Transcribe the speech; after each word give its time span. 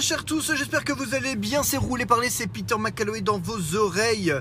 chers 0.00 0.24
tous, 0.24 0.54
j'espère 0.54 0.84
que 0.84 0.92
vous 0.92 1.14
allez 1.14 1.34
bien. 1.34 1.62
C'est 1.62 1.76
roulé 1.76 2.06
parler, 2.06 2.30
c'est 2.30 2.46
Peter 2.46 2.76
McCalloway 2.78 3.20
dans 3.20 3.38
vos 3.38 3.74
oreilles. 3.76 4.32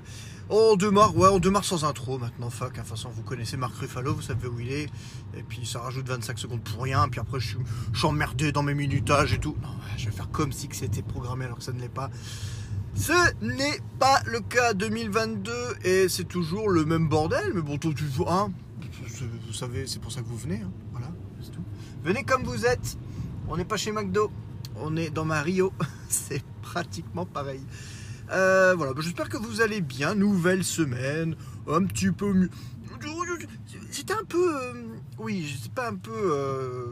On 0.49 0.75
démarre, 0.75 1.17
ouais, 1.17 1.29
on 1.29 1.39
démarre 1.39 1.65
sans 1.65 1.83
intro 1.83 2.19
maintenant. 2.19 2.49
Fuck, 2.49 2.73
de 2.73 2.77
toute 2.77 2.87
façon, 2.87 3.09
vous 3.09 3.23
connaissez 3.23 3.57
Marc 3.57 3.75
Ruffalo, 3.75 4.13
vous 4.13 4.21
savez 4.21 4.47
où 4.47 4.59
il 4.59 4.71
est. 4.71 4.89
Et 5.35 5.43
puis 5.47 5.65
ça 5.65 5.79
rajoute 5.79 6.07
25 6.07 6.37
secondes 6.37 6.61
pour 6.61 6.83
rien. 6.83 7.07
Puis 7.09 7.19
après, 7.19 7.39
je 7.39 7.47
suis, 7.47 8.05
emmerdé 8.05 8.51
dans 8.51 8.61
mes 8.61 8.75
minutages 8.75 9.33
et 9.33 9.39
tout. 9.39 9.55
Je 9.97 10.05
vais 10.05 10.11
faire 10.11 10.29
comme 10.29 10.51
si 10.51 10.69
c'était 10.71 11.01
programmé 11.01 11.45
alors 11.45 11.57
que 11.57 11.63
ça 11.63 11.73
ne 11.73 11.79
l'est 11.79 11.89
pas. 11.89 12.11
Ce 12.95 13.13
n'est 13.41 13.79
pas 13.99 14.21
le 14.25 14.41
cas 14.41 14.73
2022 14.73 15.51
et 15.83 16.07
c'est 16.07 16.27
toujours 16.27 16.69
le 16.69 16.85
même 16.85 17.09
bordel. 17.09 17.51
Mais 17.55 17.61
bon, 17.61 17.77
tout, 17.77 17.93
hein, 18.27 18.51
vous 19.47 19.53
savez, 19.53 19.87
c'est 19.87 19.99
pour 19.99 20.11
ça 20.11 20.21
que 20.21 20.27
vous 20.27 20.37
venez. 20.37 20.61
hein. 20.63 20.71
Voilà, 20.91 21.07
c'est 21.41 21.51
tout. 21.51 21.63
Venez 22.03 22.23
comme 22.23 22.43
vous 22.43 22.65
êtes. 22.65 22.97
On 23.49 23.55
n'est 23.55 23.65
pas 23.65 23.77
chez 23.77 23.93
McDo, 23.93 24.29
on 24.81 24.95
est 24.95 25.09
dans 25.09 25.25
Mario. 25.25 25.73
c'est 26.09 26.43
pratiquement 26.61 27.25
pareil. 27.25 27.61
Euh, 28.31 28.75
voilà, 28.75 28.93
bah, 28.93 29.01
j'espère 29.03 29.29
que 29.29 29.37
vous 29.37 29.61
allez 29.61 29.81
bien. 29.81 30.15
Nouvelle 30.15 30.63
semaine, 30.63 31.35
un 31.67 31.83
petit 31.83 32.11
peu 32.11 32.33
mieux. 32.33 32.49
C'était 33.91 34.13
un 34.13 34.25
peu. 34.27 34.55
euh, 34.55 34.73
oui, 35.19 35.47
c'était 35.55 35.73
pas 35.73 35.89
un 35.89 35.95
peu. 35.95 36.11
euh, 36.13 36.87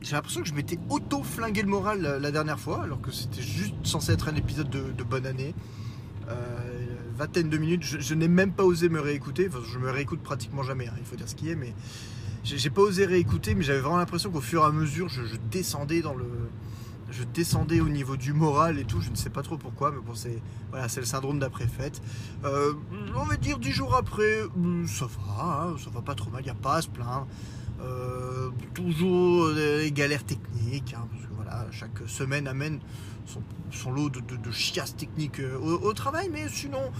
j'ai 0.00 0.12
l'impression 0.12 0.42
que 0.42 0.48
je 0.48 0.54
m'étais 0.54 0.78
auto-flingué 0.88 1.62
le 1.62 1.68
moral 1.68 2.00
la, 2.00 2.30
dernière 2.30 2.58
fois, 2.58 2.82
alors 2.82 3.00
que 3.00 3.10
c'était 3.10 3.42
juste 3.42 3.74
censé 3.82 4.12
être 4.12 4.28
un 4.28 4.34
épisode 4.34 4.70
de, 4.70 5.02
bonne 5.02 5.26
année. 5.26 5.54
Euh, 6.28 6.34
vingtaine 7.16 7.50
de 7.50 7.58
minutes, 7.58 7.82
je, 7.82 8.14
n'ai 8.14 8.28
même 8.28 8.52
pas 8.52 8.64
osé 8.64 8.88
me 8.88 9.00
réécouter. 9.00 9.48
Enfin, 9.48 9.60
je 9.70 9.78
me 9.78 9.90
réécoute 9.90 10.22
pratiquement 10.22 10.62
jamais, 10.62 10.88
hein, 10.88 10.94
il 10.98 11.04
faut 11.04 11.16
dire 11.16 11.28
ce 11.28 11.34
qui 11.34 11.50
est, 11.50 11.54
mais 11.54 11.74
j'ai 12.44 12.70
pas 12.70 12.80
osé 12.80 13.04
réécouter, 13.04 13.54
mais 13.54 13.62
j'avais 13.62 13.80
vraiment 13.80 13.98
l'impression 13.98 14.30
qu'au 14.30 14.40
fur 14.40 14.62
et 14.62 14.66
à 14.66 14.72
mesure, 14.72 15.08
je 15.08 15.36
descendais 15.50 16.00
dans 16.00 16.14
le. 16.14 16.26
Je 17.10 17.24
descendais 17.24 17.80
au 17.80 17.88
niveau 17.88 18.16
du 18.16 18.32
moral 18.32 18.78
et 18.78 18.84
tout, 18.84 19.00
je 19.00 19.10
ne 19.10 19.16
sais 19.16 19.30
pas 19.30 19.42
trop 19.42 19.56
pourquoi, 19.56 19.90
mais 19.90 20.00
bon, 20.00 20.14
c'est 20.14 20.40
voilà, 20.70 20.86
le 20.94 21.04
syndrome 21.04 21.38
d'après-fête. 21.38 22.00
Euh, 22.44 22.72
on 23.16 23.24
va 23.24 23.36
dire 23.36 23.58
dix 23.58 23.72
jours 23.72 23.94
après, 23.96 24.42
hum, 24.56 24.86
ça 24.86 25.06
va, 25.06 25.64
hein, 25.64 25.76
ça 25.82 25.90
va 25.90 26.02
pas 26.02 26.14
trop 26.14 26.30
mal, 26.30 26.42
il 26.42 26.44
n'y 26.44 26.50
a 26.50 26.54
pas 26.54 26.76
à 26.76 26.82
se 26.82 26.88
plaindre. 26.88 27.26
Euh, 27.82 28.50
toujours 28.74 29.54
des 29.54 29.90
galères 29.92 30.24
techniques, 30.24 30.94
hein, 30.94 31.06
parce 31.10 31.22
que 31.22 31.34
voilà, 31.34 31.66
chaque 31.70 31.98
semaine 32.06 32.46
amène 32.46 32.78
son, 33.70 33.90
lot 33.90 34.10
de, 34.10 34.20
de, 34.20 34.36
de 34.36 34.50
chiasses 34.50 34.96
techniques 34.96 35.40
euh, 35.40 35.58
au, 35.58 35.88
au 35.88 35.92
travail, 35.94 36.28
mais 36.30 36.48
sinon, 36.48 36.92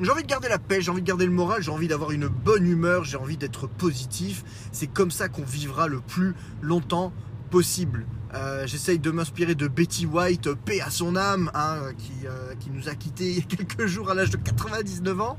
j'ai 0.00 0.10
envie 0.10 0.22
de 0.22 0.28
garder 0.28 0.48
la 0.48 0.58
paix, 0.58 0.80
j'ai 0.80 0.90
envie 0.90 1.02
de 1.02 1.06
garder 1.06 1.26
le 1.26 1.32
moral, 1.32 1.62
j'ai 1.62 1.70
envie 1.70 1.88
d'avoir 1.88 2.12
une 2.12 2.28
bonne 2.28 2.66
humeur, 2.66 3.04
j'ai 3.04 3.18
envie 3.18 3.36
d'être 3.36 3.66
positif. 3.66 4.42
C'est 4.72 4.86
comme 4.86 5.10
ça 5.10 5.28
qu'on 5.28 5.44
vivra 5.44 5.86
le 5.86 6.00
plus 6.00 6.34
longtemps 6.62 7.12
possible. 7.50 8.06
Euh, 8.34 8.66
J'essaye 8.66 8.98
de 8.98 9.10
m'inspirer 9.10 9.54
de 9.54 9.68
Betty 9.68 10.06
White, 10.06 10.46
euh, 10.46 10.54
paix 10.54 10.80
à 10.80 10.90
son 10.90 11.16
âme, 11.16 11.50
hein, 11.54 11.92
qui, 11.98 12.26
euh, 12.26 12.54
qui 12.58 12.70
nous 12.70 12.88
a 12.88 12.94
quittés 12.94 13.30
il 13.30 13.36
y 13.36 13.40
a 13.40 13.42
quelques 13.56 13.86
jours 13.86 14.10
à 14.10 14.14
l'âge 14.14 14.30
de 14.30 14.36
99 14.38 15.20
ans. 15.20 15.38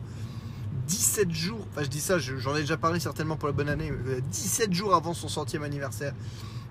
17 0.87 1.31
jours, 1.31 1.65
enfin 1.71 1.83
je 1.83 1.87
dis 1.89 2.01
ça, 2.01 2.19
je- 2.19 2.35
j'en 2.37 2.55
ai 2.57 2.59
déjà 2.61 2.75
parlé 2.77 2.99
certainement 2.99 3.37
pour 3.37 3.47
la 3.47 3.53
bonne 3.53 3.69
année, 3.69 3.89
euh, 3.89 4.19
17 4.31 4.73
jours 4.73 4.93
avant 4.93 5.13
son 5.13 5.29
centième 5.29 5.63
anniversaire. 5.63 6.13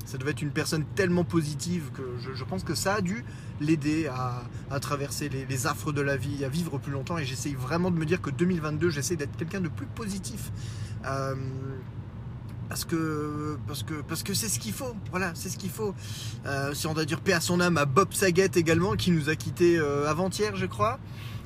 Ça 0.05 0.19
devait 0.19 0.33
être 0.33 0.43
une 0.43 0.51
personne 0.51 0.85
tellement 0.95 1.25
positive 1.25 1.91
que 1.95 2.03
je, 2.35 2.45
pense 2.45 2.63
que 2.65 2.75
ça 2.75 2.97
a 2.97 3.01
dû 3.01 3.25
l'aider 3.61 4.09
à, 4.09 4.43
à 4.71 4.81
traverser 4.81 5.29
les, 5.29 5.67
affres 5.67 5.93
de 5.93 6.03
la 6.03 6.17
vie, 6.17 6.45
à 6.45 6.49
vivre 6.49 6.77
plus 6.79 6.93
longtemps. 6.93 7.17
Et 7.19 7.25
j'essaye 7.25 7.55
vraiment 7.55 7.91
de 7.91 7.97
me 7.97 8.05
dire 8.05 8.21
que 8.21 8.31
2022, 8.31 8.91
j'essaie 8.91 9.17
d'être 9.17 9.35
quelqu'un 9.37 9.61
de 9.61 9.69
plus 9.69 9.87
positif. 9.87 10.51
Parce 12.73 12.87
que 12.87 13.59
parce 13.67 13.83
que 13.83 13.95
parce 14.09 14.23
que 14.23 14.33
c'est 14.33 14.49
ce 14.49 14.59
qu'il 14.59 14.73
faut. 14.73 14.95
Voilà 15.11 15.33
c'est 15.35 15.51
ce 15.51 15.59
qu'il 15.59 15.69
faut. 15.69 15.95
Euh, 16.47 16.73
si 16.73 16.87
on 16.87 16.95
doit 16.95 17.05
dire 17.05 17.21
paix 17.21 17.35
à 17.35 17.41
son 17.43 17.61
âme 17.61 17.77
à 17.77 17.85
Bob 17.85 18.15
Saget 18.15 18.53
également 18.55 18.93
qui 18.97 19.11
nous 19.11 19.29
a 19.29 19.37
quitté 19.37 19.77
euh, 19.77 20.09
avant-hier 20.09 20.57
je 20.57 20.65
crois. 20.65 20.99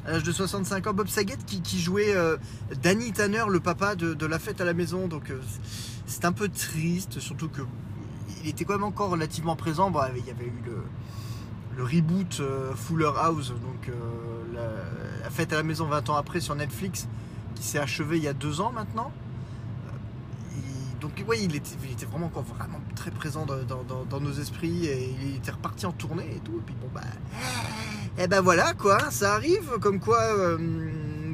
À 0.07 0.13
l'âge 0.13 0.23
de 0.23 0.31
65 0.31 0.87
ans 0.87 0.95
Bob 0.95 1.09
Saget 1.09 1.39
qui, 1.45 1.81
jouait 1.81 2.15
euh, 2.15 2.37
Danny 2.81 3.11
Tanner 3.11 3.43
le 3.49 3.59
papa 3.59 3.97
de, 3.97 4.25
la 4.25 4.39
fête 4.39 4.61
à 4.61 4.65
la 4.65 4.73
maison. 4.73 5.09
Donc 5.09 5.33
c'est 6.07 6.25
un 6.25 6.31
peu 6.31 6.49
triste 6.49 7.19
surtout 7.19 7.49
que 7.49 7.63
il 8.45 8.51
était 8.51 8.65
quand 8.65 8.75
même 8.75 8.85
encore 8.85 9.11
relativement 9.11 9.57
présent. 9.57 9.93
Il 10.17 10.25
y 10.25 10.31
avait 10.31 10.47
eu 10.47 10.63
le 11.77 11.83
reboot 11.83 12.41
Fuller 12.77 13.11
House 13.17 13.49
donc 13.49 13.91
la, 14.55 14.61
la 15.25 15.31
fête 15.31 15.53
à 15.53 15.57
la 15.57 15.65
maison 15.65 15.87
20 15.87 16.09
ans 16.09 16.15
après 16.15 16.39
sur 16.39 16.55
Netflix 16.55 17.09
qui 17.57 17.65
s'est 17.65 17.81
achevé 17.81 18.19
il 18.19 18.23
y 18.23 18.29
a 18.29 18.33
deux 18.33 18.61
ans 18.61 18.71
maintenant 18.71 19.11
donc 21.01 21.13
ouais, 21.29 21.43
il 21.43 21.55
était, 21.57 22.07
vraiment 22.11 22.27
encore 22.27 22.45
vraiment 22.45 22.81
très 22.95 23.11
présent 23.11 23.47
dans, 23.47 24.21
nos 24.21 24.33
esprits 24.33 24.87
et 24.87 25.15
il 25.23 25.37
était 25.37 25.51
reparti 25.51 25.87
en 25.87 25.93
tournée 25.93 26.29
et 26.37 26.41
tout. 26.41 26.57
Et 26.57 26.63
puis 26.65 26.75
bon 26.81 26.89
bah, 26.95 27.03
et 28.19 28.27
ben 28.29 28.41
voilà 28.41 28.73
quoi, 28.75 29.11
ça 29.11 29.35
arrive 29.35 29.79
comme 29.81 30.01
quoi 30.01 30.21
euh, 30.23 30.57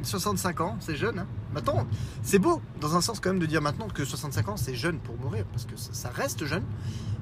65 0.03 0.61
ans, 0.61 0.77
c'est 0.79 0.95
jeune. 0.95 1.19
Hein. 1.19 1.27
Maintenant, 1.53 1.87
c'est 2.23 2.39
beau 2.39 2.61
dans 2.81 2.95
un 2.95 3.01
sens 3.01 3.19
quand 3.19 3.29
même 3.29 3.39
de 3.39 3.45
dire 3.45 3.61
maintenant 3.61 3.87
que 3.87 4.03
65 4.03 4.49
ans 4.49 4.57
c'est 4.57 4.75
jeune 4.75 4.99
pour 4.99 5.17
mourir 5.17 5.45
parce 5.51 5.65
que 5.65 5.77
ça, 5.77 6.09
reste 6.09 6.45
jeune. 6.45 6.63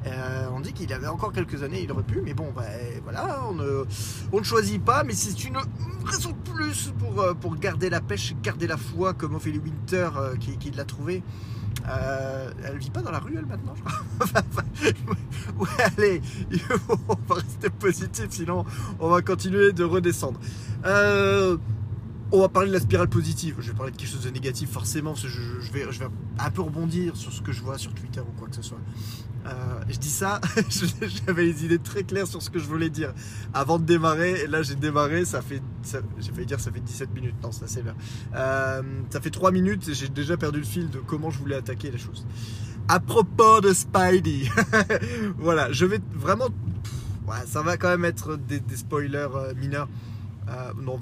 Euh, 0.07 0.47
on 0.51 0.61
dit 0.61 0.73
qu'il 0.73 0.91
avait 0.93 1.07
encore 1.07 1.31
quelques 1.31 1.61
années, 1.61 1.81
il 1.83 1.91
aurait 1.91 2.01
pu, 2.03 2.21
mais 2.21 2.33
bon, 2.33 2.51
bah, 2.55 2.63
voilà, 3.03 3.43
on 3.47 3.53
ne, 3.53 4.43
choisit 4.43 4.83
pas, 4.83 5.03
mais 5.03 5.13
c'est 5.13 5.43
une 5.43 5.57
raison 6.05 6.31
de 6.31 6.51
plus 6.51 6.91
pour, 6.97 7.21
euh, 7.21 7.35
pour 7.35 7.55
garder 7.55 7.91
la 7.91 8.01
pêche, 8.01 8.33
garder 8.41 8.65
la 8.65 8.77
foi, 8.77 9.13
comme 9.13 9.35
Ophélie 9.35 9.59
Winter 9.59 10.09
euh, 10.17 10.35
qui, 10.37 10.57
qui 10.57 10.71
l'a 10.71 10.85
trouvé. 10.85 11.21
Euh, 11.87 12.51
elle 12.63 12.77
vit 12.77 12.89
pas 12.89 13.01
dans 13.01 13.11
la 13.11 13.19
rue, 13.19 13.35
elle, 13.37 13.45
maintenant, 13.45 13.73
je 13.75 13.81
crois. 13.81 14.41
ouais, 15.59 15.83
allez, 15.97 16.21
on 17.07 17.15
va 17.27 17.35
rester 17.35 17.69
positif, 17.69 18.27
sinon 18.29 18.65
on 18.99 19.09
va 19.09 19.21
continuer 19.21 19.73
de 19.73 19.83
redescendre. 19.83 20.39
Euh, 20.85 21.57
on 22.31 22.39
va 22.39 22.49
parler 22.49 22.69
de 22.69 22.73
la 22.73 22.79
spirale 22.79 23.09
positive. 23.09 23.55
Je 23.59 23.71
vais 23.71 23.77
parler 23.77 23.91
de 23.91 23.97
quelque 23.97 24.09
chose 24.09 24.23
de 24.23 24.29
négatif, 24.29 24.69
forcément, 24.69 25.11
parce 25.11 25.23
que 25.23 25.29
je, 25.29 25.71
vais 25.71 25.85
un 26.39 26.49
peu 26.49 26.61
rebondir 26.61 27.15
sur 27.17 27.31
ce 27.31 27.41
que 27.41 27.51
je 27.51 27.61
vois 27.61 27.77
sur 27.77 27.93
Twitter 27.93 28.21
ou 28.21 28.39
quoi 28.39 28.47
que 28.47 28.55
ce 28.55 28.61
soit. 28.61 28.79
Euh, 29.45 29.81
je 29.89 29.97
dis 29.97 30.09
ça, 30.09 30.39
j'avais 31.25 31.45
les 31.45 31.65
idées 31.65 31.79
très 31.79 32.03
claires 32.03 32.27
sur 32.27 32.41
ce 32.41 32.49
que 32.49 32.59
je 32.59 32.65
voulais 32.65 32.89
dire 32.89 33.13
avant 33.53 33.79
de 33.79 33.85
démarrer. 33.85 34.41
Et 34.41 34.47
là, 34.47 34.61
j'ai 34.61 34.75
démarré, 34.75 35.25
ça 35.25 35.41
fait, 35.41 35.61
j'ai 36.19 36.31
failli 36.31 36.45
dire 36.45 36.59
ça 36.59 36.71
fait 36.71 36.79
17 36.79 37.13
minutes. 37.13 37.35
Non, 37.41 37.51
ça 37.51 37.65
c'est 37.67 37.83
là. 37.83 37.93
Euh, 38.35 38.81
ça 39.09 39.21
fait 39.21 39.29
3 39.29 39.51
minutes 39.51 39.87
et 39.87 39.93
j'ai 39.93 40.09
déjà 40.09 40.37
perdu 40.37 40.59
le 40.59 40.65
fil 40.65 40.89
de 40.89 40.99
comment 40.99 41.29
je 41.29 41.39
voulais 41.39 41.55
attaquer 41.55 41.91
les 41.91 41.97
choses. 41.97 42.25
À 42.87 42.99
propos 42.99 43.61
de 43.61 43.73
Spidey, 43.73 44.49
voilà, 45.37 45.71
je 45.71 45.85
vais 45.85 45.99
vraiment, 46.13 46.49
ouais, 47.27 47.45
ça 47.45 47.61
va 47.61 47.77
quand 47.77 47.89
même 47.89 48.05
être 48.05 48.35
des, 48.35 48.61
spoilers 48.75 49.27
euh, 49.35 49.53
mineurs, 49.55 49.87
non, 50.81 50.99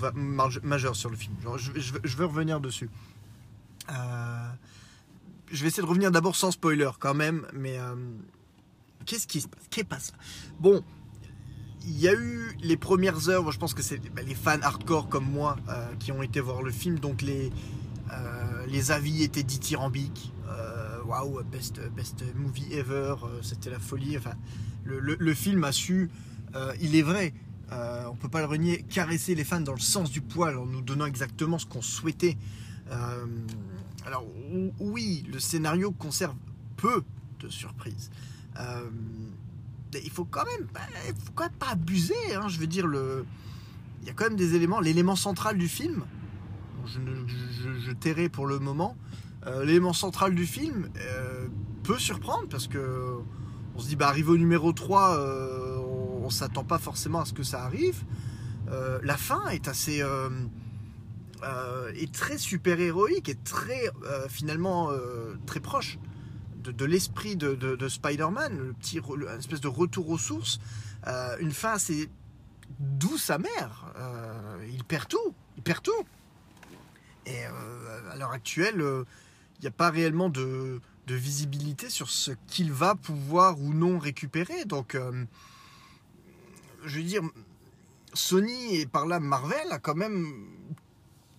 majeurs 0.62 0.96
sur 0.96 1.10
le 1.10 1.16
film. 1.16 1.34
Je, 1.58 1.72
je 2.04 2.18
vais 2.18 2.26
revenir 2.26 2.60
dessus. 2.60 2.90
Euh, 3.92 4.50
je 5.52 5.62
vais 5.62 5.68
essayer 5.68 5.84
de 5.84 5.88
revenir 5.88 6.12
d'abord 6.12 6.36
sans 6.36 6.52
spoiler 6.52 6.90
quand 7.00 7.14
même, 7.14 7.46
mais 7.54 7.78
euh, 7.80 7.96
qu'est-ce 9.06 9.28
qui 9.28 9.42
se 9.42 9.48
passe 9.48 9.60
Qu'est-ce 9.70 9.84
qui 9.84 9.84
passe? 9.84 10.14
Bon, 10.60 10.84
il 11.86 12.00
y 12.00 12.08
a 12.08 12.14
eu 12.14 12.56
les 12.62 12.78
premières 12.78 13.30
heures, 13.30 13.52
je 13.52 13.58
pense 13.58 13.74
que 13.74 13.82
c'est 13.82 13.98
bah, 14.14 14.22
les 14.22 14.36
fans 14.36 14.62
hardcore 14.62 15.10
comme 15.10 15.30
moi 15.30 15.56
euh, 15.70 15.88
qui 16.00 16.12
ont 16.12 16.22
été 16.22 16.40
voir 16.40 16.62
le 16.62 16.72
film, 16.72 17.00
donc 17.00 17.22
les, 17.22 17.52
euh, 18.12 18.66
les 18.68 18.92
avis 18.92 19.24
étaient 19.24 19.44
dithyrambiques. 19.44 20.34
Waouh, 21.06 21.42
best, 21.44 21.80
best 21.96 22.24
movie 22.36 22.72
ever, 22.72 23.16
c'était 23.42 23.72
la 23.72 23.80
folie. 23.80 24.16
Enfin, 24.16 24.34
le, 24.84 25.00
le- 25.00 25.34
film 25.34 25.64
a 25.64 25.72
su, 25.72 26.12
il 26.80 26.96
est 26.96 27.02
vrai, 27.02 27.34
on 27.72 28.16
peut 28.16 28.30
pas 28.30 28.42
le 28.42 28.46
renier, 28.46 28.84
caresser 28.84 29.34
les 29.34 29.44
fans 29.44 29.62
dans 29.62 29.74
le 29.74 29.80
sens 29.80 30.12
du 30.12 30.22
poil 30.22 30.56
en 30.58 30.68
nous 30.68 30.82
donnant 30.82 31.08
exactement 31.08 31.58
ce 31.58 31.66
qu'on 31.66 31.82
souhaitait. 31.82 32.38
Alors 34.10 34.26
ou- 34.26 34.74
oui, 34.80 35.24
le 35.32 35.38
scénario 35.40 35.92
conserve 35.92 36.34
peu 36.78 37.04
de 37.42 37.48
surprises. 37.48 38.10
Euh, 38.60 38.90
mais 39.94 40.02
il 40.04 40.10
faut 40.10 40.26
quand 40.26 40.46
même, 40.46 40.66
pas- 40.68 40.80
faut 41.24 41.32
quand 41.36 41.44
même 41.44 41.54
pas 41.60 41.70
abuser. 41.70 42.16
hein, 42.36 42.48
je 42.48 42.58
veux 42.60 42.66
dire, 42.66 42.88
il 44.02 44.08
y 44.08 44.10
a 44.10 44.14
quand 44.14 44.24
même 44.24 44.36
des 44.36 44.56
éléments. 44.56 44.80
L'élément 44.80 45.16
central 45.16 45.60
du 45.60 45.68
film, 45.68 46.02
je, 46.88 47.92
tairai 47.92 48.30
pour 48.30 48.48
le 48.48 48.58
moment. 48.58 48.98
euh, 49.46 49.64
L'élément 49.64 49.94
central 49.94 50.34
du 50.34 50.48
film 50.48 50.90
euh, 50.98 51.48
peut 51.84 52.00
surprendre 52.00 52.48
parce 52.50 52.68
que 52.68 53.16
on 53.76 53.80
se 53.80 53.88
dit, 53.90 53.96
bah, 53.96 54.08
arrivé 54.08 54.32
au 54.32 54.38
numéro 54.38 54.74
3, 54.74 55.18
euh, 55.20 55.78
on, 55.78 56.26
on 56.26 56.30
s'attend 56.32 56.64
pas 56.64 56.80
forcément 56.80 57.22
à 57.22 57.26
ce 57.26 57.34
que 57.34 57.44
ça 57.44 57.64
arrive. 57.64 58.04
La 59.04 59.18
fin 59.18 59.48
est 59.50 59.68
assez. 59.68 60.02
Euh, 61.44 61.92
est 61.96 62.14
très 62.14 62.38
super 62.38 62.80
héroïque 62.80 63.30
et 63.30 63.36
très 63.36 63.90
euh, 64.04 64.28
finalement 64.30 64.92
euh, 64.92 65.36
très 65.46 65.60
proche 65.60 65.98
de, 66.58 66.86
l'esprit 66.86 67.36
de, 67.36 67.56
de- 67.56 67.76
de 67.76 67.88
Spider-Man, 67.88 68.58
le 68.58 68.74
petit 68.74 69.00
le- 69.16 69.28
une 69.30 69.40
espèce 69.40 69.62
de 69.62 69.68
retour 69.68 70.10
aux 70.10 70.18
sources, 70.18 70.60
une 71.40 71.52
fin 71.52 71.74
assez 71.74 72.10
douce 72.80 73.30
amère. 73.30 73.94
Il 74.70 74.84
perd 74.84 75.08
tout, 75.08 75.34
il 75.58 75.64
perd 75.64 75.82
tout. 75.82 76.04
Et 77.26 77.44
à 77.46 78.16
l'heure 78.18 78.32
actuelle, 78.32 78.84
il 79.58 79.62
n'y 79.62 79.68
a 79.68 79.72
pas 79.72 79.90
réellement 79.90 80.30
de, 80.30 80.82
visibilité 81.08 81.90
sur 81.90 82.10
ce 82.10 82.32
qu'il 82.48 82.72
va 82.72 82.94
pouvoir 82.94 83.60
ou 83.60 83.74
non 83.74 83.98
récupérer. 83.98 84.66
Donc 84.66 84.96
je 86.86 86.98
veux 86.98 87.04
dire, 87.04 87.24
Sony 88.14 88.76
et 88.76 88.86
par 88.86 89.06
là 89.08 89.20
Marvel 89.20 89.72
a 89.72 89.80
quand 89.80 89.96
même 89.96 90.28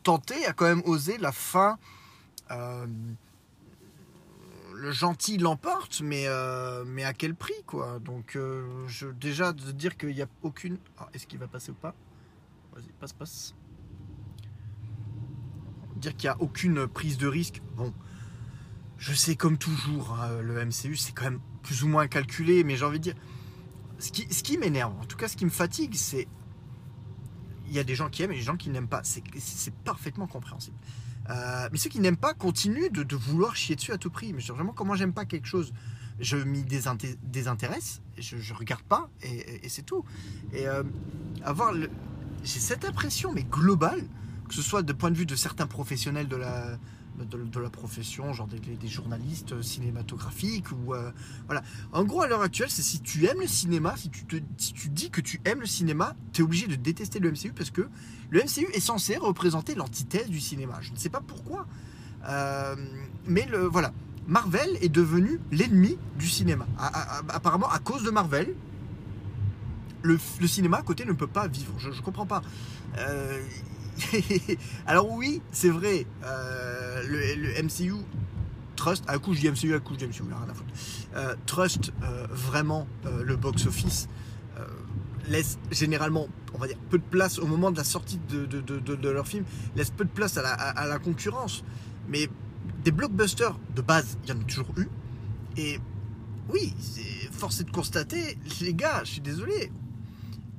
tenté, 0.03 0.47
a 0.47 0.53
quand 0.53 0.67
même 0.67 0.83
osé 0.85 1.19
la 1.19 1.33
fin. 1.33 1.79
euh, 2.51 2.87
le 4.75 4.93
gentil 4.93 5.37
l'emporte, 5.37 6.01
mais, 6.01 6.25
euh, 6.27 6.85
mais 6.87 7.05
à 7.05 7.13
quel 7.13 7.35
prix, 7.35 7.63
quoi? 7.67 7.99
Donc, 7.99 8.35
euh, 8.35 8.87
je, 8.89 9.09
déjà, 9.09 9.53
de 9.53 9.73
dire 9.73 9.97
qu'il 9.97 10.15
n'y 10.15 10.23
a 10.23 10.29
aucune. 10.43 10.79
Ah, 10.99 11.09
Est-ce 11.13 11.27
qu'il 11.27 11.39
va 11.39 11.49
passer 11.49 11.71
ou 11.71 11.75
pas? 11.75 11.95
Vas-y, 12.75 12.91
passe, 12.99 13.13
passe. 13.13 13.55
Dire 15.97 16.17
qu'il 16.17 16.29
n'y 16.29 16.35
a 16.35 16.41
aucune 16.41 16.87
prise 16.87 17.19
de 17.19 17.27
risque. 17.27 17.61
Bon, 17.77 17.93
je 18.97 19.13
sais 19.13 19.37
comme 19.37 19.59
toujours, 19.59 20.19
hein, 20.19 20.41
le 20.41 20.65
MCU, 20.65 20.97
c'est 20.97 21.13
quand 21.13 21.25
même 21.25 21.41
plus 21.63 21.85
ou 21.85 21.89
moins 21.89 22.07
calculé, 22.09 22.65
mais 22.65 22.77
j'ai 22.77 22.85
envie 22.87 22.99
de 22.99 23.05
dire. 23.05 23.17
Ce 23.99 24.11
qui, 24.11 24.33
ce 24.33 24.43
qui 24.43 24.57
m'énerve, 24.57 24.99
en 24.99 25.05
tout 25.05 25.19
cas, 25.19 25.29
ce 25.29 25.37
qui 25.37 25.45
me 25.45 25.51
fatigue, 25.51 25.95
c'est. 25.95 26.27
Il 27.71 27.77
y 27.77 27.79
a 27.79 27.85
des 27.85 27.95
gens 27.95 28.11
qui 28.11 28.23
aiment 28.23 28.33
et 28.33 28.37
des 28.37 28.43
gens 28.43 28.57
qui 28.57 28.69
n'aiment 28.69 28.89
pas. 28.89 29.01
C'est 29.05 29.75
parfaitement 29.85 30.27
compréhensible. 30.27 30.77
Euh, 31.31 31.69
mais 31.71 31.79
ceux 31.79 31.89
qui 31.89 32.01
n'aiment 32.01 32.17
pas 32.17 32.35
continuent 32.35 32.91
de, 32.91 33.17
vouloir 33.17 33.55
chier 33.57 33.77
dessus 33.77 33.93
à 33.93 33.99
tout 33.99 34.11
prix. 34.11 34.33
Mais 34.33 34.41
je- 34.41 34.53
vraiment, 34.53 34.73
comment 34.73 34.95
j'aime 34.97 35.13
pas 35.13 35.25
quelque 35.25 35.47
chose, 35.47 35.73
je 36.19 36.37
m'y 36.37 36.63
désinté- 36.65 37.17
désintéresse, 37.23 38.03
je, 38.19 38.37
je 38.39 38.53
regarde 38.55 38.83
pas 38.83 39.09
et, 39.23 39.69
c'est 39.69 39.87
tout. 39.87 40.05
Et 40.53 40.67
euh, 40.67 40.83
avoir 41.45 41.73
j'ai 42.43 42.59
cette 42.61 42.85
impression, 42.85 43.33
mais 43.33 43.45
globale, 43.45 44.03
que 44.49 44.55
ce 44.55 44.63
soit 44.63 44.83
de 44.83 44.93
point 44.93 45.11
de 45.11 45.17
vue 45.17 45.27
de 45.27 45.37
certains 45.37 45.67
professionnels 45.69 46.27
de 46.27 46.37
la, 46.37 46.79
de, 47.19 47.61
la 47.61 47.71
profession, 47.71 48.33
genre 48.33 48.47
des, 48.47 48.89
journalistes 48.89 49.61
cinématographiques 49.63 50.73
ou 50.73 50.95
euh, 50.95 51.11
voilà. 51.47 51.63
En 51.93 52.05
gros, 52.05 52.23
à 52.23 52.29
l'heure 52.29 52.43
actuelle, 52.43 52.71
c'est 52.71 52.83
si 52.83 53.01
tu 53.01 53.27
aimes 53.27 53.41
le 53.41 53.47
cinéma, 53.47 53.95
si 53.97 54.11
tu, 54.11 54.25
te, 54.25 54.37
si 54.57 54.73
tu 54.73 54.89
dis 54.89 55.11
que 55.11 55.21
tu 55.21 55.41
aimes 55.45 55.61
le 55.61 55.67
cinéma, 55.67 56.15
tu 56.33 56.41
es 56.41 56.45
obligé 56.45 56.67
de 56.67 56.77
détester 56.77 57.19
le 57.19 57.31
MCU 57.31 57.53
parce 57.53 57.71
que 57.71 57.89
le 58.31 58.41
MCU 58.41 58.67
est 58.73 58.81
censé 58.81 59.17
représenter 59.17 59.75
l'antithèse 59.75 60.29
du 60.29 60.41
cinéma. 60.41 60.79
Je 60.81 60.93
ne 60.93 60.97
sais 60.97 61.11
pas 61.11 61.21
pourquoi. 61.21 61.67
Euh, 62.29 62.77
mais 63.27 63.47
le, 63.47 63.65
voilà. 63.67 63.93
Marvel 64.27 64.79
est 64.81 64.89
devenu 64.89 65.41
l'ennemi 65.51 65.99
du 66.19 66.29
cinéma. 66.29 66.67
Apparemment, 67.29 67.69
à 67.69 67.81
cause 67.81 68.05
de 68.05 68.11
Marvel, 68.11 68.55
le, 70.03 70.19
le 70.41 70.47
cinéma 70.47 70.79
à 70.79 70.83
côté 70.83 71.05
ne 71.05 71.13
peut 71.13 71.27
pas 71.27 71.49
vivre. 71.49 71.75
Je 71.79 71.91
ne 71.91 72.01
comprends 72.01 72.27
pas. 72.27 72.43
Euh, 72.99 73.43
alors 74.87 75.11
oui, 75.11 75.43
c'est 75.53 75.69
vrai, 75.71 76.07
euh, 76.25 77.03
le, 77.07 77.63
MCU 77.63 77.95
trust, 78.77 79.05
à 79.09 79.19
coup 79.19 79.35
je 79.35 79.41
dis 79.41 79.51
MCU, 79.51 79.75
à 79.75 79.81
coup 79.81 79.95
je 79.95 80.05
dis 80.05 80.07
MCU, 80.07 80.29
là, 80.31 80.37
rien 80.39 80.51
à 80.51 80.55
foutre. 80.55 80.73
Euh, 81.17 81.35
trust 81.47 81.93
euh, 82.03 82.27
vraiment 82.31 82.87
le 83.25 83.37
box-office 83.37 84.09
laisse 85.29 85.59
généralement, 85.71 86.29
on 86.55 86.59
va 86.59 86.67
dire, 86.67 86.77
peu 86.91 86.99
de 86.99 87.05
place 87.05 87.39
au 87.39 87.47
moment 87.47 87.71
de 87.71 87.77
la 87.77 87.85
sortie 87.85 88.19
de, 88.29 88.45
de, 88.47 88.61
de, 88.61 89.09
leur 89.09 89.27
film, 89.27 89.45
laisse 89.77 89.91
peu 89.91 90.05
de 90.05 90.11
place 90.11 90.37
à 90.37 90.43
la, 90.43 90.53
à- 90.53 90.87
la 90.87 90.99
concurrence. 90.99 91.65
Mais 92.09 92.29
des 92.85 92.91
blockbusters 92.91 93.59
de 93.75 93.83
base, 93.83 94.19
il 94.25 94.31
y 94.31 94.33
en 94.33 94.41
a 94.41 94.45
toujours 94.45 94.73
eu. 94.77 94.89
Et 95.57 95.79
oui, 96.49 96.75
c'est 96.81 97.33
forcé 97.33 97.65
de 97.65 97.71
constater, 97.71 98.39
les 98.61 98.75
gars, 98.75 99.03
je 99.05 99.13
suis 99.13 99.21
désolé. 99.21 99.71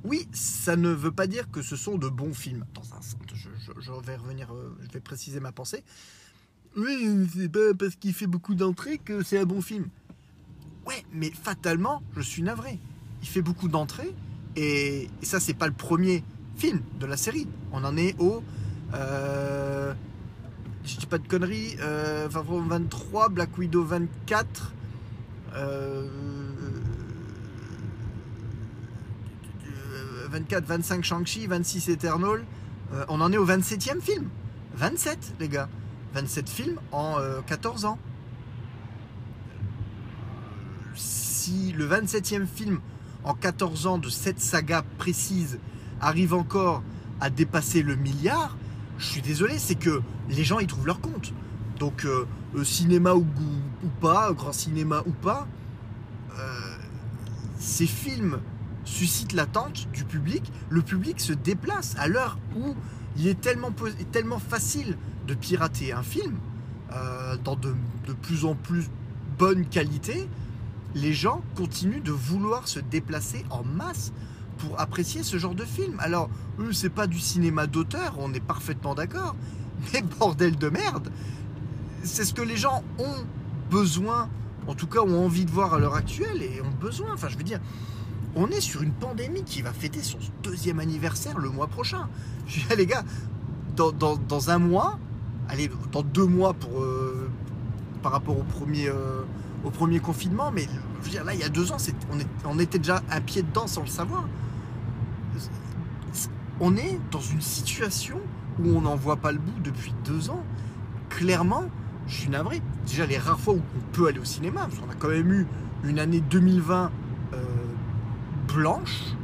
Oui, 0.04 0.26
ça 0.32 0.74
ne 0.74 0.88
veut 0.88 1.12
pas 1.12 1.26
dire 1.26 1.50
que 1.50 1.62
ce 1.62 1.76
sont 1.76 1.96
de 1.96 2.08
bons 2.08 2.34
films. 2.34 2.64
Dans 2.74 2.96
un 2.96 3.00
je, 3.80 3.90
vais 4.06 4.16
revenir, 4.16 4.52
euh, 4.52 4.76
je 4.82 4.92
vais 4.92 5.00
préciser 5.00 5.40
ma 5.40 5.52
pensée. 5.52 5.82
Oui, 6.76 7.28
c'est 7.34 7.50
pas 7.50 7.74
parce 7.78 7.96
qu'il 7.96 8.14
fait 8.14 8.26
beaucoup 8.26 8.54
d'entrées 8.54 8.98
que 8.98 9.22
c'est 9.22 9.38
un 9.38 9.44
bon 9.44 9.60
film. 9.60 9.88
Ouais, 10.86 11.04
mais 11.12 11.30
fatalement, 11.30 12.02
je 12.16 12.22
suis 12.22 12.42
navré. 12.42 12.78
Il 13.22 13.28
fait 13.28 13.42
beaucoup 13.42 13.68
d'entrées 13.68 14.14
et, 14.56 15.08
ça, 15.22 15.40
c'est 15.40 15.54
pas 15.54 15.66
le 15.66 15.72
premier 15.72 16.24
film 16.56 16.82
de 16.98 17.06
la 17.06 17.16
série. 17.16 17.46
On 17.72 17.84
en 17.84 17.96
est 17.96 18.18
au. 18.18 18.42
Euh, 18.94 19.94
je 20.84 20.96
dis 20.96 21.06
pas 21.06 21.18
de 21.18 21.26
conneries. 21.26 21.76
Euh, 21.80 22.28
Far 22.28 22.44
From 22.44 22.68
23, 22.68 23.28
Black 23.28 23.56
Widow 23.58 23.84
24. 23.84 24.72
Euh, 25.54 26.08
24, 30.30 30.64
25 30.64 31.04
Shang-Chi, 31.04 31.46
26 31.46 31.90
Eternal. 31.90 32.44
Euh, 32.92 33.04
on 33.08 33.20
en 33.20 33.32
est 33.32 33.38
au 33.38 33.46
27e 33.46 34.00
film. 34.00 34.28
27, 34.74 35.34
les 35.40 35.48
gars. 35.48 35.68
27 36.14 36.48
films 36.48 36.78
en 36.92 37.18
euh, 37.18 37.40
14 37.46 37.84
ans. 37.84 37.98
Si 40.94 41.72
le 41.72 41.88
27e 41.88 42.46
film 42.46 42.80
en 43.24 43.34
14 43.34 43.86
ans 43.86 43.98
de 43.98 44.08
cette 44.08 44.40
saga 44.40 44.84
précise 44.98 45.58
arrive 46.00 46.34
encore 46.34 46.82
à 47.20 47.30
dépasser 47.30 47.82
le 47.82 47.96
milliard, 47.96 48.56
je 48.98 49.06
suis 49.06 49.22
désolé, 49.22 49.58
c'est 49.58 49.74
que 49.74 50.02
les 50.28 50.44
gens 50.44 50.58
y 50.60 50.66
trouvent 50.66 50.86
leur 50.86 51.00
compte. 51.00 51.32
Donc, 51.78 52.04
euh, 52.04 52.26
euh, 52.54 52.64
cinéma 52.64 53.14
ou, 53.14 53.26
ou 53.84 53.88
pas, 54.00 54.32
grand 54.32 54.52
cinéma 54.52 55.02
ou 55.06 55.10
pas, 55.10 55.48
euh, 56.38 56.76
ces 57.58 57.86
films 57.86 58.40
suscitent 58.84 59.32
l'attente 59.32 59.88
du 59.92 60.04
public. 60.04 60.52
Le 60.70 60.82
public 60.82 61.20
se 61.20 61.32
déplace 61.32 61.94
à 61.98 62.08
l'heure 62.08 62.38
où 62.56 62.74
il 63.16 63.26
est 63.26 63.40
tellement, 63.40 63.72
tellement 64.10 64.38
facile 64.38 64.96
de 65.26 65.34
pirater 65.34 65.92
un 65.92 66.02
film 66.02 66.36
euh, 66.92 67.36
dans 67.44 67.56
de, 67.56 67.74
de 68.06 68.12
plus 68.12 68.44
en 68.44 68.54
plus 68.54 68.88
bonne 69.38 69.66
qualité. 69.66 70.28
Les 70.94 71.12
gens 71.12 71.42
continuent 71.56 72.02
de 72.02 72.12
vouloir 72.12 72.68
se 72.68 72.80
déplacer 72.80 73.44
en 73.50 73.64
masse 73.64 74.12
pour 74.58 74.78
apprécier 74.78 75.22
ce 75.22 75.38
genre 75.38 75.54
de 75.54 75.64
film. 75.64 75.96
Alors, 76.00 76.28
c'est 76.72 76.90
pas 76.90 77.06
du 77.06 77.18
cinéma 77.18 77.66
d'auteur, 77.66 78.14
on 78.18 78.32
est 78.34 78.40
parfaitement 78.40 78.94
d'accord. 78.94 79.34
Mais 79.92 80.02
bordel 80.02 80.56
de 80.56 80.68
merde, 80.68 81.10
c'est 82.04 82.24
ce 82.24 82.34
que 82.34 82.42
les 82.42 82.56
gens 82.56 82.84
ont 82.98 83.24
besoin, 83.70 84.28
en 84.66 84.74
tout 84.74 84.86
cas 84.86 85.00
ont 85.00 85.24
envie 85.24 85.44
de 85.44 85.50
voir 85.50 85.74
à 85.74 85.78
l'heure 85.78 85.94
actuelle 85.94 86.42
et 86.42 86.60
ont 86.60 86.78
besoin. 86.80 87.14
Enfin, 87.14 87.28
je 87.28 87.36
veux 87.36 87.42
dire, 87.42 87.60
on 88.34 88.48
est 88.48 88.60
sur 88.60 88.82
une 88.82 88.92
pandémie 88.92 89.44
qui 89.44 89.62
va 89.62 89.72
fêter 89.72 90.02
son 90.02 90.18
deuxième 90.42 90.80
anniversaire 90.80 91.38
le 91.38 91.50
mois 91.50 91.66
prochain. 91.66 92.08
Je 92.46 92.60
dis, 92.60 92.76
les 92.76 92.86
gars, 92.86 93.04
dans, 93.76 94.50
un 94.50 94.58
mois, 94.58 94.98
allez, 95.48 95.70
dans 95.92 96.02
deux 96.02 96.26
mois 96.26 96.54
pour, 96.54 96.80
euh, 96.80 97.30
par 98.02 98.12
rapport 98.12 98.38
au 98.38 98.42
premier, 98.42 98.88
euh, 98.88 99.22
au 99.64 99.70
premier 99.70 100.00
confinement, 100.00 100.50
mais 100.50 100.66
je 101.00 101.04
veux 101.04 101.10
dire, 101.10 101.24
là, 101.24 101.34
il 101.34 101.40
y 101.40 101.44
a 101.44 101.48
deux 101.48 101.72
ans, 101.72 101.76
on, 102.12 102.50
on 102.50 102.58
était 102.58 102.78
déjà 102.78 103.02
un 103.10 103.20
pied 103.20 103.42
dedans 103.42 103.66
sans 103.66 103.82
le 103.82 103.86
savoir. 103.88 104.26
On 106.60 106.76
est 106.76 107.00
dans 107.10 107.20
une 107.20 107.40
situation 107.40 108.18
où 108.60 108.68
on 108.68 108.82
n'en 108.82 108.94
voit 108.94 109.16
pas 109.16 109.32
le 109.32 109.38
bout 109.38 109.60
depuis 109.64 109.94
deux 110.04 110.30
ans. 110.30 110.44
Clairement, 111.08 111.64
je 112.06 112.14
suis 112.14 112.28
navré. 112.30 112.62
Déjà, 112.86 113.06
les 113.06 113.18
rares 113.18 113.40
fois 113.40 113.54
où 113.54 113.62
on 113.76 113.92
peut 113.92 114.06
aller 114.06 114.18
au 114.18 114.24
cinéma, 114.24 114.62
parce 114.62 114.78
qu'on 114.78 114.90
a 114.90 114.94
quand 114.94 115.08
même 115.08 115.32
eu 115.32 115.46
une 115.84 115.98
année 115.98 116.20
2020 116.20 116.84
euh, 116.84 116.88
blanche, 118.54 119.14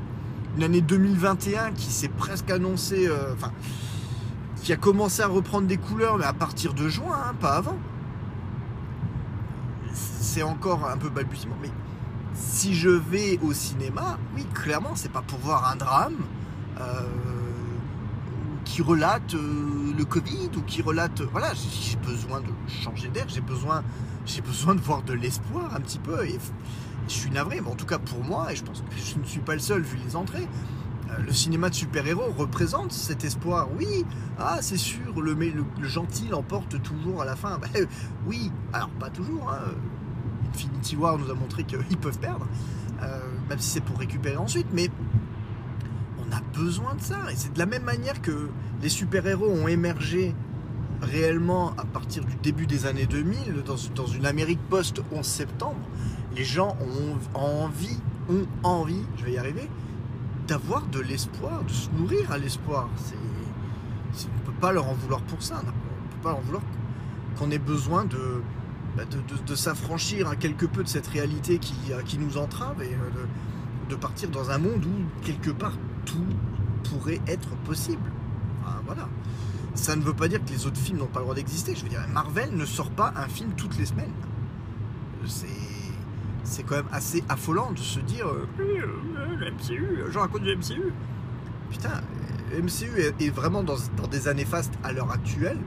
une 0.57 0.63
année 0.65 0.81
2021 0.81 1.73
qui 1.73 1.91
s'est 1.91 2.09
presque 2.09 2.51
annoncée, 2.51 3.07
euh, 3.07 3.33
enfin, 3.35 3.53
qui 4.63 4.73
a 4.73 4.77
commencé 4.77 5.23
à 5.23 5.29
reprendre 5.29 5.67
des 5.67 5.77
couleurs, 5.77 6.19
mais 6.19 6.25
à 6.25 6.33
partir 6.33 6.75
de 6.75 6.89
juin, 6.89 7.17
hein, 7.29 7.35
pas 7.41 7.57
avant. 7.57 7.79
C'est 9.93 10.43
encore 10.43 10.89
un 10.89 10.97
peu 10.97 11.09
balbutiement, 11.09 11.57
mais 11.63 11.71
si 12.35 12.75
je 12.75 12.89
vais 12.89 13.39
au 13.43 13.53
cinéma, 13.53 14.19
oui, 14.35 14.47
clairement, 14.55 14.93
c'est 14.95 15.11
pas 15.11 15.23
pour 15.23 15.39
voir 15.39 15.71
un 15.71 15.77
drame 15.77 16.17
euh, 16.81 17.03
qui 18.65 18.83
relate 18.83 19.35
euh, 19.35 19.93
le 19.97 20.05
Covid 20.05 20.51
ou 20.57 20.61
qui 20.63 20.83
relate, 20.83 21.23
voilà, 21.23 21.53
j'ai 21.55 21.97
besoin 21.97 22.41
de 22.41 22.53
changer 22.69 23.09
d'air, 23.09 23.27
j'ai 23.29 23.41
besoin, 23.41 23.83
j'ai 24.27 24.41
besoin 24.41 24.75
de 24.75 24.81
voir 24.81 25.03
de 25.03 25.15
l'espoir 25.15 25.75
un 25.75 25.81
petit 25.81 25.99
peu. 25.99 26.19
Je 27.09 27.15
suis 27.15 27.31
navré, 27.31 27.61
mais 27.61 27.69
en 27.71 27.75
tout 27.75 27.87
cas 27.87 27.99
pour 27.99 28.23
moi, 28.25 28.53
et 28.53 28.57
je 28.57 28.65
pense 28.65 28.81
que 28.83 28.87
je 28.97 29.19
ne 29.19 29.25
suis 29.25 29.41
pas 29.41 29.55
le 29.55 29.61
seul 29.61 29.83
vu 29.83 29.99
les 30.05 30.17
entrées. 30.17 30.47
euh, 31.11 31.23
Le 31.27 31.33
cinéma 31.33 31.71
de 31.71 31.75
super-héros 31.75 32.33
représente 32.37 32.93
cet 32.93 33.25
espoir. 33.25 33.69
Oui, 33.79 34.05
ah 34.39 34.59
c'est 34.61 34.77
sûr, 34.77 35.21
le, 35.21 35.37
gentil 35.83 36.29
l'emporte 36.29 36.81
toujours 36.83 37.23
à 37.23 37.25
la 37.25 37.37
fin. 37.37 37.59
Bah, 37.61 37.69
oui, 38.27 38.51
alors 38.73 38.91
pas 38.91 39.11
toujours. 39.11 39.51
hein. 39.51 39.73
Infinity 40.55 40.97
War 40.97 41.19
nous 41.19 41.31
a 41.31 41.35
montré 41.35 41.65
qu'ils 41.65 41.99
peuvent 41.99 42.19
perdre, 42.19 42.47
euh, 43.03 43.21
même 43.49 43.59
si 43.59 43.69
c'est 43.71 43.81
pour 43.83 43.99
récupérer 43.99 44.37
ensuite. 44.39 44.67
Mais 44.73 44.89
on 46.19 46.33
a 46.35 46.41
besoin 46.57 46.95
de 46.95 47.01
ça. 47.03 47.19
Et 47.31 47.37
c'est 47.37 47.53
de 47.53 47.59
la 47.59 47.67
même 47.67 47.83
manière 47.85 48.21
que 48.23 48.49
les 48.83 48.89
super-héros 48.89 49.47
ont 49.51 49.69
émergé 49.69 50.35
réellement 51.03 51.75
à 51.79 51.85
partir 51.85 52.25
du 52.25 52.35
début 52.37 52.67
des 52.67 52.87
années 52.87 53.07
2000, 53.07 53.63
dans, 53.65 53.77
dans 53.95 54.07
une 54.07 54.27
Amérique 54.27 54.59
post-11 54.69 55.23
septembre. 55.23 55.79
Les 56.39 56.45
gens 56.45 56.77
ont 56.81 57.37
envie, 57.37 57.99
ont 58.31 58.47
envie, 58.63 59.03
je 59.17 59.25
vais 59.25 59.33
y 59.33 59.39
arriver, 59.39 59.69
d'avoir 60.47 60.87
de 60.87 61.01
l'espoir, 61.01 61.65
de 61.65 61.73
se 61.73 61.91
nourrir 61.91 62.31
à 62.31 62.39
l'espoir. 62.39 62.89
On 62.89 64.13
ne 64.13 64.47
peut 64.47 64.61
pas 64.61 64.71
leur 64.71 64.89
en 64.89 64.95
vouloir 64.95 65.21
pour 65.23 65.43
ça. 65.43 65.57
On 65.61 65.67
ne 65.67 65.73
peut 65.73 66.23
pas 66.23 66.29
leur 66.29 66.39
en 66.39 66.43
vouloir 66.43 66.63
qu'on 67.37 67.51
ait 67.51 67.59
besoin 67.59 68.05
de, 68.05 68.41
bah, 68.97 69.03
s'affranchir 69.57 70.29
un 70.29 70.37
quelque 70.37 70.65
peu 70.65 70.85
de 70.85 70.89
cette 70.89 71.09
réalité 71.09 71.59
qui, 71.59 72.19
nous 72.19 72.39
entrave 72.39 72.85
et 72.85 72.95
euh, 72.95 73.91
de, 73.91 73.97
partir 73.97 74.29
dans 74.29 74.51
un 74.51 74.59
monde 74.59 74.87
où 74.87 75.25
quelque 75.27 75.51
part 75.51 75.77
tout 76.05 76.25
pourrait 76.85 77.21
être 77.27 77.51
possible. 77.65 78.13
Voilà. 78.87 79.09
Ça 79.75 79.97
ne 79.97 80.03
veut 80.03 80.15
pas 80.15 80.29
dire 80.29 80.45
que 80.45 80.51
les 80.51 80.67
autres 80.67 80.79
films 80.79 80.99
n'ont 80.99 81.07
pas 81.07 81.19
le 81.19 81.25
droit 81.25 81.35
d'exister. 81.35 81.75
Je 81.75 81.83
veux 81.83 81.89
dire, 81.89 82.07
Marvel 82.13 82.57
ne 82.57 82.65
sort 82.65 82.91
pas 82.91 83.13
un 83.17 83.27
film 83.27 83.51
toutes 83.57 83.77
les 83.77 83.87
semaines. 83.87 84.13
C'est 85.27 85.78
c'est 86.49 86.63
quand 86.63 86.77
même 86.77 86.89
assez 86.93 87.23
affolant 87.29 87.73
de 87.73 87.79
se 87.79 88.01
dire 88.01 88.27
euh, 88.27 88.49
euh, 88.61 89.51
MCU, 89.51 90.05
je 90.11 90.19
raconte 90.19 90.43
du 90.43 90.57
MCU. 90.57 90.93
Putain, 91.71 92.01
MCU 92.53 92.99
est, 92.99 93.21
est 93.21 93.31
vraiment 93.31 93.63
dans, 93.63 93.77
dans 93.97 94.07
des 94.07 94.29
années 94.29 94.47
fastes 94.47 94.75
à 94.83 94.93
l'heure 94.93 95.13
actuelle. 95.13 95.59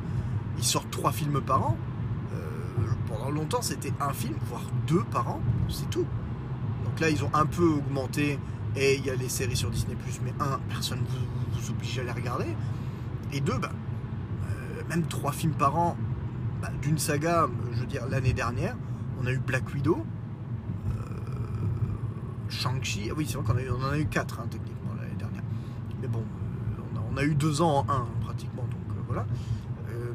Ils 0.57 0.63
sortent 0.63 0.89
trois 0.91 1.11
films 1.11 1.41
par 1.41 1.63
an. 1.63 1.77
Euh, 2.33 2.37
pendant 3.07 3.29
longtemps, 3.29 3.61
c'était 3.61 3.93
un 3.99 4.13
film, 4.13 4.35
voire 4.47 4.63
deux 4.87 5.03
par 5.03 5.29
an, 5.29 5.41
c'est 5.69 5.89
tout. 5.89 6.05
Donc 6.85 6.99
là, 6.99 7.09
ils 7.09 7.23
ont 7.23 7.31
un 7.33 7.45
peu 7.45 7.65
augmenté 7.65 8.39
et 8.75 8.95
il 8.95 9.05
y 9.05 9.09
a 9.09 9.15
les 9.15 9.29
séries 9.29 9.55
sur 9.55 9.69
Disney+, 9.69 9.95
mais 10.23 10.33
un, 10.39 10.59
personne 10.69 10.99
ne 10.99 11.05
vous, 11.05 11.61
vous 11.61 11.69
oblige 11.69 11.99
à 11.99 12.03
les 12.03 12.11
regarder. 12.11 12.47
Et 13.33 13.39
deux, 13.39 13.57
bah, 13.57 13.71
euh, 14.49 14.81
même 14.89 15.03
trois 15.03 15.31
films 15.31 15.53
par 15.53 15.77
an 15.77 15.95
bah, 16.61 16.69
d'une 16.81 16.97
saga, 16.97 17.47
je 17.73 17.81
veux 17.81 17.85
dire, 17.85 18.07
l'année 18.09 18.33
dernière, 18.33 18.75
on 19.21 19.27
a 19.27 19.31
eu 19.31 19.39
Black 19.39 19.71
Widow, 19.73 20.03
Shang-Chi, 22.51 23.09
ah 23.09 23.13
oui, 23.17 23.25
c'est 23.27 23.37
vrai 23.37 23.65
qu'on 23.65 23.81
on 23.81 23.87
en 23.87 23.91
a 23.91 23.97
eu 23.97 24.05
4 24.05 24.39
hein, 24.39 24.47
techniquement 24.49 24.91
l'année 24.99 25.15
dernière. 25.17 25.43
Mais 26.01 26.07
bon, 26.07 26.19
euh, 26.19 26.99
on, 27.11 27.17
a, 27.17 27.23
eu 27.23 27.33
2 27.33 27.61
ans 27.61 27.85
en 27.87 27.91
1 27.91 28.07
pratiquement, 28.21 28.63
donc 28.63 28.97
euh, 28.97 29.01
voilà. 29.07 29.25
Euh, 29.89 30.13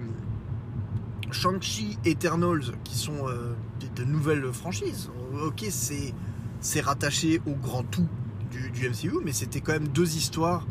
Shang-Chi, 1.31 1.99
Eternals, 2.05 2.77
qui 2.85 2.97
sont 2.97 3.27
euh, 3.27 3.55
de, 3.97 4.05
nouvelles 4.05 4.53
franchises. 4.53 5.11
Ok, 5.45 5.65
c'est 5.71 6.81
rattaché 6.81 7.41
au 7.47 7.55
grand 7.55 7.83
tout 7.83 8.07
du, 8.51 8.89
MCU, 8.89 9.19
mais 9.25 9.33
c'était 9.33 9.61
quand 9.61 9.73
même 9.73 9.89
deux 9.89 10.17
histoires 10.17 10.67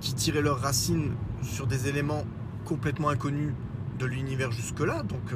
qui 0.00 0.14
tiraient 0.14 0.42
leurs 0.42 0.60
racines 0.60 1.12
sur 1.42 1.66
des 1.66 1.88
éléments 1.88 2.24
complètement 2.64 3.10
inconnus 3.10 3.52
de 3.98 4.06
l'univers 4.06 4.50
jusque-là. 4.52 5.02
Donc 5.02 5.34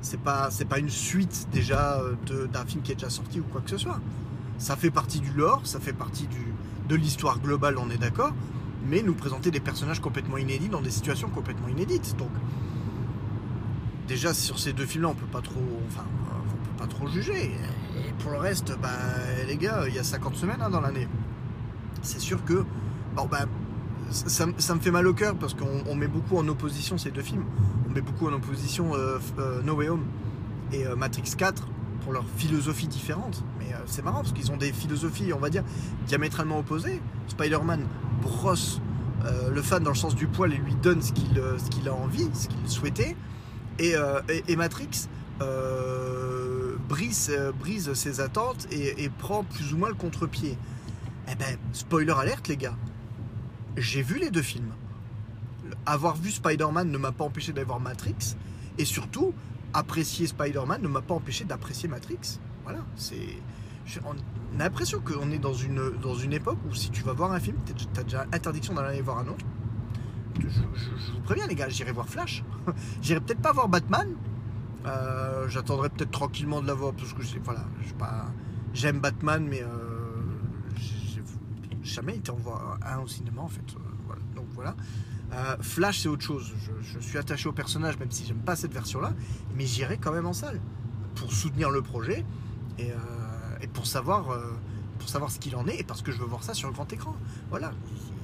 c'est 0.00 0.20
pas 0.20 0.50
c'est 0.50 0.64
pas 0.64 0.78
une 0.78 0.90
suite 0.90 1.48
déjà 1.52 2.00
d'un 2.52 2.64
film 2.64 2.82
qui 2.82 2.92
est 2.92 2.94
déjà 2.94 3.10
sorti 3.10 3.40
ou 3.40 3.44
quoi 3.44 3.60
que 3.60 3.70
ce 3.70 3.78
soit. 3.78 4.00
Ça 4.58 4.76
fait 4.76 4.90
partie 4.90 5.20
du 5.20 5.32
lore, 5.32 5.60
ça 5.64 5.78
fait 5.78 5.92
partie 5.92 6.26
du, 6.26 6.52
de 6.88 6.96
l'histoire 6.96 7.38
globale, 7.38 7.76
on 7.78 7.90
est 7.90 7.98
d'accord, 7.98 8.32
mais 8.88 9.02
nous 9.02 9.14
présenter 9.14 9.50
des 9.50 9.60
personnages 9.60 10.00
complètement 10.00 10.36
inédits 10.36 10.68
dans 10.68 10.80
des 10.80 10.90
situations 10.90 11.28
complètement 11.28 11.68
inédites. 11.68 12.16
Donc 12.16 12.30
déjà 14.08 14.34
sur 14.34 14.58
ces 14.58 14.72
deux 14.72 14.86
films-là, 14.86 15.10
on 15.10 15.14
peut 15.14 15.26
pas 15.26 15.42
trop, 15.42 15.60
on 15.60 15.94
peut 15.94 16.78
pas 16.78 16.86
trop 16.86 17.06
juger. 17.06 17.52
Et 17.96 18.12
pour 18.20 18.32
le 18.32 18.38
reste, 18.38 18.76
bah 18.80 18.88
les 19.46 19.56
gars, 19.56 19.84
il 19.86 19.94
y 19.94 19.98
a 19.98 20.04
50 20.04 20.34
semaines 20.34 20.62
hein, 20.62 20.70
dans 20.70 20.80
l'année. 20.80 21.06
C'est 22.02 22.20
sûr 22.20 22.44
que 22.44 22.64
bon 23.14 23.26
bah 23.26 23.46
ça, 24.10 24.46
me 24.46 24.80
fait 24.80 24.90
mal 24.90 25.06
au 25.06 25.14
cœur 25.14 25.34
parce 25.34 25.54
qu'on 25.54 25.94
met 25.94 26.08
beaucoup 26.08 26.36
en 26.36 26.48
opposition 26.48 26.98
ces 26.98 27.10
deux 27.10 27.22
films. 27.22 27.44
On 27.88 27.92
met 27.92 28.00
beaucoup 28.00 28.26
en 28.26 28.32
opposition 28.32 28.94
euh, 28.94 29.18
euh, 29.38 29.62
No 29.62 29.74
Way 29.74 29.88
Home 29.88 30.04
et 30.72 30.86
euh, 30.86 30.96
Matrix 30.96 31.34
4 31.36 31.66
pour 32.02 32.12
leur 32.12 32.24
philosophie 32.36 32.88
différente. 32.88 33.42
Mais 33.58 33.72
euh, 33.74 33.78
c'est 33.86 34.02
marrant 34.02 34.20
parce 34.20 34.32
qu'ils 34.32 34.50
ont 34.50 34.56
des 34.56 34.72
philosophies, 34.72 35.32
on 35.32 35.38
va 35.38 35.50
dire, 35.50 35.64
diamétralement 36.06 36.58
opposées. 36.58 37.00
Spider-Man 37.28 37.86
brosse 38.22 38.80
le 39.52 39.60
fan 39.62 39.82
dans 39.82 39.90
le 39.90 39.96
sens 39.96 40.14
du 40.14 40.28
poil 40.28 40.52
et 40.54 40.56
lui 40.56 40.74
donne 40.76 41.02
ce 41.02 41.12
qu'il 41.12 41.34
qu 41.34 41.88
a 41.88 41.92
envie, 41.92 42.28
ce 42.32 42.46
qu'il 42.48 42.68
souhaitait. 42.68 43.16
Et, 43.78 43.94
Matrix 44.56 45.08
brise, 46.88 47.36
brise 47.58 47.92
ses 47.94 48.20
attentes 48.20 48.68
et, 48.70 49.02
et 49.02 49.08
prend 49.10 49.42
plus 49.42 49.74
ou 49.74 49.76
moins 49.76 49.88
le 49.88 49.96
contre-pied. 49.96 50.56
Eh 51.30 51.34
ben, 51.34 51.58
spoiler 51.72 52.14
alerte 52.16 52.46
les 52.48 52.56
gars 52.56 52.76
j'ai 53.80 54.02
vu 54.02 54.18
les 54.18 54.30
deux 54.30 54.42
films. 54.42 54.72
Avoir 55.86 56.16
vu 56.16 56.30
Spider-Man 56.30 56.90
ne 56.90 56.98
m'a 56.98 57.12
pas 57.12 57.24
empêché 57.24 57.52
d'aller 57.52 57.66
voir 57.66 57.80
Matrix. 57.80 58.36
Et 58.78 58.84
surtout, 58.84 59.34
apprécier 59.74 60.26
Spider-Man 60.26 60.82
ne 60.82 60.88
m'a 60.88 61.02
pas 61.02 61.14
empêché 61.14 61.44
d'apprécier 61.44 61.88
Matrix. 61.88 62.38
Voilà, 62.64 62.80
c'est. 62.96 63.36
On 64.04 64.12
a 64.12 64.64
l'impression 64.64 65.00
qu'on 65.00 65.30
est 65.30 65.38
dans 65.38 65.54
une, 65.54 65.92
dans 66.02 66.14
une 66.14 66.34
époque 66.34 66.58
où 66.68 66.74
si 66.74 66.90
tu 66.90 67.02
vas 67.02 67.14
voir 67.14 67.32
un 67.32 67.40
film, 67.40 67.56
tu 67.64 67.72
as 67.98 68.04
déjà 68.04 68.26
interdiction 68.32 68.74
d'aller 68.74 69.00
voir 69.00 69.18
un 69.18 69.28
autre. 69.28 69.44
Je, 70.40 70.48
je, 70.48 71.12
vous 71.12 71.20
préviens 71.24 71.46
les 71.46 71.54
gars, 71.54 71.70
j'irai 71.70 71.92
voir 71.92 72.06
Flash. 72.06 72.44
j'irai 73.02 73.20
peut-être 73.20 73.40
pas 73.40 73.52
voir 73.52 73.68
Batman. 73.68 74.08
Euh, 74.86 75.48
J'attendrai 75.48 75.88
peut-être 75.88 76.10
tranquillement 76.10 76.60
de 76.60 76.66
la 76.66 76.74
voir 76.74 76.92
parce 76.92 77.12
que 77.14 77.22
j'aime 78.74 79.00
Batman, 79.00 79.46
mais 79.48 79.62
euh, 79.62 79.97
jamais 81.88 82.16
été 82.16 82.30
voir 82.32 82.78
un 82.86 82.98
au 83.00 83.08
cinéma 83.08 83.42
en 83.42 83.48
fait. 83.48 83.60
Euh, 83.74 83.78
voilà. 84.06 84.22
Donc 84.34 84.46
voilà. 84.54 84.76
Euh, 85.32 85.56
Flash 85.60 86.00
c'est 86.00 86.08
autre 86.08 86.22
chose. 86.22 86.54
Je, 86.82 86.98
suis 87.00 87.18
attaché 87.18 87.48
au 87.48 87.52
personnage 87.52 87.98
même 87.98 88.10
si 88.10 88.24
j'aime 88.24 88.38
pas 88.38 88.56
cette 88.56 88.72
version 88.72 89.00
là, 89.00 89.12
mais 89.54 89.66
j'irai 89.66 89.98
quand 89.98 90.12
même 90.12 90.26
en 90.26 90.32
salle 90.32 90.60
pour 91.14 91.32
soutenir 91.32 91.70
le 91.70 91.82
projet 91.82 92.24
et, 92.78 92.90
euh, 92.90 93.66
pour 93.72 93.86
savoir 93.86 94.38
pour 94.98 95.08
savoir 95.08 95.30
ce 95.30 95.38
qu'il 95.38 95.54
en 95.56 95.66
est 95.66 95.80
et 95.80 95.84
parce 95.84 96.02
que 96.02 96.12
je 96.12 96.18
veux 96.18 96.26
voir 96.26 96.42
ça 96.42 96.54
sur 96.54 96.68
le 96.68 96.74
grand 96.74 96.90
écran. 96.92 97.16
Voilà. 97.50 97.72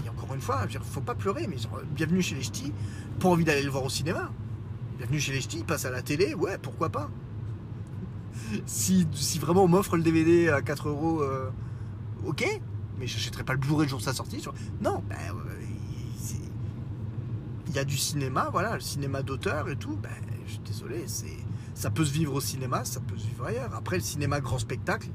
Et 0.04 0.08
encore 0.08 0.34
une 0.34 0.40
fois, 0.40 0.66
il 0.70 0.78
faut 0.78 1.00
pas 1.00 1.14
pleurer, 1.14 1.46
mais 1.46 1.58
genre, 1.58 1.80
bienvenue 1.94 2.22
chez 2.22 2.34
les 2.34 2.42
ch'tis. 2.42 2.72
Pas 3.20 3.28
envie 3.28 3.44
d'aller 3.44 3.62
le 3.62 3.70
voir 3.70 3.84
au 3.84 3.90
cinéma. 3.90 4.30
Bienvenue 4.98 5.20
chez 5.20 5.32
les 5.32 5.40
ch'tis, 5.40 5.58
il 5.58 5.64
passe 5.64 5.84
à 5.84 5.90
la 5.90 6.02
télé, 6.02 6.34
ouais, 6.34 6.58
pourquoi 6.58 6.90
pas. 6.90 7.10
Si, 8.66 9.06
si 9.12 9.38
vraiment 9.38 9.64
on 9.64 9.68
m'offre 9.68 9.96
le 9.96 10.02
DVD 10.02 10.48
à 10.48 10.60
4 10.60 10.88
euros, 10.88 11.22
ok, 12.26 12.60
mais 12.98 13.06
j'achèterai 13.06 13.44
pas 13.44 13.52
le 13.52 13.58
Blu-ray 13.58 13.86
le 13.86 13.90
jour 13.90 13.98
de 13.98 14.04
sa 14.04 14.12
sortie. 14.12 14.42
Non, 14.80 15.02
ben, 15.08 15.16
il 17.74 17.74
y 17.74 17.78
a 17.80 17.84
du 17.84 17.96
cinéma, 17.96 18.50
voilà, 18.52 18.74
le 18.74 18.80
cinéma 18.80 19.22
d'auteur 19.22 19.68
et 19.68 19.76
tout. 19.76 19.96
Ben, 19.96 20.10
je 20.46 20.52
suis 20.52 20.60
désolé, 20.60 21.04
c'est, 21.06 21.36
ça 21.74 21.90
peut 21.90 22.04
se 22.04 22.12
vivre 22.12 22.34
au 22.34 22.40
cinéma, 22.40 22.84
ça 22.84 23.00
peut 23.00 23.16
se 23.18 23.26
vivre 23.26 23.46
ailleurs. 23.46 23.74
Après, 23.74 23.96
le 23.96 24.02
cinéma 24.02 24.40
grand 24.40 24.58
spectacle, 24.60 25.08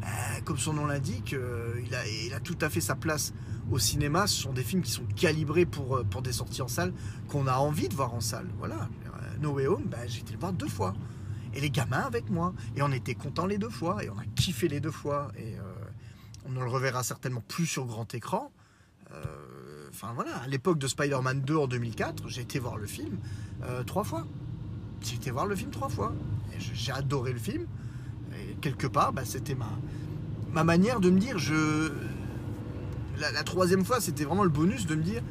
ben, 0.00 0.08
comme 0.44 0.58
son 0.58 0.72
nom 0.72 0.86
l'indique, 0.86 1.34
euh, 1.34 1.80
il, 1.86 2.34
a, 2.34 2.40
tout 2.40 2.58
à 2.62 2.68
fait 2.68 2.80
sa 2.80 2.96
place 2.96 3.32
au 3.70 3.78
cinéma. 3.78 4.26
Ce 4.26 4.42
sont 4.42 4.52
des 4.52 4.64
films 4.64 4.82
qui 4.82 4.90
sont 4.90 5.04
calibrés 5.14 5.66
pour, 5.66 5.98
euh, 5.98 6.04
pour 6.04 6.22
des 6.22 6.32
sorties 6.32 6.62
en 6.62 6.68
salle, 6.68 6.92
qu'on 7.28 7.46
a 7.46 7.54
envie 7.54 7.88
de 7.88 7.94
voir 7.94 8.12
en 8.12 8.20
salle. 8.20 8.48
Voilà, 8.58 8.88
No 9.40 9.52
Way 9.52 9.68
Home, 9.68 9.84
ben, 9.86 10.00
j'ai 10.08 10.20
été 10.20 10.32
le 10.32 10.38
voir 10.40 10.52
deux 10.52 10.68
fois. 10.68 10.94
Et 11.54 11.60
les 11.60 11.70
gamins 11.70 12.02
avec 12.02 12.28
moi. 12.28 12.54
Et 12.76 12.82
on 12.82 12.90
était 12.92 13.14
contents 13.14 13.46
les 13.46 13.58
deux 13.58 13.70
fois. 13.70 14.02
Et 14.04 14.10
on 14.10 14.18
a 14.18 14.24
kiffé 14.34 14.68
les 14.68 14.80
deux 14.80 14.90
fois. 14.90 15.30
Et 15.36 15.54
euh, 15.54 15.62
on 16.46 16.50
ne 16.50 16.60
le 16.60 16.70
reverra 16.70 17.02
certainement 17.02 17.42
plus 17.46 17.66
sur 17.66 17.86
grand 17.86 18.12
écran. 18.14 18.50
Euh, 19.12 19.24
enfin 19.90 20.12
voilà, 20.14 20.36
à 20.38 20.46
l'époque 20.46 20.78
de 20.78 20.86
Spider-Man 20.86 21.42
2 21.42 21.56
en 21.56 21.66
2004, 21.66 22.28
j'ai 22.28 22.42
été 22.42 22.58
voir 22.58 22.76
le 22.76 22.86
film 22.86 23.18
euh, 23.64 23.82
trois 23.82 24.04
fois. 24.04 24.26
J'ai 25.02 25.16
été 25.16 25.30
voir 25.30 25.46
le 25.46 25.56
film 25.56 25.70
trois 25.70 25.88
fois. 25.88 26.14
J'ai 26.58 26.92
adoré 26.92 27.32
le 27.32 27.38
film. 27.38 27.66
Et 28.34 28.54
quelque 28.60 28.86
part, 28.86 29.12
bah, 29.12 29.24
c'était 29.24 29.54
ma, 29.54 29.70
ma 30.52 30.64
manière 30.64 31.00
de 31.00 31.10
me 31.10 31.18
dire, 31.18 31.38
je... 31.38 31.92
La, 33.18 33.32
la 33.32 33.42
troisième 33.42 33.84
fois, 33.84 34.00
c'était 34.00 34.24
vraiment 34.24 34.44
le 34.44 34.50
bonus 34.50 34.86
de 34.86 34.94
me 34.94 35.02
dire, 35.02 35.22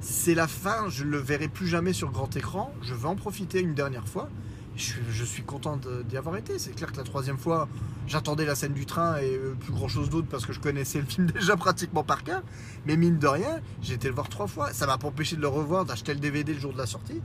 c'est 0.00 0.34
la 0.34 0.46
fin, 0.46 0.88
je 0.88 1.04
ne 1.04 1.10
le 1.10 1.18
verrai 1.18 1.48
plus 1.48 1.66
jamais 1.66 1.92
sur 1.92 2.10
grand 2.10 2.34
écran, 2.36 2.72
je 2.82 2.94
vais 2.94 3.06
en 3.06 3.16
profiter 3.16 3.60
une 3.60 3.74
dernière 3.74 4.08
fois 4.08 4.28
je, 4.76 5.24
suis 5.24 5.42
content 5.42 5.78
d'y 6.08 6.16
avoir 6.16 6.36
été. 6.36 6.58
C'est 6.58 6.72
clair 6.72 6.92
que 6.92 6.96
la 6.96 7.02
troisième 7.02 7.38
fois, 7.38 7.68
j'attendais 8.06 8.44
la 8.44 8.54
scène 8.54 8.72
du 8.72 8.86
train 8.86 9.18
et 9.18 9.34
euh, 9.34 9.54
plus 9.58 9.72
grand 9.72 9.88
chose 9.88 10.10
d'autre 10.10 10.28
parce 10.30 10.46
que 10.46 10.52
je 10.52 10.60
connaissais 10.60 11.00
le 11.00 11.06
film 11.06 11.26
déjà 11.34 11.56
pratiquement 11.56 12.02
par 12.02 12.24
cœur. 12.24 12.42
Mais 12.86 12.96
mine 12.96 13.18
de 13.18 13.26
rien, 13.26 13.60
j'ai 13.82 13.94
été 13.94 14.08
le 14.08 14.14
voir 14.14 14.28
trois 14.28 14.46
fois. 14.46 14.72
Ça 14.72 14.86
m'a 14.86 14.98
pas 14.98 15.08
empêché 15.08 15.36
de 15.36 15.40
le 15.40 15.48
revoir, 15.48 15.84
d'acheter 15.84 16.14
le 16.14 16.20
DVD 16.20 16.52
le 16.54 16.60
jour 16.60 16.72
de 16.72 16.78
la 16.78 16.86
sortie. 16.86 17.20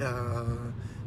Euh, 0.00 0.44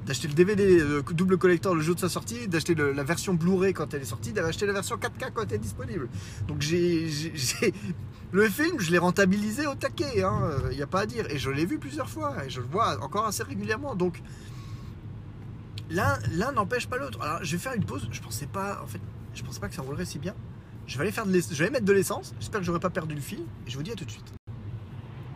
d'acheter 0.05 0.27
le 0.27 0.33
DVD 0.33 0.79
euh, 0.79 1.03
double 1.11 1.37
collector 1.37 1.75
le 1.75 1.81
jour 1.81 1.93
de 1.93 1.99
sa 1.99 2.09
sortie, 2.09 2.47
d'acheter 2.47 2.73
la 2.73 3.03
version 3.03 3.33
Blu-ray 3.33 3.73
quand 3.73 3.93
elle 3.93 4.01
est 4.01 4.05
sortie, 4.05 4.31
d'acheter 4.31 4.65
la 4.65 4.73
version 4.73 4.95
4K 4.95 5.31
quand 5.33 5.43
elle 5.49 5.55
est 5.55 5.59
disponible. 5.59 6.09
Donc 6.47 6.61
j'ai 6.61 7.07
le 8.31 8.49
film, 8.49 8.79
je 8.79 8.91
l'ai 8.91 8.97
rentabilisé 8.97 9.67
au 9.67 9.75
taquet, 9.75 10.13
il 10.15 10.23
hein, 10.23 10.51
n'y 10.71 10.81
a 10.81 10.87
pas 10.87 11.01
à 11.01 11.05
dire. 11.05 11.29
Et 11.29 11.37
je 11.37 11.51
l'ai 11.51 11.65
vu 11.65 11.77
plusieurs 11.77 12.09
fois 12.09 12.33
et 12.43 12.49
je 12.49 12.59
le 12.59 12.65
vois 12.67 12.97
encore 13.03 13.27
assez 13.27 13.43
régulièrement. 13.43 13.93
Donc 13.93 14.21
l'un 15.89 16.51
n'empêche 16.53 16.87
pas 16.87 16.97
l'autre. 16.97 17.21
Alors, 17.21 17.43
je 17.43 17.51
vais 17.51 17.61
faire 17.61 17.73
une 17.73 17.85
pause. 17.85 18.07
Je 18.11 18.21
pensais 18.21 18.47
pas, 18.47 18.81
en 18.83 18.87
fait, 18.87 19.01
je 19.33 19.43
pensais 19.43 19.59
pas 19.59 19.69
que 19.69 19.75
ça 19.75 19.81
roulerait 19.81 20.05
si 20.05 20.19
bien. 20.19 20.35
Je 20.87 20.97
vais 20.97 21.03
aller 21.03 21.11
faire 21.11 21.25
de 21.25 21.31
je 21.31 21.63
vais 21.63 21.69
mettre 21.69 21.85
de 21.85 21.93
l'essence. 21.93 22.33
J'espère 22.39 22.61
que 22.61 22.65
j'aurai 22.65 22.79
pas 22.79 22.89
perdu 22.89 23.15
le 23.15 23.21
fil. 23.21 23.39
Et 23.67 23.69
je 23.69 23.77
vous 23.77 23.83
dis 23.83 23.91
à 23.91 23.95
tout 23.95 24.05
de 24.05 24.11
suite. 24.11 24.33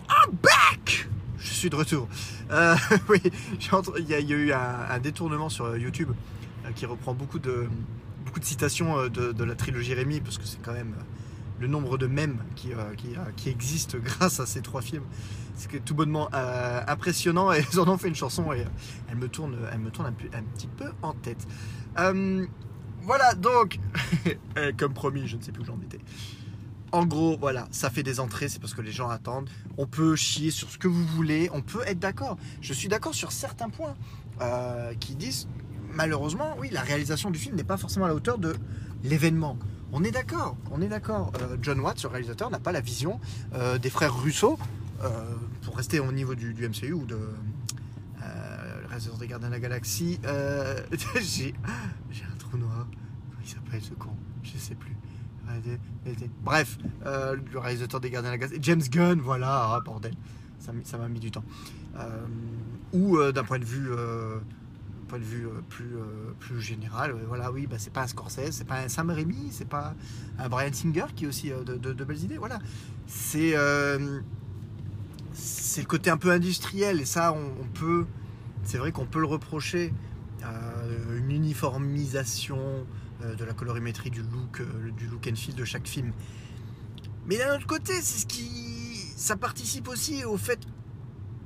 I'm 0.10 0.36
back. 0.42 1.08
Je 1.38 1.54
suis 1.54 1.70
de 1.70 1.76
retour. 1.76 2.08
Euh, 2.52 2.76
oui, 3.10 3.22
il 4.00 4.10
y, 4.10 4.14
a, 4.14 4.20
eu 4.20 4.52
un, 4.52 5.00
détournement 5.00 5.50
sur 5.50 5.76
YouTube 5.78 6.10
euh, 6.66 6.72
qui 6.72 6.86
reprend 6.86 7.14
beaucoup 7.14 7.40
de 7.40 7.68
beaucoup 8.26 8.40
de 8.40 8.46
citations 8.46 8.98
euh, 8.98 9.10
de, 9.10 9.44
la 9.44 9.54
trilogie 9.56 9.94
Rémi 9.94 10.22
parce 10.22 10.40
que 10.40 10.46
c'est 10.46 10.62
quand 10.62 10.74
même 10.74 10.96
euh, 10.98 11.04
le 11.60 11.68
nombre 11.68 11.98
de 11.98 12.08
mèmes 12.08 12.44
qui, 12.56 12.74
euh, 12.74 12.94
qui 13.36 13.50
existent 13.50 13.98
grâce 14.04 14.40
à 14.40 14.46
ces 14.46 14.62
trois 14.62 14.82
films 14.82 15.06
c'est 15.56 15.84
tout 15.84 15.96
bonnement 15.96 16.30
euh, 16.34 16.82
impressionnant 16.88 17.52
et 17.52 17.64
ils 17.74 17.80
en 17.80 17.88
ont 17.88 17.98
fait 17.98 18.08
une 18.08 18.16
chanson 18.16 18.52
et 18.54 18.66
elle 19.10 19.18
me 19.18 19.28
tourne, 19.28 19.56
un, 19.72 20.44
petit 20.56 20.68
peu 20.68 20.92
en 21.02 21.14
tête. 21.14 21.48
Euh, 22.00 22.46
voilà, 23.02 23.34
donc, 23.34 23.80
eh, 24.26 24.74
comme 24.74 24.94
promis, 24.94 25.28
je 25.28 25.38
ne 25.38 25.42
sais 25.42 25.52
plus 25.52 25.64
où 25.64 25.66
j'en 25.66 25.80
étais. 25.82 26.00
En 26.92 27.06
gros, 27.06 27.38
voilà, 27.38 27.68
ça 27.72 27.90
fait 27.90 28.04
des 28.04 28.20
entrées, 28.20 28.50
c'est 28.50 28.60
parce 28.60 28.74
que 28.74 28.82
les 28.82 28.92
gens 28.92 29.10
attendent. 29.10 29.50
On 29.78 29.88
peut 29.88 30.16
chier 30.16 30.52
sur 30.52 30.70
ce 30.70 30.78
que 30.78 30.88
vous 30.88 31.06
voulez, 31.06 31.50
on 31.52 31.62
peut 31.62 31.82
être 31.88 32.00
d'accord. 32.00 32.38
Je 32.62 32.72
suis 32.72 32.88
d'accord 32.88 33.16
sur 33.16 33.32
certains 33.32 33.70
points 33.70 33.96
euh, 34.42 34.94
qui 35.00 35.16
disent, 35.16 35.48
malheureusement, 35.92 36.56
oui, 36.60 36.70
la 36.72 36.82
réalisation 36.82 37.32
du 37.32 37.40
film 37.40 37.56
n'est 37.56 37.64
pas 37.64 37.78
forcément 37.78 38.06
à 38.06 38.10
la 38.10 38.16
hauteur 38.16 38.38
de 38.38 38.56
l'événement. 39.04 39.58
On 39.94 40.04
est 40.04 40.12
d'accord, 40.12 40.58
on 40.72 40.82
est 40.82 40.88
d'accord. 40.88 41.32
Euh, 41.42 41.58
John 41.62 41.80
Watts, 41.80 42.04
le 42.04 42.10
réalisateur, 42.10 42.50
n'a 42.50 42.60
pas 42.60 42.72
la 42.72 42.82
vision 42.82 43.20
euh, 43.54 43.78
des 43.78 43.90
frères 43.90 44.16
Russo, 44.16 44.58
pour 45.62 45.76
rester 45.78 46.00
au 46.00 46.12
niveau 46.12 46.34
du, 46.34 46.54
MCU 46.54 46.94
ou 46.94 47.06
de 47.06 47.16
le 47.16 48.88
réalisateur 48.88 49.18
des 49.20 49.28
Gardiens 49.28 49.50
de 49.50 49.54
la 49.54 49.60
Galaxie. 49.60 50.20
J'ai 51.22 51.54
un 52.24 52.38
trou 52.38 52.58
noir. 52.58 52.88
Il 53.44 53.50
s'appelle 53.50 53.82
ce 53.82 53.94
con? 53.94 54.12
Je 54.44 54.58
sais 54.58 54.76
plus. 54.76 54.96
Bref, 56.44 56.78
euh, 57.06 57.36
le 57.52 57.60
réalisateur 57.60 58.00
des 58.00 58.10
Gardiens 58.10 58.32
de 58.32 58.34
la 58.34 58.38
Galaxie, 58.38 58.60
James 58.62 58.82
Gunn, 58.90 59.20
voilà, 59.20 59.74
ah, 59.74 59.80
bordel, 59.84 60.14
ça 60.60 60.98
m'a 60.98 61.08
mis 61.08 61.20
du 61.20 61.32
temps. 61.32 61.44
Euh, 61.98 62.26
ou 62.92 63.18
euh, 63.18 63.32
d'un 63.32 63.44
point 63.44 63.60
de 63.60 63.66
vue, 63.66 63.90
point 65.13 65.20
de 65.20 65.25
vue 65.25 65.48
plus, 65.70 65.96
plus 66.39 66.60
général, 66.60 67.15
voilà, 67.27 67.51
oui, 67.51 67.67
bah, 67.67 67.75
c'est 67.77 67.93
pas 67.93 68.01
un 68.01 68.08
Scorsese, 68.08 68.50
c'est 68.50 68.65
pas 68.65 68.79
un 68.79 68.88
Sam 68.89 69.12
Raimi, 69.12 69.50
c'est 69.51 69.67
pas 69.67 69.93
un 70.39 70.50
Brian 70.50 70.74
Singer 70.74 71.05
qui 71.15 71.25
a 71.25 71.27
aussi 71.27 71.51
de, 71.51 72.03
belles 72.03 72.24
idées, 72.24 72.39
voilà. 72.39 72.58
C'est 73.05 73.51
le 73.51 74.24
côté 75.88 76.10
un 76.10 76.17
peu 76.17 76.32
industriel 76.32 77.00
et 77.00 77.05
ça, 77.05 77.32
on, 77.32 77.67
peut, 77.75 78.08
c'est 78.63 78.79
vrai 78.79 78.91
qu'on 78.91 79.05
peut 79.05 79.20
le 79.20 79.27
reprocher, 79.27 79.93
une 81.15 81.29
uniformisation 81.29 82.88
euh, 83.24 83.36
de 83.36 83.46
la 83.46 83.53
colorimétrie, 83.53 84.10
du 84.10 84.22
look, 84.22 84.60
euh, 84.60 84.91
du 84.98 85.08
look 85.08 85.27
and 85.32 85.36
feel 85.36 85.55
de 85.55 85.63
chaque 85.63 85.88
film. 85.88 86.12
Mais 87.27 87.38
d'un 87.38 87.55
autre 87.55 87.67
côté, 87.67 87.93
c'est 88.01 88.22
ce 88.22 88.25
qui, 88.25 89.13
ça 89.15 89.36
participe 89.36 89.88
aussi 89.88 90.25
au 90.25 90.38
fait 90.38 90.60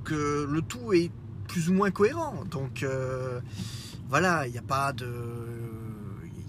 que 0.04 0.48
le 0.50 0.62
tout 0.62 0.94
est 0.94 1.12
plus 1.48 1.70
ou 1.70 1.74
moins 1.74 1.92
cohérent. 1.92 2.44
Donc 2.50 2.84
euh, 2.84 3.40
voilà, 4.10 4.48
il 4.48 4.52
n'y 4.52 4.58
a 4.58 4.64
pas 4.64 4.94
de, 4.94 5.08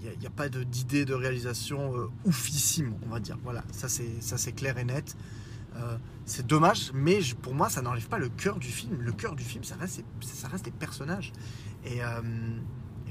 il 0.03 0.19
n'y 0.19 0.27
a, 0.27 0.29
pas 0.29 0.49
d'idée 0.49 1.05
de 1.05 1.13
réalisation 1.13 1.93
oufissime, 2.25 2.93
on 3.05 3.09
va 3.09 3.19
dire. 3.19 3.37
Voilà, 3.43 3.63
ça 3.71 3.87
c'est 3.89 4.51
clair 4.53 4.77
et 4.77 4.85
net. 4.85 5.15
c'est 6.25 6.45
dommage, 6.45 6.91
mais 6.93 7.19
pour 7.41 7.53
moi, 7.53 7.69
ça 7.69 7.81
n'enlève 7.81 8.07
pas 8.07 8.19
le 8.19 8.29
cœur 8.29 8.59
du 8.59 8.69
film. 8.69 9.01
Le 9.01 9.11
cœur 9.11 9.35
du 9.35 9.43
film, 9.43 9.63
ça 9.63 9.75
reste, 9.75 10.03
ça 10.21 10.47
reste 10.47 10.65
les 10.65 10.71
personnages. 10.71 11.31
Et 11.85 12.01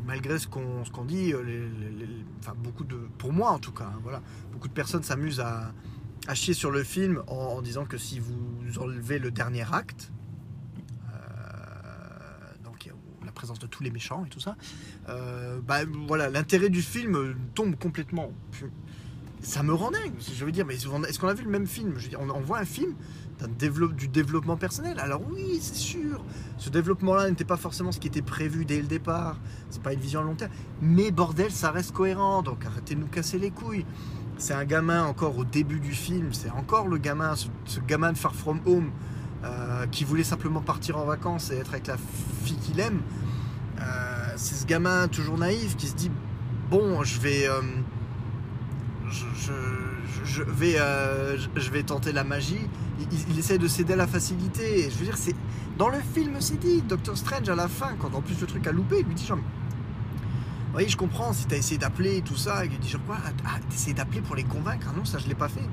malgré 0.09 0.39
ce 0.39 0.49
qu'on 0.49 0.83
qu'on 0.93 1.05
dit, 1.05 1.35
euh, 1.35 1.69
enfin, 2.41 2.55
beaucoup 2.57 2.85
de, 2.85 2.97
pour 3.19 3.33
moi 3.33 3.51
en 3.51 3.59
tout 3.59 3.73
cas, 3.73 3.85
hein, 3.85 4.01
voilà, 4.03 4.23
beaucoup 4.53 4.67
de 4.67 4.73
personnes 4.73 5.03
s'amusent 5.03 5.41
à, 5.41 5.73
à, 6.27 6.35
chier 6.35 6.55
sur 6.55 6.71
le 6.71 6.83
film 6.83 7.23
en, 7.27 7.61
disant 7.61 7.85
que 7.85 7.99
si 7.99 8.19
vous 8.19 8.79
enlevez 8.79 9.19
le 9.19 9.31
dernier 9.31 9.67
acte, 9.71 10.11
euh, 11.11 11.15
donc 12.65 12.91
la 13.25 13.28
présence 13.39 13.59
de 13.59 13.67
tous 13.67 13.83
les 13.83 13.91
méchants 13.91 14.25
et 14.27 14.29
tout 14.29 14.41
ça, 14.41 14.57
euh, 15.09 15.59
bah, 15.67 15.81
voilà, 16.07 16.29
l'intérêt 16.29 16.69
du 16.69 16.83
film 16.83 17.35
tombe 17.55 17.77
complètement. 17.77 18.33
Ça 19.41 19.63
me 19.63 19.73
rend 19.73 19.93
dingue. 19.93 20.15
Je 20.19 20.45
veux 20.45 20.53
dire, 20.53 20.67
mais 20.67 20.75
est-ce 20.75 21.19
qu'on 21.19 21.29
a 21.29 21.35
vu 21.35 21.45
le 21.45 21.51
même 21.51 21.67
film? 21.67 21.95
Je 21.97 22.05
veux 22.05 22.09
dire, 22.09 22.21
on 22.21 22.41
voit 22.41 22.59
un 22.59 22.65
film 22.65 22.95
du 23.97 24.09
développement 24.09 24.57
personnel. 24.57 24.99
Alors 24.99 25.21
oui, 25.31 25.59
c'est 25.61 25.77
sûr, 25.77 26.25
ce 26.57 26.71
développement-là 26.71 27.29
n'était 27.31 27.45
pas 27.45 27.57
forcément 27.57 27.93
ce 27.93 28.01
qui 28.01 28.09
était 28.09 28.23
prévu 28.23 28.65
dès 28.65 28.81
le 28.81 28.87
départ. 28.87 29.39
C'est 29.71 29.83
pas 29.83 29.93
une 29.93 30.01
vision 30.01 30.21
à 30.21 30.25
long 30.25 30.35
terme. 30.35 30.51
Mais 30.83 31.11
bordel, 31.11 31.51
ça 31.51 31.71
reste 31.71 31.93
cohérent. 31.93 32.43
Donc 32.43 32.65
arrêtez 32.65 32.95
de 32.95 33.01
nous 33.01 33.07
casser 33.07 33.39
les 33.39 33.51
couilles. 33.51 33.87
C'est 34.39 34.55
un 34.55 34.65
gamin 34.65 35.05
encore 35.05 35.37
au 35.39 35.45
début 35.45 35.81
du 35.81 35.93
film. 35.93 36.33
C'est 36.33 36.51
encore 36.51 36.89
le 36.89 36.99
gamin, 36.99 37.35
ce, 37.37 37.81
gamin 37.87 38.13
de 38.13 38.19
Far 38.19 38.35
From 38.35 38.61
Home, 38.67 38.91
euh, 39.45 39.87
qui 39.87 40.05
voulait 40.05 40.25
simplement 40.25 40.61
partir 40.61 40.97
en 40.99 41.05
vacances 41.05 41.51
et 41.51 41.57
être 41.57 41.71
avec 41.71 41.87
la 41.87 41.97
fille 42.45 42.59
qu'il 42.59 42.81
aime. 42.81 43.01
Euh, 43.81 44.33
c'est 44.37 44.55
ce 44.55 44.67
gamin 44.67 45.09
toujours 45.09 45.39
naïf 45.39 45.77
qui 45.77 45.87
se 45.87 45.95
dit 45.95 46.11
bon, 46.71 47.03
je 47.03 47.21
vais, 47.21 47.49
euh, 47.49 47.61
je, 49.11 50.43
vais, 50.43 50.77
je 51.57 51.71
vais 51.71 51.83
tenter 51.83 52.13
la 52.13 52.25
magie 52.25 52.69
il, 53.31 53.39
essaie 53.39 53.59
de 53.59 53.69
céder 53.69 53.93
à 53.95 53.97
la 53.97 54.07
facilité. 54.07 54.91
je 54.91 54.97
veux 54.97 55.05
dire, 55.05 55.17
c'est 55.17 55.35
dans 55.77 55.89
le 55.89 55.99
film, 56.15 56.37
c'est 56.41 56.59
dit. 56.59 56.83
Doctor 56.83 57.17
Strange 57.17 57.49
à 57.49 57.55
la 57.55 57.69
fin, 57.69 57.95
quand 57.99 58.15
en 58.15 58.21
plus 58.21 58.41
le 58.41 58.47
truc 58.47 58.67
a 58.67 58.73
loupé, 58.73 59.01
il 59.01 59.07
lui 59.07 59.15
dit 59.15 59.25
genre, 59.25 59.39
vous 59.39 60.73
voyez, 60.73 60.89
je 60.89 60.97
comprends 60.97 61.33
si 61.33 61.47
t'as 61.47 61.57
essayé 61.57 61.79
d'appeler 61.79 62.19
et 62.19 62.23
tout 62.23 62.37
ça. 62.37 62.65
il 62.65 62.71
lui 62.71 62.79
dit 62.79 62.89
genre 62.89 63.01
quoi 63.07 63.17
Ah, 63.25 63.59
t'as 63.69 63.75
essayé 63.75 63.95
d'appeler 63.95 64.21
pour 64.21 64.37
les 64.37 64.45
convaincre? 64.45 64.89
Ah 64.91 64.97
non, 64.97 65.05
ça 65.05 65.19
je 65.19 65.27
l'ai 65.27 65.35
pas 65.35 65.49
fait. 65.49 65.65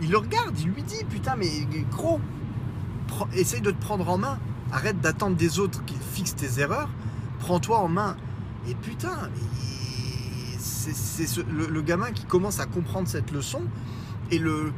Il 0.00 0.10
le 0.10 0.18
regarde, 0.18 0.58
il 0.60 0.68
lui 0.68 0.82
dit 0.82 1.04
putain, 1.08 1.34
mais 1.36 1.50
gros, 1.90 2.20
essaye 3.32 3.60
de 3.60 3.70
te 3.70 3.80
prendre 3.80 4.08
en 4.08 4.18
main. 4.18 4.38
Arrête 4.70 5.00
d'attendre 5.00 5.36
des 5.36 5.58
autres 5.58 5.82
qui 5.86 5.94
fixent 6.12 6.36
tes 6.36 6.60
erreurs. 6.60 6.90
Prends-toi 7.40 7.78
en 7.78 7.88
main. 7.88 8.16
Et 8.68 8.74
putain, 8.74 9.30
c'est 10.58 11.44
le, 11.46 11.82
gamin 11.82 12.10
qui 12.12 12.24
commence 12.24 12.60
à 12.60 12.66
comprendre 12.66 13.08
cette 13.08 13.30
leçon. 13.30 13.62
Et 14.30 14.38
le, 14.38 14.72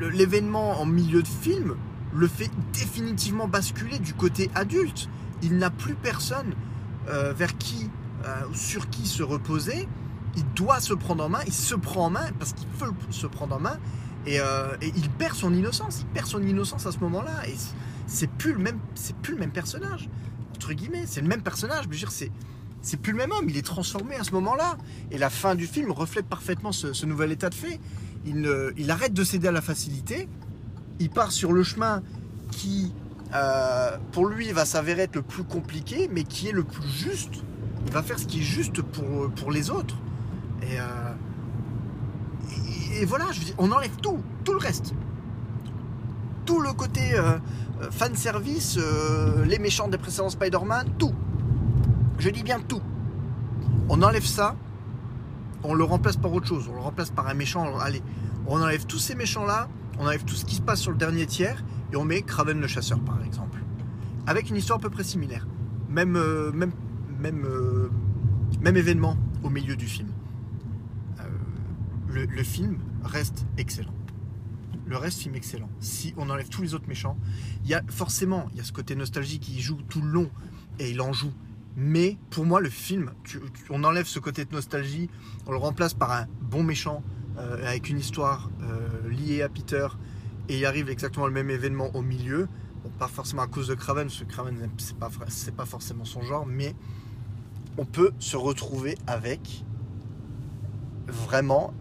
l'événement 0.00 0.80
en 0.80 0.86
milieu 0.86 1.22
de 1.22 1.28
film 1.28 1.74
le 2.14 2.28
fait 2.28 2.50
définitivement 2.72 3.48
basculer 3.48 3.98
du 3.98 4.14
côté 4.14 4.50
adulte. 4.54 5.08
Il 5.42 5.58
n'a 5.58 5.70
plus 5.70 5.94
personne 5.94 6.54
euh, 7.08 7.32
vers 7.32 7.58
qui, 7.58 7.90
euh, 8.24 8.42
sur 8.52 8.88
qui 8.88 9.06
se 9.06 9.22
reposer. 9.22 9.88
Il 10.36 10.44
doit 10.54 10.80
se 10.80 10.94
prendre 10.94 11.24
en 11.24 11.28
main. 11.28 11.40
Il 11.46 11.52
se 11.52 11.74
prend 11.74 12.06
en 12.06 12.10
main 12.10 12.26
parce 12.38 12.52
qu'il 12.52 12.68
veut 12.78 12.92
se 13.10 13.26
prendre 13.26 13.56
en 13.56 13.60
main. 13.60 13.78
Euh, 14.28 14.76
et, 14.80 14.92
il 14.96 15.10
perd 15.10 15.34
son 15.34 15.52
innocence. 15.52 16.00
Il 16.00 16.06
perd 16.06 16.26
son 16.26 16.42
innocence 16.42 16.86
à 16.86 16.92
ce 16.92 16.98
moment-là. 17.00 17.46
Et 17.48 17.56
c'est 18.06 18.30
plus 18.30 18.56
c'est 18.94 19.16
plus 19.16 19.34
le 19.34 19.40
même 19.40 19.52
personnage 19.52 20.08
C'est 21.06 21.20
le 21.20 21.28
même 21.28 21.42
personnage. 21.42 21.84
Je 21.84 21.88
veux 21.88 21.96
dire, 21.96 22.10
c'est 22.10 22.96
plus 22.96 23.12
le 23.12 23.18
même 23.18 23.32
homme. 23.32 23.48
Il 23.48 23.56
est 23.56 23.66
transformé 23.66 24.16
à 24.16 24.24
ce 24.24 24.32
moment-là. 24.32 24.76
Et 25.10 25.18
la 25.18 25.30
fin 25.30 25.54
du 25.54 25.66
film 25.66 25.90
reflète 25.90 26.26
parfaitement 26.26 26.72
ce, 26.72 27.06
nouvel 27.06 27.32
état 27.32 27.50
de 27.50 27.54
fait 27.54 27.80
il, 28.26 28.90
arrête 28.90 29.12
de 29.12 29.24
céder 29.24 29.48
à 29.48 29.52
la 29.52 29.60
facilité, 29.60 30.28
il 30.98 31.10
part 31.10 31.32
sur 31.32 31.52
le 31.52 31.62
chemin 31.62 32.02
qui, 32.50 32.94
euh, 33.34 33.96
pour 34.12 34.26
lui, 34.26 34.52
va 34.52 34.64
s'avérer 34.64 35.02
être 35.02 35.16
le 35.16 35.22
plus 35.22 35.44
compliqué, 35.44 36.08
mais 36.10 36.24
qui 36.24 36.48
est 36.48 36.52
le 36.52 36.64
plus 36.64 36.88
juste. 36.88 37.44
Il 37.86 37.92
va 37.92 38.02
faire 38.02 38.18
ce 38.18 38.26
qui 38.26 38.40
est 38.40 38.42
juste 38.42 38.80
pour, 38.82 39.50
les 39.50 39.70
autres. 39.70 39.96
Et, 40.62 40.78
euh, 40.78 41.14
voilà, 43.06 43.26
je 43.32 43.40
on 43.58 43.70
enlève 43.72 43.96
tout, 43.96 44.18
tout 44.44 44.52
le 44.52 44.58
reste. 44.58 44.94
Tout 46.46 46.60
le 46.60 46.72
côté 46.72 47.14
euh, 47.14 47.38
fan 47.90 48.14
service, 48.14 48.78
les 49.44 49.58
méchants 49.58 49.88
des 49.88 49.98
précédents 49.98 50.30
Spider-Man, 50.30 50.94
tout. 50.98 51.12
Je 52.18 52.30
dis 52.30 52.42
bien 52.42 52.60
tout. 52.60 52.82
On 53.88 54.02
enlève 54.02 54.24
ça, 54.24 54.56
on 55.64 55.74
le 55.74 55.84
remplace 55.84 56.16
par 56.16 56.32
autre 56.32 56.46
chose. 56.46 56.68
On 56.70 56.74
le 56.74 56.80
remplace 56.80 57.10
par 57.10 57.26
un 57.26 57.34
méchant. 57.34 57.78
Allez, 57.78 58.02
on 58.46 58.60
enlève 58.60 58.86
tous 58.86 58.98
ces 58.98 59.14
méchants-là, 59.14 59.68
on 59.98 60.06
enlève 60.06 60.24
tout 60.24 60.34
ce 60.34 60.44
qui 60.44 60.54
se 60.54 60.62
passe 60.62 60.80
sur 60.80 60.92
le 60.92 60.98
dernier 60.98 61.26
tiers 61.26 61.64
et 61.92 61.96
on 61.96 62.04
met 62.04 62.22
Kraven 62.22 62.60
le 62.60 62.66
chasseur, 62.66 63.00
par 63.00 63.22
exemple. 63.24 63.60
Avec 64.26 64.50
une 64.50 64.56
histoire 64.56 64.78
à 64.78 64.82
peu 64.82 64.90
près 64.90 65.04
similaire. 65.04 65.46
Même, 65.88 66.16
euh, 66.16 66.52
euh, 67.24 67.90
événement 68.64 69.16
au 69.42 69.50
milieu 69.50 69.76
du 69.76 69.86
film. 69.86 70.08
Euh, 71.20 72.26
le, 72.28 72.42
film 72.42 72.78
reste 73.04 73.46
excellent. 73.58 73.94
Le 74.94 74.98
reste 74.98 75.18
film 75.22 75.34
excellent. 75.34 75.68
Si 75.80 76.14
on 76.16 76.30
enlève 76.30 76.48
tous 76.48 76.62
les 76.62 76.72
autres 76.72 76.86
méchants, 76.86 77.18
il 77.64 77.70
y 77.70 77.74
a 77.74 77.82
forcément 77.88 78.46
il 78.52 78.58
y 78.58 78.60
a 78.60 78.62
ce 78.62 78.70
côté 78.70 78.94
nostalgie 78.94 79.40
qui 79.40 79.60
joue 79.60 79.82
tout 79.88 80.00
le 80.00 80.06
long 80.06 80.30
et 80.78 80.88
il 80.88 81.00
en 81.00 81.12
joue 81.12 81.32
mais 81.76 82.16
pour 82.30 82.46
moi, 82.46 82.60
le 82.60 82.70
film, 82.70 83.10
on 83.70 83.82
enlève 83.82 84.06
ce 84.06 84.20
côté 84.20 84.44
de 84.44 84.52
nostalgie, 84.52 85.10
on 85.46 85.50
le 85.50 85.56
remplace 85.56 85.94
par 85.94 86.12
un 86.12 86.26
bon 86.40 86.62
méchant 86.62 87.02
euh, 87.36 87.66
avec 87.66 87.88
une 87.88 87.98
histoire 87.98 88.48
euh, 88.62 89.10
liée 89.10 89.42
à 89.42 89.48
Peter, 89.48 89.88
et 90.48 90.58
il 90.58 90.64
arrive 90.64 90.88
exactement 90.88 91.26
le 91.26 91.32
même 91.32 91.50
événement 91.50 91.90
au 91.96 92.00
milieu. 92.00 92.46
pas 92.96 93.08
forcément 93.08 93.42
à 93.42 93.48
cause 93.48 93.66
de 93.66 93.74
Craven, 93.74 94.06
parce 94.06 94.20
que 94.20 94.24
Craven, 94.24 94.70
c'est 94.78 94.96
pas, 94.96 95.10
pas 95.56 95.66
forcément 95.66 96.04
son 96.04 96.22
genre, 96.22 96.46
mais 96.46 96.76
on 97.76 97.84
peut 97.84 98.12
se 98.20 98.36
retrouver 98.36 98.96
avec 99.08 99.64
vraiment 101.08 101.74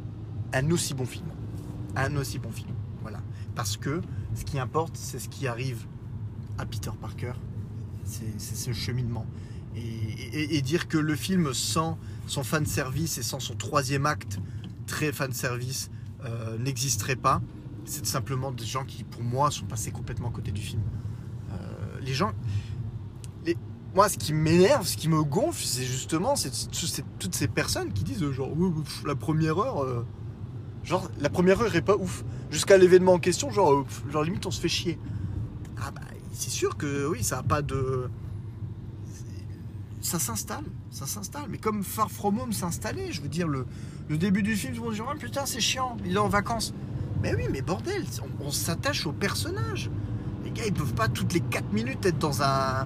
un 0.53 0.71
aussi 0.71 0.95
bon 0.95 1.05
film. 1.05 1.27
Un 1.95 2.15
aussi 2.15 2.39
bon 2.39 2.49
film. 2.49 2.72
Parce 3.55 3.77
que 3.77 4.01
ce 4.35 4.43
qui 4.43 4.59
importe, 4.59 4.97
c'est 4.97 5.19
ce 5.19 5.29
qui 5.29 5.47
arrive 5.47 5.85
à 6.57 6.65
Peter 6.65 6.91
Parker. 6.99 7.33
C'est 8.05 8.39
ce 8.39 8.73
cheminement. 8.73 9.25
Et, 9.75 10.61
dire 10.61 10.87
que 10.87 10.97
le 10.97 11.15
film 11.15 11.53
sans 11.53 11.97
son 12.27 12.43
fan 12.43 12.65
service 12.65 13.17
et 13.17 13.23
sans 13.23 13.39
son 13.39 13.55
troisième 13.55 14.05
acte 14.05 14.39
très 14.85 15.11
fan 15.11 15.31
service 15.33 15.89
euh, 16.25 16.57
n'existerait 16.57 17.15
pas, 17.15 17.41
c'est 17.85 18.05
simplement 18.05 18.51
des 18.51 18.65
gens 18.65 18.85
qui, 18.85 19.03
pour 19.03 19.23
moi, 19.23 19.51
sont 19.51 19.65
passés 19.65 19.91
complètement 19.91 20.29
à 20.29 20.31
côté 20.31 20.51
du 20.51 20.61
film. 20.61 20.81
Euh, 21.51 21.99
les 22.01 22.13
gens, 22.13 22.33
moi, 23.93 24.09
ce 24.09 24.17
qui 24.17 24.33
m'énerve, 24.33 24.87
ce 24.87 24.97
qui 24.97 25.07
me 25.07 25.23
gonfle, 25.23 25.63
c'est 25.63 25.83
justement 25.83 26.33
toutes 27.19 27.35
ces 27.35 27.47
personnes 27.47 27.93
qui 27.93 28.03
disent 28.03 28.27
genre 28.31 28.49
pff, 28.49 29.03
la 29.05 29.15
première 29.15 29.59
heure, 29.59 29.83
euh, 29.83 30.05
genre 30.83 31.09
la 31.19 31.29
première 31.29 31.61
heure 31.61 31.75
est 31.75 31.81
pas 31.81 31.95
ouf. 31.95 32.23
Jusqu'à 32.51 32.77
l'événement 32.77 33.13
en 33.13 33.19
question, 33.19 33.49
genre, 33.51 33.71
euh, 33.73 33.85
genre 34.11 34.23
limite 34.23 34.45
on 34.45 34.51
se 34.51 34.61
fait 34.61 34.67
chier. 34.69 34.99
Ah 35.81 35.91
bah 35.91 36.01
c'est 36.33 36.49
sûr 36.49 36.77
que 36.77 37.07
oui, 37.07 37.23
ça 37.23 37.39
a 37.39 37.43
pas 37.43 37.61
de, 37.61 38.09
ça 40.01 40.19
s'installe, 40.19 40.65
ça 40.91 41.05
s'installe. 41.05 41.45
Mais 41.49 41.57
comme 41.57 41.83
Far 41.83 42.11
From 42.11 42.39
Home 42.39 42.53
s'installait, 42.53 43.11
je 43.11 43.21
veux 43.21 43.29
dire 43.29 43.47
le, 43.47 43.65
le 44.09 44.17
début 44.17 44.43
du 44.43 44.55
film, 44.55 44.73
tout 44.73 44.81
le 44.81 44.85
monde 44.87 44.95
dit 44.95 45.01
oh, 45.01 45.17
putain 45.19 45.45
c'est 45.45 45.61
chiant, 45.61 45.97
il 46.05 46.13
est 46.15 46.19
en 46.19 46.29
vacances. 46.29 46.73
Mais 47.21 47.33
oui, 47.35 47.43
mais 47.51 47.61
bordel, 47.61 48.03
on, 48.41 48.51
s'attache 48.51 49.05
aux 49.05 49.13
personnages. 49.13 49.89
Les 50.43 50.51
gars, 50.51 50.63
ils 50.67 50.73
peuvent 50.73 50.93
pas 50.93 51.07
toutes 51.07 51.33
les 51.33 51.39
4 51.39 51.71
minutes 51.71 52.05
être 52.05 52.17
dans 52.19 52.41
un 52.43 52.85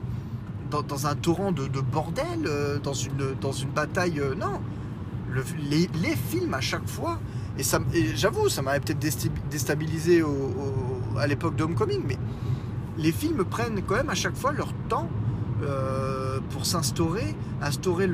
dans, 0.70 0.84
dans 0.84 1.08
un 1.08 1.16
torrent 1.16 1.52
de, 1.52 1.68
de 1.68 1.80
bordel, 1.80 2.46
euh, 2.46 2.78
dans, 2.78 2.94
une, 2.94 3.34
dans 3.42 3.54
une 3.54 3.70
bataille. 3.70 4.20
euh, 4.20 4.36
non. 4.36 4.62
Le- 5.32 5.44
les, 5.70 5.90
les 6.02 6.16
films 6.16 6.54
à 6.54 6.62
chaque 6.62 6.88
fois, 6.88 7.20
et, 7.60 8.16
j'avoue, 8.16 8.50
ça 8.50 8.62
m'avait 8.62 8.80
peut-être 8.80 9.00
déstabilisé 9.50 10.24
à 11.18 11.28
l'époque 11.28 11.56
de 11.56 11.64
Homecoming, 11.64 12.02
mais 12.08 12.18
les 12.98 13.12
films 13.12 13.44
prennent 13.44 13.82
quand 13.86 13.96
même 13.96 14.10
à 14.10 14.16
chaque 14.16 14.36
fois 14.36 14.52
leur 14.52 14.74
temps 14.90 15.10
euh, 15.64 16.40
pour 16.52 16.66
s'instaurer, 16.66 17.36
instaurer 17.62 18.08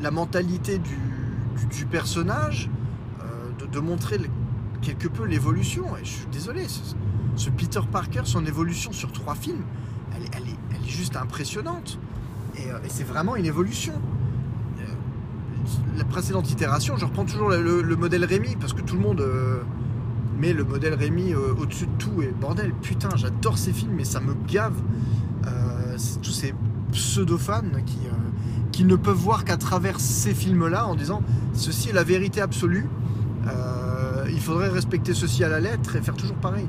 la 0.00 0.10
mentalité 0.10 0.78
du, 0.78 1.86
personnage, 1.86 2.68
euh, 3.22 3.66
de, 3.66 3.80
montrer 3.80 4.18
quelque 4.82 5.08
peu 5.08 5.24
l'évolution. 5.24 5.84
Et 5.96 6.04
je 6.04 6.10
suis 6.10 6.26
désolé, 6.30 6.66
ce, 7.36 7.50
Peter 7.50 7.80
Parker, 7.90 8.22
son 8.24 8.44
évolution 8.44 8.92
sur 8.92 9.10
trois 9.12 9.34
films, 9.34 9.62
elle, 10.14 10.24
est- 10.24 10.86
juste 10.86 11.16
impressionnante. 11.16 11.98
Euh, 12.58 12.78
et 12.82 12.88
c'est 12.88 13.04
vraiment 13.04 13.36
une 13.36 13.44
évolution. 13.44 13.92
La 15.96 16.04
précédente 16.04 16.50
itération, 16.50 16.96
je 16.96 17.04
reprends 17.04 17.24
toujours 17.24 17.48
le, 17.50 17.62
le- 17.62 17.82
le 17.82 17.96
modèle 17.96 18.24
Rémi, 18.24 18.56
parce 18.58 18.72
que 18.72 18.82
tout 18.82 18.94
le 18.96 19.02
monde 19.02 19.20
euh, 19.20 19.60
met 20.38 20.52
le 20.52 20.64
modèle 20.64 20.94
Rémi 20.94 21.32
euh, 21.32 21.54
au-dessus 21.58 21.86
de 21.86 21.92
tout. 21.98 22.22
Et 22.22 22.32
bordel, 22.40 22.72
putain, 22.82 23.08
j'adore 23.16 23.58
ces 23.58 23.72
films, 23.72 23.92
mais 23.96 24.04
ça 24.04 24.20
me 24.20 24.34
gave. 24.46 24.74
Euh, 25.46 25.96
tous 26.22 26.30
ces 26.32 26.54
pseudo-fans 26.92 27.62
qui, 27.84 27.98
qui 28.72 28.84
ne 28.84 28.96
peuvent 28.96 29.16
voir 29.16 29.44
qu'à 29.44 29.56
travers 29.56 29.98
ces 30.00 30.34
films-là 30.34 30.86
en 30.86 30.94
disant 30.94 31.22
ceci 31.52 31.90
est 31.90 31.92
la 31.92 32.04
vérité 32.04 32.40
absolue. 32.40 32.88
Il 34.30 34.40
faudrait 34.40 34.68
respecter 34.68 35.14
ceci 35.14 35.42
à 35.42 35.48
la 35.48 35.58
lettre 35.58 35.96
et 35.96 36.00
faire 36.02 36.14
toujours 36.14 36.36
pareil. 36.36 36.68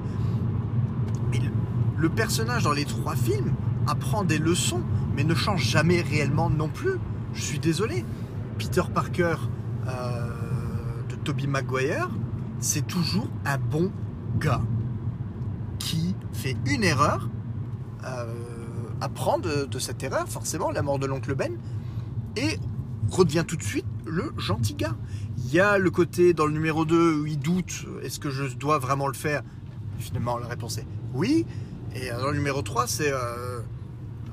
Le 1.98 2.10
personnage 2.10 2.64
dans 2.64 2.72
les 2.72 2.86
trois 2.86 3.16
films 3.16 3.52
apprend 3.88 4.24
des 4.24 4.38
leçons, 4.38 4.82
mais 5.16 5.24
ne 5.24 5.36
change 5.36 5.64
jamais 5.64 6.02
réellement 6.02 6.50
non 6.50 6.70
plus. 6.70 6.94
Je 7.34 7.42
suis 7.42 7.60
désolé. 7.60 8.06
Peter 8.60 8.84
Parker 8.94 9.36
euh, 9.88 10.28
de 11.08 11.16
Tobey 11.16 11.48
Maguire, 11.48 12.10
c'est 12.60 12.86
toujours 12.86 13.30
un 13.46 13.58
bon 13.58 13.90
gars 14.38 14.62
qui 15.80 16.14
fait 16.34 16.58
une 16.66 16.84
erreur, 16.84 17.30
euh, 18.06 18.26
apprend 19.00 19.40
de, 19.40 19.80
cette 19.80 20.04
erreur, 20.04 20.28
forcément, 20.28 20.72
la 20.72 20.82
mort 20.82 21.00
de 21.00 21.06
l'oncle 21.08 21.34
Ben, 21.36 21.58
et 22.36 22.60
redevient 23.10 23.46
tout 23.48 23.56
de 23.56 23.64
suite 23.64 23.86
le 24.06 24.34
gentil 24.38 24.74
gars. 24.74 24.98
Il 25.38 25.54
y 25.54 25.62
a 25.62 25.78
le 25.78 25.90
côté 25.90 26.34
dans 26.34 26.46
le 26.46 26.52
numéro 26.52 26.84
2 26.84 27.22
où 27.22 27.26
il 27.26 27.40
doute, 27.40 27.86
est-ce 28.04 28.20
que 28.20 28.30
je 28.30 28.44
dois 28.56 28.78
vraiment 28.78 29.08
le 29.08 29.14
faire? 29.14 29.42
Finalement, 30.00 30.38
la 30.38 30.48
réponse 30.48 30.78
est 30.78 30.88
oui. 31.14 31.46
Et 31.96 32.12
euh, 32.12 32.20
dans 32.20 32.28
le 32.28 32.38
numéro 32.38 32.62
3, 32.62 32.88
c'est 32.88 33.14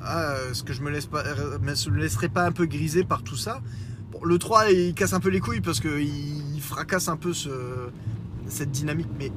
ah, 0.03 0.35
est-ce 0.51 0.63
que 0.63 0.73
je 0.73 0.83
me 0.83 0.91
me 0.91 1.99
laisserai 1.99 2.29
pas 2.29 2.45
un 2.45 2.53
peu 2.53 2.67
griser 2.67 3.05
par 3.05 3.23
tout 3.23 3.37
ça? 3.37 3.61
Le 4.25 4.39
3, 4.39 4.71
il 4.71 4.95
casse 4.95 5.13
un 5.13 5.21
peu 5.21 5.29
les 5.31 5.41
couilles 5.41 5.61
parce 5.61 5.81
qu'il 5.81 6.55
il 6.55 6.61
fracasse 6.61 7.09
un 7.09 7.17
peu 7.17 7.33
ce, 7.33 7.51
cette 8.47 8.71
dynamique, 8.71 9.09
mais 9.19 9.31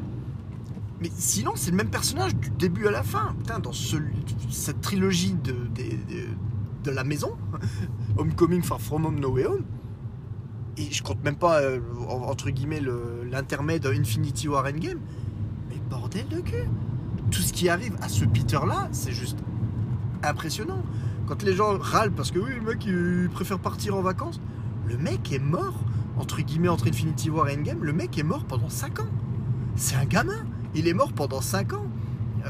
sinon, 1.16 1.54
c'est 1.56 1.72
le 1.72 1.78
même 1.78 1.90
personnage 1.90 2.36
du 2.36 2.50
début 2.50 2.88
à 2.88 2.92
la 2.92 3.04
fin. 3.04 3.34
Putain, 3.40 3.60
dans 3.60 3.72
ce- 3.72 3.98
cette 4.50 4.82
trilogie 4.82 5.34
de, 5.34 5.56
de 6.84 6.92
la 6.92 7.04
maison, 7.04 7.32
Homecoming, 8.18 8.62
Far 8.62 8.82
From 8.82 9.06
Home, 9.06 9.20
No 9.20 9.30
Way 9.32 9.46
Home, 9.46 9.64
et 10.78 10.92
je 10.92 11.04
compte 11.04 11.24
même 11.24 11.36
pas, 11.36 11.62
euh, 11.62 11.80
en- 12.08 12.24
entre 12.30 12.50
guillemets, 12.50 12.80
le- 12.82 13.24
l'intermède 13.30 13.86
Infinity 13.86 14.48
War 14.48 14.66
Endgame, 14.66 15.00
mais 15.70 15.76
bordel 15.90 16.28
de 16.30 16.40
cul 16.42 16.56
Tout 17.32 17.42
ce 17.42 17.54
qui 17.54 17.70
arrive 17.70 17.96
à 18.02 18.10
ce 18.10 18.26
Peter-là, 18.26 18.88
c'est 18.92 19.12
juste 19.12 19.38
impressionnant. 20.24 20.82
Quand 21.28 21.44
les 21.44 21.54
gens 21.54 21.78
râlent 21.78 22.12
parce 22.12 22.32
que 22.32 22.40
oui, 22.40 22.52
le 22.56 22.62
mec, 22.62 22.84
il 22.86 23.30
préfère 23.32 23.60
partir 23.60 23.96
en 23.96 24.02
vacances, 24.02 24.42
le 24.90 24.98
mec 24.98 25.32
est 25.32 25.40
mort, 25.40 25.80
entre 26.18 26.42
guillemets, 26.42 26.68
entre 26.68 26.88
Infinity 26.88 27.30
War 27.30 27.48
et 27.48 27.56
Endgame, 27.56 27.84
le 27.84 27.94
mec 27.94 28.18
est 28.18 28.24
mort 28.24 28.44
pendant 28.46 28.70
5 28.70 29.00
ans. 29.00 29.10
C'est 29.76 29.96
un 29.96 30.06
gamin. 30.06 30.46
Il 30.76 30.88
est 30.88 30.94
mort 30.94 31.14
pendant 31.14 31.42
5 31.42 31.74
ans. 31.74 31.88
Euh, 32.46 32.50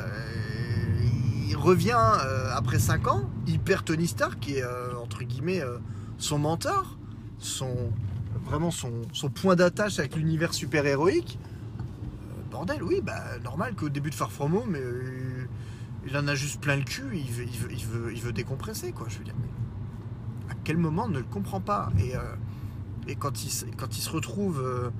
il 1.47 1.56
revient 1.56 2.02
euh, 2.25 2.52
après 2.56 2.80
5 2.80 3.08
ans. 3.08 3.30
Il 3.45 3.60
perd 3.60 3.86
Tony 3.86 4.08
Stark, 4.08 4.39
qui 4.39 4.56
est 4.56 4.63
euh, 4.63 4.95
entre 5.02 5.23
guillemets 5.23 5.62
son 6.17 6.39
mentor, 6.39 6.97
son, 7.39 7.91
vraiment 8.45 8.71
son, 8.71 8.91
point 9.34 9.56
d'attache 9.56 9.99
avec 9.99 10.15
l'univers 10.15 10.54
super-héroïque. 10.54 11.39
Bordel, 12.52 12.82
oui, 12.84 13.02
bah, 13.04 13.23
normal 13.43 13.75
qu'au 13.75 13.89
début 13.89 14.10
de 14.10 14.15
Far 14.15 14.32
From 14.32 14.56
Home, 14.56 14.75
euh, 14.75 15.45
il 16.08 16.17
en 16.17 16.28
a 16.28 16.36
juste 16.36 16.60
plein 16.62 16.75
le 16.75 16.84
cul. 16.84 17.06
Il 17.13 17.32
veut, 17.32 17.45
il 18.12 18.21
veut, 18.21 18.34
décompresser, 18.34 18.91
quoi. 18.91 19.08
Je 19.10 19.19
veux 19.19 19.23
dire, 19.23 19.36
mais 19.39 19.47
quel 20.69 20.77
moment 20.77 21.08
ne 21.08 21.17
le 21.17 21.23
comprend 21.23 21.60
pas 21.62 21.91
Et, 21.97 22.15
euh, 22.15 23.15
quand, 23.17 23.43
il, 23.43 23.49
se- 23.49 24.10
retrouve. 24.12 24.60
euh, 24.63 24.91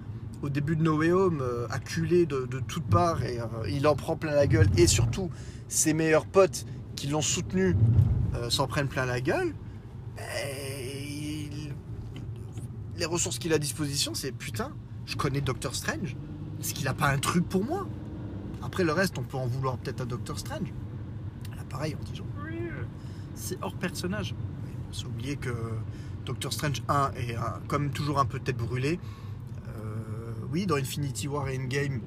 au 0.42 0.50
début 0.50 0.76
de 0.76 0.82
No 0.82 0.98
Way 0.98 1.12
Home, 1.12 1.42
euh, 1.44 1.68
acculé 1.70 2.26
de, 2.26 2.48
toutes 2.68 2.86
parts, 2.86 3.24
et 3.24 3.38
il 3.70 3.86
en 3.88 3.96
prend 3.96 4.16
plein 4.16 4.32
la 4.32 4.48
gueule, 4.48 4.68
et 4.78 4.88
surtout 4.88 5.30
ses 5.68 5.94
meilleurs 5.94 6.26
potes 6.26 6.66
qui 6.96 7.06
l'ont 7.08 7.22
soutenu 7.22 7.76
s'en 8.50 8.66
prennent 8.66 8.88
plein 8.88 9.06
la 9.06 9.22
gueule. 9.22 9.54
Les 12.98 13.06
ressources 13.06 13.38
qu'il 13.38 13.52
a 13.52 13.58
à 13.58 13.60
disposition, 13.60 14.16
c'est 14.16 14.32
putain, 14.32 14.72
je 15.06 15.18
connais 15.18 15.42
Doctor 15.42 15.76
Strange, 15.76 16.16
est-ce 16.62 16.74
qu'il 16.74 16.88
a 16.88 16.94
pas 16.96 17.10
un 17.10 17.20
truc 17.20 17.48
pour 17.48 17.64
moi 17.64 17.86
Après 18.64 18.84
le 18.86 18.94
reste, 18.94 19.20
on 19.20 19.24
peut 19.24 19.38
en 19.38 19.46
vouloir 19.46 19.78
peut-être 19.78 20.02
à 20.02 20.06
Doctor 20.06 20.40
Strange. 20.40 20.74
Là, 21.56 21.64
pareil, 21.70 21.96
on 22.00 22.04
dit 22.06 22.16
genre, 22.16 22.26
c'est 23.36 23.58
hors 23.62 23.76
personnage. 23.76 24.34
S'est 24.92 25.06
oublié 25.06 25.36
que 25.36 25.54
Doctor 26.26 26.54
Strange 26.54 26.82
1 26.88 27.12
est 27.18 27.36
comme 27.68 27.92
toujours 27.92 28.20
un 28.20 28.26
peu 28.26 28.40
tête 28.40 28.58
brûlée. 28.58 29.00
Euh, 29.68 30.32
oui, 30.52 30.66
dans 30.66 30.76
Infinity 30.76 31.28
War 31.28 31.48
et 31.50 31.58
Endgame, 31.58 32.02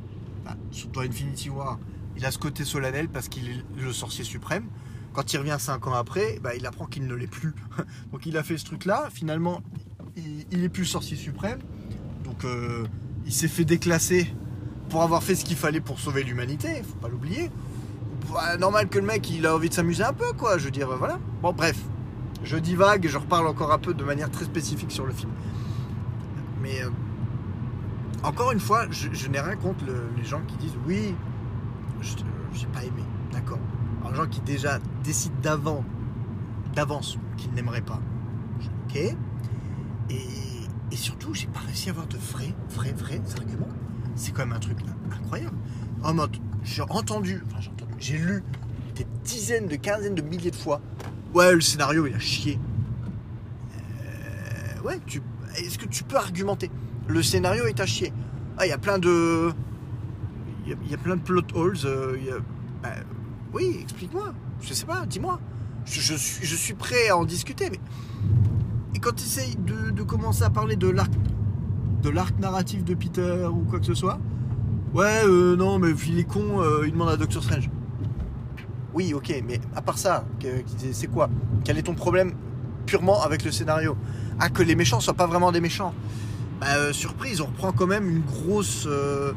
bah, 0.45 0.57
dans 0.93 1.01
Infinity 1.01 1.51
War, 1.51 1.79
il 2.17 2.25
a 2.27 2.31
ce 2.31 2.39
côté 2.39 2.65
solennel 2.65 3.09
parce 3.09 3.29
qu'il 3.29 3.49
est 3.49 3.65
le 3.81 3.93
sorcier 3.93 4.25
suprême. 4.25 4.67
Quand 5.13 5.33
il 5.33 5.39
revient 5.39 5.57
5 5.59 5.87
ans 5.87 5.95
après, 5.95 6.39
bah, 6.43 6.55
il 6.55 6.67
apprend 6.67 6.87
qu'il 6.87 7.07
ne 7.07 7.15
l'est 7.15 7.27
plus. 7.27 7.55
Donc 8.13 8.27
il 8.27 8.37
a 8.37 8.43
fait 8.43 8.59
ce 8.59 8.65
truc-là. 8.65 9.09
Finalement, 9.13 9.63
il, 10.17 10.45
il 10.51 10.65
est 10.65 10.69
plus 10.69 10.83
le 10.83 10.89
sorcier 10.89 11.17
suprême. 11.17 11.59
Donc 12.25 12.45
euh, 12.45 12.85
il 13.27 13.33
s'est 13.33 13.49
fait 13.49 13.65
déclasser 13.65 14.33
pour 14.89 15.03
avoir 15.03 15.23
fait 15.23 15.35
ce 15.35 15.45
qu'il 15.45 15.57
fallait 15.57 15.81
pour 15.81 16.01
sauver 16.01 16.23
l'humanité. 16.23 16.83
Faut 16.83 16.97
pas 16.97 17.09
l'oublier. 17.09 17.51
Bah, 18.33 18.57
normal 18.57 18.89
que 18.89 18.99
le 18.99 19.07
mec, 19.07 19.29
il 19.31 19.47
a 19.47 19.55
envie 19.55 19.69
de 19.69 19.75
s'amuser 19.75 20.05
un 20.05 20.13
peu, 20.13 20.33
quoi. 20.33 20.59
Je 20.59 20.67
veux 20.67 20.71
dire, 20.71 20.89
voilà. 20.97 21.19
Bon, 21.43 21.53
bref. 21.53 21.77
Je 22.45 22.57
divague 22.57 23.05
et 23.05 23.09
je 23.09 23.19
reparle 23.19 23.47
encore 23.47 23.73
un 23.73 23.79
peu 23.79 23.95
de 23.95 24.05
manière 24.05 24.31
très 24.31 24.45
spécifique 24.45 24.91
sur 24.91 25.07
le 25.07 25.13
film. 25.13 25.31
Mais 26.61 26.83
euh, 26.83 26.91
encore 28.23 28.53
une 28.53 28.61
fois, 28.61 28.87
je, 28.91 29.29
n'ai 29.29 29.41
rien 29.41 29.57
contre 29.57 29.85
le- 29.85 30.09
les 30.17 30.25
gens 30.25 30.41
qui 30.47 30.57
disent 30.57 30.77
oui, 30.87 31.15
je 32.01 32.11
j'ai 32.55 32.67
pas 32.67 32.83
aimé, 32.85 33.03
d'accord. 33.33 33.59
Alors 34.01 34.11
les 34.13 34.17
gens 34.19 34.27
qui 34.29 34.41
déjà 34.43 34.79
décident 35.03 35.35
d'avant, 35.43 35.85
d'avance 36.75 37.19
qu'ils 37.37 37.53
n'aimeraient 37.53 37.81
pas, 37.81 38.01
ok. 38.89 38.97
Et, 38.97 39.17
et 40.11 40.97
surtout, 40.97 41.33
j'ai 41.35 41.47
pas 41.47 41.61
réussi 41.61 41.89
à 41.89 41.93
avoir 41.93 42.07
de 42.09 42.19
vrais, 42.19 42.55
vrais, 42.71 42.93
vrais 42.93 43.21
arguments. 43.39 43.69
C'est 44.15 44.33
quand 44.33 44.45
même 44.45 44.53
un 44.57 44.61
truc 44.61 44.79
incroyable. 45.11 45.57
En 46.03 46.13
mode, 46.15 46.37
j'ai 46.63 46.83
entendu, 46.83 47.43
enfin 47.47 47.61
j'ai 47.61 47.71
entendu, 47.71 47.93
j'ai 47.99 48.19
lu 48.19 48.43
des 48.95 49.07
dizaines, 49.25 49.67
de 49.69 49.77
quinzaines 49.77 50.15
de 50.15 50.23
milliers 50.23 50.51
de 50.51 50.57
fois. 50.57 50.81
Ouais, 51.35 51.55
le 51.55 51.61
scénario 51.61 52.07
il 52.07 52.15
a 52.15 52.19
chié. 52.19 52.59
Euh, 53.75 54.83
ouais, 54.83 55.01
tu, 55.07 55.23
est-ce 55.57 55.79
que 55.79 55.87
tu 55.87 56.05
peux 56.05 56.17
argumenter? 56.17 56.71
Le 57.09 57.23
scénario 57.23 57.65
est 57.67 57.81
à 57.81 57.87
chier. 57.87 58.13
Ah, 58.59 58.67
il 58.67 58.71
y 58.71 58.73
a 58.73 58.79
plein 58.79 58.99
de. 58.99 59.53
Il 60.65 60.91
y 60.91 60.95
a, 60.95 60.99
plein 60.99 61.17
de 61.17 61.23
plot 61.23 61.43
holes. 61.55 61.77
euh, 61.85 62.39
bah, 62.83 62.91
oui, 63.53 63.79
explique-moi. 63.83 64.33
Je 64.61 64.75
sais 64.75 64.87
pas, 64.87 65.05
dis-moi. 65.07 65.41
Je, 65.85 66.15
suis, 66.15 66.75
prêt 66.75 67.09
à 67.09 67.17
en 67.17 67.25
discuter. 67.25 67.69
Et 68.95 68.99
quand 69.01 69.13
tu 69.13 69.25
essayes 69.25 69.57
de, 69.57 69.91
de 69.91 70.03
commencer 70.05 70.45
à 70.45 70.51
parler 70.51 70.77
de 70.77 70.89
l'arc 70.89 71.11
de 72.03 72.11
l'arc 72.11 72.39
narratif 72.39 72.85
de 72.85 72.95
Peter 72.95 73.47
ou 73.51 73.65
quoi 73.69 73.79
que 73.79 73.87
ce 73.87 73.95
soit, 73.95 74.19
ouais, 74.93 75.23
euh, 75.25 75.57
non, 75.57 75.79
mais 75.79 75.91
il 76.09 76.19
est 76.19 76.25
con, 76.25 76.61
euh, 76.61 76.83
il 76.85 76.93
demande 76.93 77.11
à 77.11 77.17
Doctor 77.17 77.43
Strange. 77.43 77.71
Oui, 78.95 79.15
ok, 79.15 79.43
mais 79.47 79.61
à 79.75 79.83
part 79.83 79.99
ça, 79.99 80.25
c'est 80.93 81.07
quoi? 81.07 81.31
Quel 81.65 81.79
est 81.79 81.83
ton 81.83 81.95
problème 81.95 82.35
purement 82.87 83.23
avec 83.23 83.45
le 83.45 83.51
scénario? 83.51 83.97
Ah, 84.39 84.51
que 84.51 84.63
les 84.63 84.75
méchants 84.75 85.01
soient 85.01 85.15
pas 85.15 85.27
vraiment 85.27 85.53
des 85.53 85.61
méchants. 85.61 85.95
Bah, 86.61 86.67
euh, 86.77 86.93
surprise, 86.93 87.41
on 87.41 87.47
reprend 87.47 87.73
quand 87.73 87.87
même 87.87 88.09
une 88.09 88.21
grosse, 88.21 88.87
euh, 88.87 89.33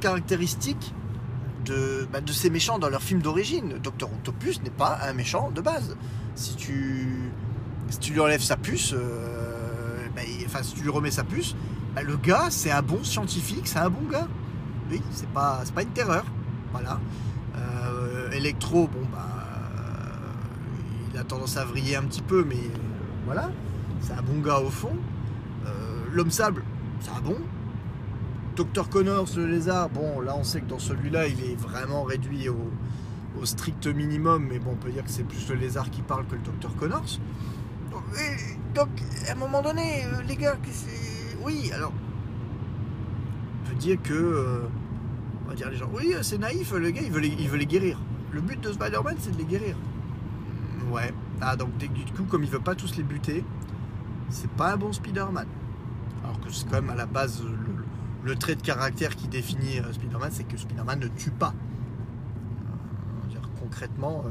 caractéristique 0.00 0.94
de, 1.64 2.08
bah, 2.12 2.20
de 2.20 2.32
ces 2.32 2.50
méchants 2.50 2.78
dans 2.78 2.88
leur 2.88 3.02
film 3.02 3.20
d'origine. 3.20 3.78
Docteur 3.82 4.10
Octopus 4.12 4.62
n'est 4.62 4.70
pas 4.70 4.98
un 5.02 5.12
méchant 5.12 5.50
de 5.50 5.60
base. 5.60 5.96
Si 6.34 6.56
tu, 6.56 7.06
si 7.88 8.10
lui 8.10 8.20
enlèves 8.20 8.42
sa 8.42 8.56
puce, 8.56 8.94
euh, 8.94 10.06
bah, 10.16 10.22
enfin 10.46 10.62
si 10.62 10.74
tu 10.74 10.82
lui 10.82 10.90
remets 10.90 11.10
sa 11.10 11.24
puce, 11.24 11.54
bah, 11.94 12.02
le 12.02 12.16
gars 12.16 12.46
c'est 12.50 12.70
un 12.70 12.82
bon 12.82 13.04
scientifique, 13.04 13.68
c'est 13.68 13.78
un 13.78 13.90
bon 13.90 14.08
gars. 14.10 14.26
Oui, 14.90 15.00
c'est 15.12 15.28
pas, 15.28 15.62
pas 15.74 15.82
une 15.82 15.90
terreur. 15.90 16.24
Voilà. 16.72 16.98
Euh, 18.32 18.36
Electro, 18.36 18.88
bon 18.88 19.06
bah, 19.12 19.28
il 21.12 21.18
a 21.18 21.24
tendance 21.24 21.56
à 21.56 21.64
vriller 21.64 21.96
un 21.96 22.02
petit 22.02 22.22
peu, 22.22 22.44
mais 22.44 22.54
euh, 22.54 22.78
voilà, 23.26 23.50
c'est 24.00 24.12
un 24.12 24.22
bon 24.22 24.40
gars 24.40 24.60
au 24.60 24.70
fond. 24.70 24.96
Euh, 25.66 25.70
L'homme 26.12 26.30
sable, 26.30 26.64
c'est 27.00 27.10
un 27.10 27.20
bon. 27.20 27.36
Dr 28.56 28.88
Connors, 28.88 29.28
le 29.36 29.46
lézard, 29.46 29.88
bon 29.88 30.20
là 30.20 30.34
on 30.36 30.44
sait 30.44 30.60
que 30.60 30.68
dans 30.68 30.78
celui-là 30.78 31.26
il 31.26 31.40
est 31.40 31.54
vraiment 31.54 32.02
réduit 32.02 32.48
au, 32.48 32.56
strict 33.44 33.86
minimum, 33.88 34.46
mais 34.48 34.58
bon 34.58 34.72
on 34.72 34.76
peut 34.76 34.90
dire 34.90 35.04
que 35.04 35.10
c'est 35.10 35.24
plus 35.24 35.48
le 35.48 35.56
lézard 35.56 35.90
qui 35.90 36.02
parle 36.02 36.26
que 36.26 36.34
le 36.34 36.40
Dr 36.42 36.76
Connors. 36.76 37.18
Donc, 38.74 38.88
à 39.28 39.32
un 39.32 39.34
moment 39.34 39.62
donné, 39.62 40.04
euh, 40.04 40.22
les 40.28 40.36
gars, 40.36 40.56
oui, 41.44 41.70
alors 41.74 41.92
on 43.64 43.68
peut 43.68 43.74
dire 43.74 43.98
que 44.02 44.12
euh, 44.12 44.60
on 45.44 45.48
va 45.48 45.54
dire 45.54 45.70
les 45.70 45.76
gens, 45.76 45.90
oui 45.92 46.14
c'est 46.22 46.38
naïf, 46.38 46.72
le 46.72 46.90
gars 46.90 47.02
il 47.02 47.10
veut 47.10 47.58
les 47.58 47.66
guérir. 47.66 47.98
Le 48.32 48.40
but 48.40 48.60
de 48.60 48.72
Spider-Man 48.72 49.16
c'est 49.18 49.32
de 49.32 49.38
les 49.38 49.44
guérir. 49.44 49.76
Ouais. 50.90 51.12
Ah 51.40 51.56
donc 51.56 51.76
du 51.76 51.88
coup 52.12 52.24
comme 52.24 52.44
il 52.44 52.50
veut 52.50 52.60
pas 52.60 52.74
tous 52.74 52.96
les 52.96 53.02
buter, 53.02 53.44
c'est 54.30 54.50
pas 54.50 54.72
un 54.72 54.76
bon 54.76 54.92
Spider-Man. 54.92 55.46
Alors 56.24 56.40
que 56.40 56.50
c'est 56.50 56.68
quand 56.68 56.80
même 56.80 56.90
à 56.90 56.94
la 56.94 57.06
base 57.06 57.42
le, 58.24 58.36
trait 58.36 58.54
de 58.54 58.62
caractère 58.62 59.16
qui 59.16 59.28
définit 59.28 59.80
euh, 59.80 59.92
Spider-Man, 59.92 60.30
c'est 60.32 60.44
que 60.44 60.56
Spider-Man 60.56 61.00
ne 61.00 61.08
tue 61.08 61.32
pas. 61.32 61.52
Euh, 63.34 63.38
concrètement, 63.60 64.24
euh, 64.26 64.30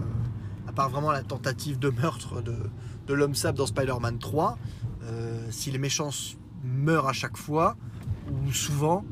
à 0.68 0.72
part 0.72 0.90
vraiment 0.90 1.12
la 1.12 1.24
tentative 1.24 1.80
de 1.80 1.90
meurtre 1.90 2.42
de, 2.42 3.14
l'homme 3.14 3.36
sable 3.36 3.58
dans 3.58 3.66
Spider-Man 3.66 4.20
3, 4.20 4.58
euh, 5.04 5.46
si 5.50 5.70
les 5.70 5.78
méchants 5.78 6.12
meurent 6.64 7.10
à 7.10 7.14
chaque 7.14 7.36
fois, 7.36 7.76
ou 8.32 8.52
souvent, 8.54 9.04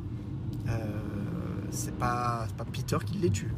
c'est 1.72 1.96
pas, 1.98 2.48
pas 2.58 2.64
Peter 2.66 2.98
qui 3.06 3.18
les 3.18 3.30
tue. 3.30 3.54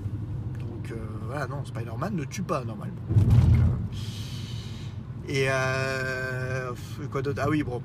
Donc 0.59 0.93
voilà, 1.31 1.47
non, 1.47 1.63
Spider-Man 1.63 2.13
ne 2.13 2.25
tue 2.25 2.43
pas 2.43 2.65
normalement. 2.65 2.93
Euh, 3.17 3.63
et 5.29 5.45
euh, 5.49 6.73
quoi 7.09 7.21
d'autre? 7.21 7.41
Ah 7.41 7.49
oui, 7.49 7.63
bon, 7.63 7.81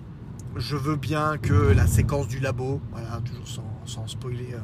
je 0.56 0.74
veux 0.74 0.96
bien 0.96 1.38
que 1.38 1.52
la 1.52 1.86
séquence 1.86 2.26
du 2.26 2.40
labo, 2.40 2.80
voilà, 2.90 3.20
toujours 3.24 3.46
sans, 3.84 4.08
spoiler, 4.08 4.54
euh, 4.54 4.58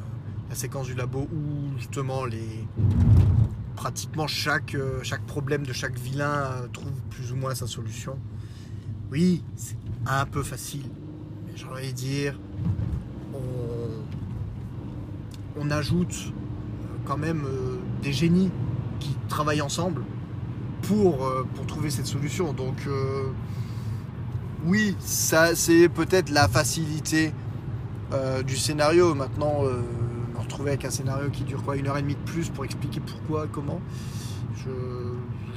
la 0.49 0.55
séquence 0.55 0.87
du 0.87 0.95
labo 0.95 1.29
où 1.33 1.77
justement 1.77 2.25
les 2.25 2.67
pratiquement 3.77 4.27
chaque, 4.27 4.75
chaque 5.01 5.25
problème 5.27 5.65
de 5.65 5.71
chaque 5.71 5.97
vilain 5.97 6.67
trouve 6.73 6.91
plus 7.09 7.31
ou 7.31 7.37
moins 7.37 7.55
sa 7.55 7.67
solution. 7.67 8.19
Oui, 9.11 9.45
c'est 9.55 9.77
un 10.05 10.25
peu 10.25 10.43
facile, 10.43 10.89
mais 11.47 11.53
de 11.87 11.91
dire, 11.91 12.37
on, 13.33 13.39
on 15.57 15.71
ajoute 15.71 16.33
quand 17.05 17.17
même 17.17 17.47
des 18.01 18.11
génies 18.11 18.51
qui 18.99 19.15
travaillent 19.27 19.61
ensemble 19.61 20.03
pour, 20.83 21.25
euh, 21.25 21.45
pour 21.55 21.65
trouver 21.65 21.89
cette 21.89 22.05
solution. 22.05 22.53
Donc 22.53 22.85
euh, 22.87 23.29
oui, 24.65 24.95
ça 24.99 25.55
c'est 25.55 25.89
peut-être 25.89 26.29
la 26.29 26.47
facilité 26.47 27.33
euh, 28.13 28.43
du 28.43 28.57
scénario. 28.57 29.15
Maintenant, 29.15 29.63
me 29.63 30.39
retrouver 30.39 30.71
avec 30.71 30.85
un 30.85 30.89
scénario 30.89 31.29
qui 31.29 31.43
dure 31.43 31.63
quoi 31.63 31.77
une 31.77 31.87
heure 31.87 31.97
et 31.97 32.01
demie 32.01 32.15
de 32.15 32.31
plus 32.31 32.49
pour 32.49 32.65
expliquer 32.65 32.99
pourquoi, 32.99 33.47
comment, 33.51 33.81
je 34.57 34.69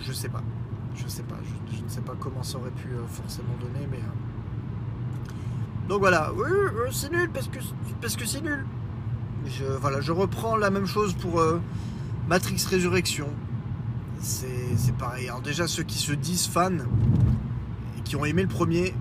je 0.05 0.13
sais 0.13 0.29
pas, 0.29 0.43
je 0.95 1.09
sais 1.09 1.25
pas, 1.25 1.37
je, 1.73 1.83
ne 1.83 1.89
sais 1.89 2.01
pas 2.01 2.15
comment 2.19 2.43
ça 2.43 2.59
aurait 2.59 2.71
pu 2.71 2.89
forcément 3.09 3.55
donner, 3.61 3.87
mais 3.91 3.99
donc 5.89 6.01
voilà, 6.01 6.33
oui, 6.37 6.45
c'est 6.93 7.11
nul 7.13 7.31
parce 7.33 7.49
que 7.49 7.59
parce 8.01 8.17
que 8.17 8.27
c'est 8.27 8.41
nul. 8.41 8.65
Je 9.47 9.65
voilà, 9.65 10.01
je 10.01 10.11
reprends 10.11 10.57
la 10.57 10.71
même 10.71 10.87
chose 10.87 11.15
pour 11.15 11.41
Matrix 12.29 12.67
Résurrection. 12.69 13.29
C'est 14.21 14.97
pareil. 14.99 15.29
Alors 15.29 15.43
déjà 15.43 15.69
ceux 15.69 15.85
qui 15.85 15.99
se 15.99 16.13
disent 16.13 16.47
fans 16.47 16.73
et 16.73 18.03
qui 18.03 18.17
ont 18.17 18.25
aimé 18.25 18.43
le 18.43 18.49
premier, 18.49 18.95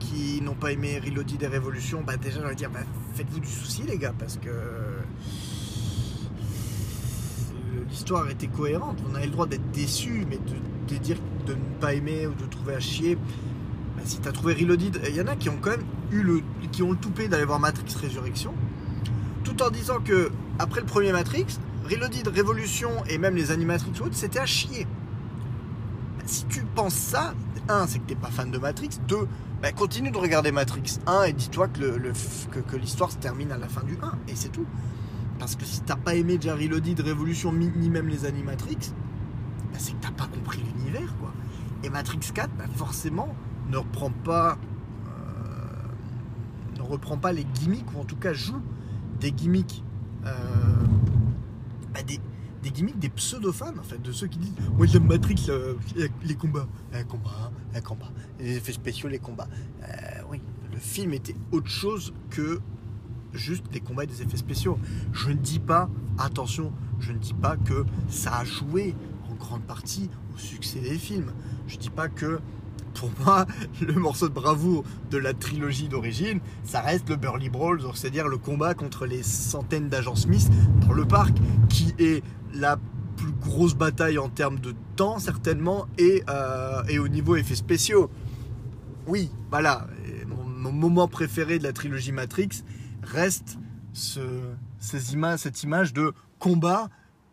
qui 0.00 0.40
n'ont 0.42 0.54
pas 0.54 0.72
aimé 0.72 1.00
Reloaded 1.04 1.40
et 1.42 1.46
Révolution, 1.46 2.02
bah 2.04 2.16
déjà 2.16 2.40
je 2.42 2.48
vais 2.48 2.54
dire 2.56 2.70
bah, 2.70 2.80
faites-vous 3.14 3.38
du 3.38 3.48
souci 3.48 3.82
les 3.82 3.98
gars 3.98 4.14
parce 4.18 4.36
que 4.36 4.50
l'histoire 7.88 8.28
était 8.30 8.48
cohérente. 8.48 8.98
On 9.10 9.14
avait 9.14 9.26
le 9.26 9.32
droit 9.32 9.46
d'être 9.46 9.70
déçu, 9.70 10.26
mais 10.28 10.38
de, 10.38 10.96
dire 10.96 11.18
de 11.46 11.54
ne 11.54 11.80
pas 11.80 11.94
aimer 11.94 12.26
ou 12.26 12.34
de 12.34 12.46
trouver 12.46 12.74
à 12.74 12.80
chier. 12.80 13.14
Bah, 13.14 14.02
si 14.04 14.18
t'as 14.18 14.32
trouvé 14.32 14.54
Reloaded, 14.54 15.00
il 15.08 15.14
y 15.14 15.20
en 15.20 15.28
a 15.28 15.36
qui 15.36 15.48
ont 15.50 15.58
quand 15.60 15.70
même 15.70 15.86
eu 16.10 16.22
le, 16.22 16.42
qui 16.72 16.82
ont 16.82 16.90
le 16.90 16.98
toupet 16.98 17.28
d'aller 17.28 17.44
voir 17.44 17.60
Matrix 17.60 17.94
Résurrection, 18.00 18.54
tout 19.44 19.62
en 19.62 19.70
disant 19.70 20.00
que 20.00 20.32
après 20.58 20.80
le 20.80 20.86
premier 20.86 21.12
Matrix, 21.12 21.46
Reloaded, 21.88 22.28
Révolution 22.28 22.90
et 23.08 23.18
même 23.18 23.36
les 23.36 23.50
Animatrix 23.50 23.92
ou 24.00 24.04
autres, 24.04 24.14
c'était 24.14 24.38
à 24.38 24.46
chier. 24.46 24.86
Bah, 26.18 26.24
si 26.26 26.44
tu 26.46 26.62
penses 26.62 26.94
ça, 26.94 27.34
un, 27.68 27.86
c'est 27.86 27.98
que 27.98 28.06
t'es 28.06 28.14
pas 28.14 28.30
fan 28.30 28.50
de 28.50 28.58
Matrix. 28.58 28.90
Deux, 29.08 29.28
bah, 29.60 29.72
continue 29.72 30.10
de 30.10 30.18
regarder 30.18 30.52
Matrix 30.52 30.98
1 31.06 31.24
et 31.24 31.32
dis-toi 31.32 31.68
que, 31.68 31.80
le, 31.80 32.12
que, 32.70 32.76
l'histoire 32.76 33.10
se 33.10 33.18
termine 33.18 33.52
à 33.52 33.58
la 33.58 33.68
fin 33.68 33.82
du 33.82 33.96
1 34.02 34.12
et 34.28 34.34
c'est 34.34 34.50
tout. 34.50 34.66
Parce 35.38 35.56
que 35.56 35.64
si 35.64 35.80
t'as 35.82 35.96
pas 35.96 36.14
aimé 36.14 36.36
déjà 36.38 36.54
Reloaded, 36.54 37.00
Révolution, 37.00 37.52
ni 37.52 37.88
même 37.88 38.08
les 38.08 38.24
Animatrix, 38.24 38.92
bah, 39.72 39.78
c'est 39.78 39.92
que 39.92 40.02
t'as 40.02 40.10
pas 40.10 40.26
compris 40.26 40.62
l'univers 40.62 41.14
quoi. 41.18 41.32
Et 41.84 41.90
Matrix 41.90 42.20
4, 42.34 42.50
bah, 42.56 42.64
forcément, 42.76 43.34
ne 43.70 43.78
reprend 43.78 44.10
pas, 44.10 44.58
euh, 45.06 46.82
reprend 46.82 47.16
pas 47.16 47.32
les 47.32 47.44
gimmicks 47.44 47.92
ou 47.94 48.00
en 48.00 48.04
tout 48.04 48.16
cas 48.16 48.32
joue 48.32 48.60
des 49.20 49.32
gimmicks, 49.32 49.82
euh, 50.26 50.34
bah, 51.92 52.02
des, 52.02 52.20
des 52.62 52.70
gimmicks 52.70 52.98
des 52.98 53.08
pseudo-fans 53.08 53.76
en 53.78 53.82
fait, 53.82 54.00
de 54.00 54.12
ceux 54.12 54.26
qui 54.26 54.38
disent 54.38 54.54
Moi 54.76 54.86
j'aime 54.86 55.06
Matrix, 55.06 55.46
euh, 55.48 55.74
les 56.24 56.34
combats, 56.34 56.68
les 56.92 57.04
combats, 57.04 57.52
les 57.74 57.80
combats, 57.80 58.12
les 58.38 58.56
effets 58.56 58.72
spéciaux, 58.72 59.08
les 59.08 59.18
combats. 59.18 59.48
Euh, 59.82 60.22
oui, 60.30 60.40
le 60.72 60.78
film 60.78 61.12
était 61.12 61.36
autre 61.50 61.68
chose 61.68 62.12
que 62.30 62.60
juste 63.32 63.64
des 63.72 63.80
combats 63.80 64.04
et 64.04 64.06
des 64.06 64.22
effets 64.22 64.36
spéciaux. 64.36 64.78
Je 65.12 65.30
ne 65.30 65.34
dis 65.34 65.58
pas, 65.58 65.88
attention, 66.18 66.72
je 67.00 67.12
ne 67.12 67.18
dis 67.18 67.34
pas 67.34 67.56
que 67.56 67.84
ça 68.08 68.38
a 68.38 68.44
joué 68.44 68.94
en 69.30 69.34
grande 69.34 69.62
partie 69.62 70.10
au 70.34 70.38
succès 70.38 70.80
des 70.80 70.98
films. 70.98 71.32
Je 71.66 71.76
dis 71.78 71.90
pas 71.90 72.08
que 72.08 72.40
pour 72.94 73.10
moi, 73.20 73.46
le 73.80 73.94
morceau 73.94 74.28
de 74.28 74.34
bravoure 74.34 74.84
de 75.10 75.18
la 75.18 75.34
trilogie 75.34 75.88
d'origine, 75.88 76.40
ça 76.64 76.80
reste 76.80 77.08
le 77.08 77.16
Burly 77.16 77.48
Brawl, 77.48 77.80
c'est-à-dire 77.94 78.28
le 78.28 78.38
combat 78.38 78.74
contre 78.74 79.06
les 79.06 79.22
centaines 79.22 79.88
d'agents 79.88 80.16
Smith 80.16 80.48
dans 80.86 80.92
le 80.92 81.04
parc, 81.04 81.34
qui 81.68 81.94
est 81.98 82.22
la 82.54 82.78
plus 83.16 83.32
grosse 83.32 83.74
bataille 83.74 84.18
en 84.18 84.28
termes 84.28 84.58
de 84.58 84.74
temps 84.96 85.18
certainement 85.18 85.86
et, 85.98 86.22
euh, 86.28 86.82
et 86.88 86.98
au 86.98 87.08
niveau 87.08 87.36
effets 87.36 87.54
spéciaux. 87.54 88.10
Oui, 89.06 89.30
voilà, 89.50 89.86
mon, 90.26 90.72
moment 90.72 91.08
préféré 91.08 91.58
de 91.58 91.64
la 91.64 91.72
trilogie 91.72 92.12
Matrix 92.12 92.62
reste 93.02 93.58
ce, 93.92 94.20
cette 94.78 95.62
image 95.62 95.92
de 95.92 96.12
combat 96.38 96.88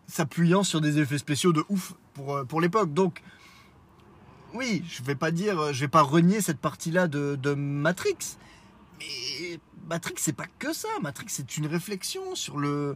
s'appuyant 0.08 0.63
sur 0.63 0.82
des 0.82 1.00
effets 1.00 1.17
spéciaux 1.17 1.54
de 1.54 1.63
ouf 1.69 1.93
pour, 2.13 2.36
euh, 2.36 2.43
pour 2.43 2.62
l'époque. 2.62 2.93
Donc, 2.93 3.22
oui, 4.54 4.84
je 4.90 5.04
vais 5.04 5.16
pas 5.16 5.32
dire, 5.32 5.74
je 5.74 5.80
vais 5.82 5.88
pas 5.88 6.02
renier 6.02 6.42
cette 6.42 6.60
partie-là 6.60 7.08
de, 7.08 7.54
Matrix, 7.54 8.18
mais 9.00 9.60
Matrix 9.90 10.16
c'est 10.18 10.34
pas 10.34 10.48
que 10.60 10.74
ça. 10.74 10.88
Matrix 11.02 11.28
c'est 11.30 11.58
une 11.58 11.68
réflexion 11.68 12.36
sur 12.36 12.58
le, 12.58 12.96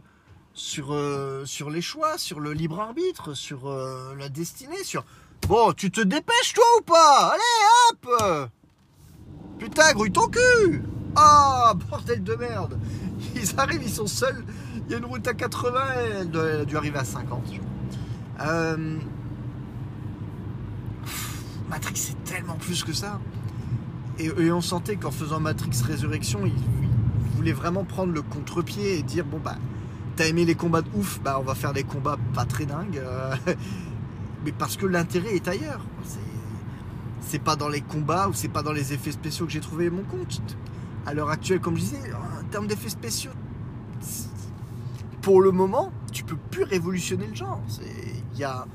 sur, 0.52 0.92
euh, 0.92 1.44
les 1.70 1.82
choix, 1.82 2.18
sur 2.18 2.40
le 2.40 2.52
libre 2.52 2.80
arbitre, 2.80 3.34
sur 3.34 3.68
euh, 3.68 4.14
la 4.18 4.28
destinée, 4.28 4.82
sur. 4.84 5.04
Bon, 5.48 5.72
tu 5.72 5.90
te 5.90 6.00
dépêches 6.00 6.54
toi 6.54 6.64
ou 6.78 6.82
pas? 6.82 7.34
Allez, 7.34 7.90
hop 7.90 8.50
Putain, 9.58 9.92
grouille 9.92 10.12
ton 10.12 10.28
cul 10.28 10.82
Ah, 11.16 11.74
bordel 11.90 12.22
de 12.24 12.34
merde 12.34 12.78
Ils 13.34 13.58
arrivent, 13.60 13.82
ils 13.82 13.92
sont 13.92 14.06
seuls. 14.06 14.44
Il 14.86 14.92
y 14.92 14.94
a 14.94 14.98
une 14.98 15.04
route 15.04 15.26
à 15.28 15.34
80, 15.34 15.80
elle, 16.20 16.30
doit- 16.30 16.44
elle 16.46 16.60
a 16.60 16.64
dû 16.64 16.76
arriver 16.76 16.98
à 16.98 17.04
50. 17.04 17.42
je 17.52 17.58
crois. 17.58 18.46
Euh, 18.46 18.98
Matrix 21.68 21.96
c'est 21.96 22.24
tellement 22.24 22.54
plus 22.56 22.84
que 22.84 22.92
ça. 22.92 23.20
Et, 24.18 24.52
on 24.52 24.60
sentait 24.60 24.96
qu'en 24.96 25.10
faisant 25.10 25.40
Matrix 25.40 25.82
Résurrection, 25.84 26.46
il, 26.46 26.52
voulait 27.36 27.52
vraiment 27.52 27.84
prendre 27.84 28.12
le 28.12 28.22
contre-pied 28.22 28.98
et 28.98 29.02
dire 29.02 29.24
bon 29.24 29.40
bah 29.42 29.56
T'as 30.16 30.26
aimé 30.26 30.44
les 30.44 30.54
combats 30.54 30.82
de 30.82 30.88
ouf 30.94 31.20
Bah, 31.20 31.38
on 31.40 31.42
va 31.42 31.56
faire 31.56 31.72
des 31.72 31.82
combats 31.82 32.16
pas 32.32 32.44
très 32.44 32.66
dingues. 32.66 32.98
euh, 32.98 33.34
mais 34.44 34.52
parce 34.52 34.76
que 34.76 34.86
l'intérêt 34.86 35.34
est 35.34 35.48
ailleurs. 35.48 35.80
C'est- 37.20 37.38
pas 37.42 37.56
dans 37.56 37.68
les 37.68 37.80
combats 37.80 38.28
ou 38.28 38.32
c'est 38.32 38.48
pas 38.48 38.62
dans 38.62 38.72
les 38.72 38.92
effets 38.92 39.10
spéciaux 39.10 39.46
que 39.46 39.50
j'ai 39.50 39.60
trouvé 39.60 39.90
mon 39.90 40.04
compte. 40.04 40.40
À 41.04 41.12
l'heure 41.14 41.30
actuelle, 41.30 41.58
comme 41.58 41.74
je 41.74 41.80
disais, 41.80 42.12
en 42.14 42.44
termes 42.44 42.68
d'effets 42.68 42.90
spéciaux, 42.90 43.32
pour 45.20 45.42
le 45.42 45.50
moment, 45.50 45.90
tu 46.12 46.22
peux 46.22 46.36
plus 46.36 46.62
révolutionner 46.62 47.26
le 47.26 47.34
genre. 47.34 47.60
Y 48.36 48.44
a, 48.44 48.66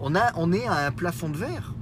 on 0.00 0.14
est 0.52 0.66
à 0.66 0.86
un 0.86 0.90
plafond 0.90 1.28
de 1.28 1.36
verre. 1.36 1.74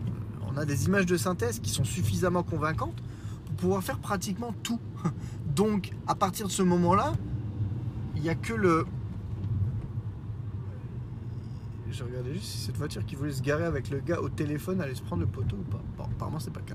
On 0.56 0.60
a 0.60 0.64
des 0.64 0.86
images 0.86 1.04
de 1.06 1.18
synthèse 1.18 1.60
qui 1.60 1.68
sont 1.70 1.84
suffisamment 1.84 2.42
convaincantes 2.42 2.96
pour 3.44 3.54
pouvoir 3.56 3.82
faire 3.82 3.98
pratiquement 3.98 4.54
tout. 4.62 4.80
Donc, 5.54 5.92
à 6.06 6.14
partir 6.14 6.46
de 6.46 6.52
ce 6.52 6.62
moment-là, 6.62 7.12
il 8.14 8.22
n'y 8.22 8.30
a 8.30 8.34
que 8.34 8.54
le. 8.54 8.86
Je 11.90 12.02
regardais 12.04 12.32
juste 12.34 12.46
si 12.46 12.58
cette 12.58 12.76
voiture 12.76 13.04
qui 13.06 13.14
voulait 13.14 13.32
se 13.32 13.42
garer 13.42 13.64
avec 13.64 13.90
le 13.90 14.00
gars 14.00 14.20
au 14.20 14.28
téléphone 14.28 14.80
allait 14.80 14.94
se 14.94 15.02
prendre 15.02 15.22
le 15.22 15.28
poteau 15.28 15.56
ou 15.56 15.70
pas. 15.70 15.82
Bon, 15.96 16.04
apparemment, 16.04 16.40
c'est 16.40 16.52
pas 16.52 16.60
le 16.60 16.66
cas. 16.66 16.74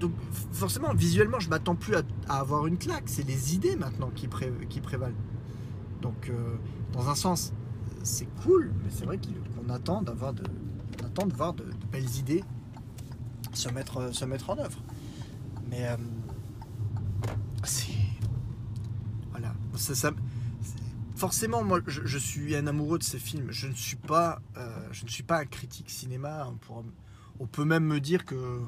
Donc, 0.00 0.12
forcément, 0.52 0.94
visuellement, 0.94 1.40
je 1.40 1.48
m'attends 1.50 1.74
plus 1.74 1.94
à, 1.96 2.02
avoir 2.28 2.66
une 2.66 2.78
claque. 2.78 3.04
C'est 3.06 3.26
les 3.26 3.54
idées 3.54 3.76
maintenant 3.76 4.10
qui, 4.14 4.28
pré- 4.28 4.52
qui 4.68 4.80
prévalent. 4.80 5.16
Donc, 6.00 6.28
euh, 6.28 6.56
dans 6.92 7.08
un 7.08 7.14
sens, 7.14 7.52
c'est 8.02 8.28
cool, 8.42 8.72
mais 8.84 8.90
c'est 8.90 9.04
vrai 9.04 9.18
qu'on 9.18 9.68
attend 9.70 10.02
d'avoir 10.02 10.32
de, 10.32 10.44
on 11.02 11.06
attend 11.06 11.26
de 11.26 11.34
voir 11.34 11.52
de 11.54 11.64
belles 11.90 12.16
idées 12.16 12.44
se 13.52 13.68
mettre, 13.68 14.14
se 14.14 14.24
mettre 14.24 14.50
en 14.50 14.58
œuvre. 14.58 14.78
Mais 15.70 15.86
euh, 15.86 15.96
c'est 17.64 17.92
voilà, 19.30 19.54
ça, 19.74 20.10
forcément, 21.14 21.62
moi, 21.62 21.80
je, 21.86 22.18
suis 22.18 22.56
un 22.56 22.66
amoureux 22.66 22.98
de 22.98 23.04
ces 23.04 23.18
films. 23.18 23.50
Je 23.50 23.68
ne 23.68 23.74
suis 23.74 23.96
pas, 23.96 24.40
euh, 24.56 24.90
un 25.30 25.44
critique 25.44 25.90
cinéma. 25.90 26.52
On, 27.38 27.46
peut 27.46 27.64
même 27.64 27.84
me 27.84 28.00
dire 28.00 28.24
que, 28.24 28.60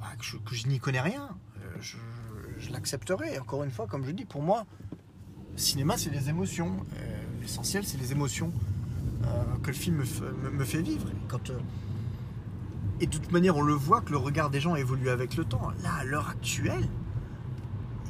bah, 0.00 0.06
je, 0.20 0.68
n'y 0.68 0.78
connais 0.78 1.00
rien. 1.00 1.30
Euh, 1.58 1.80
je 2.58 2.70
l'accepterai. 2.70 3.38
Encore 3.38 3.64
une 3.64 3.70
fois, 3.70 3.86
comme 3.86 4.04
je 4.04 4.12
dis, 4.12 4.24
pour 4.24 4.42
moi, 4.42 4.66
cinéma, 5.56 5.96
c'est 5.96 6.10
les 6.10 6.28
émotions. 6.28 6.84
Euh, 6.96 7.22
L'essentiel, 7.40 7.84
c'est 7.86 7.98
les 7.98 8.12
émotions 8.12 8.52
euh, 9.24 9.58
que 9.62 9.68
le 9.68 9.72
film 9.72 10.02
me, 10.52 10.64
fait 10.64 10.82
vivre. 10.82 11.06
Quand, 11.28 11.50
euh, 11.50 11.58
et 13.00 13.06
de 13.06 13.18
toute 13.18 13.30
manière, 13.30 13.56
on 13.56 13.62
le 13.62 13.74
voit 13.74 14.00
que 14.00 14.10
le 14.10 14.16
regard 14.16 14.50
des 14.50 14.60
gens 14.60 14.74
évolue 14.74 15.10
avec 15.10 15.36
le 15.36 15.44
temps. 15.44 15.70
Là, 15.82 15.92
à 16.00 16.04
l'heure 16.04 16.28
actuelle, 16.28 16.88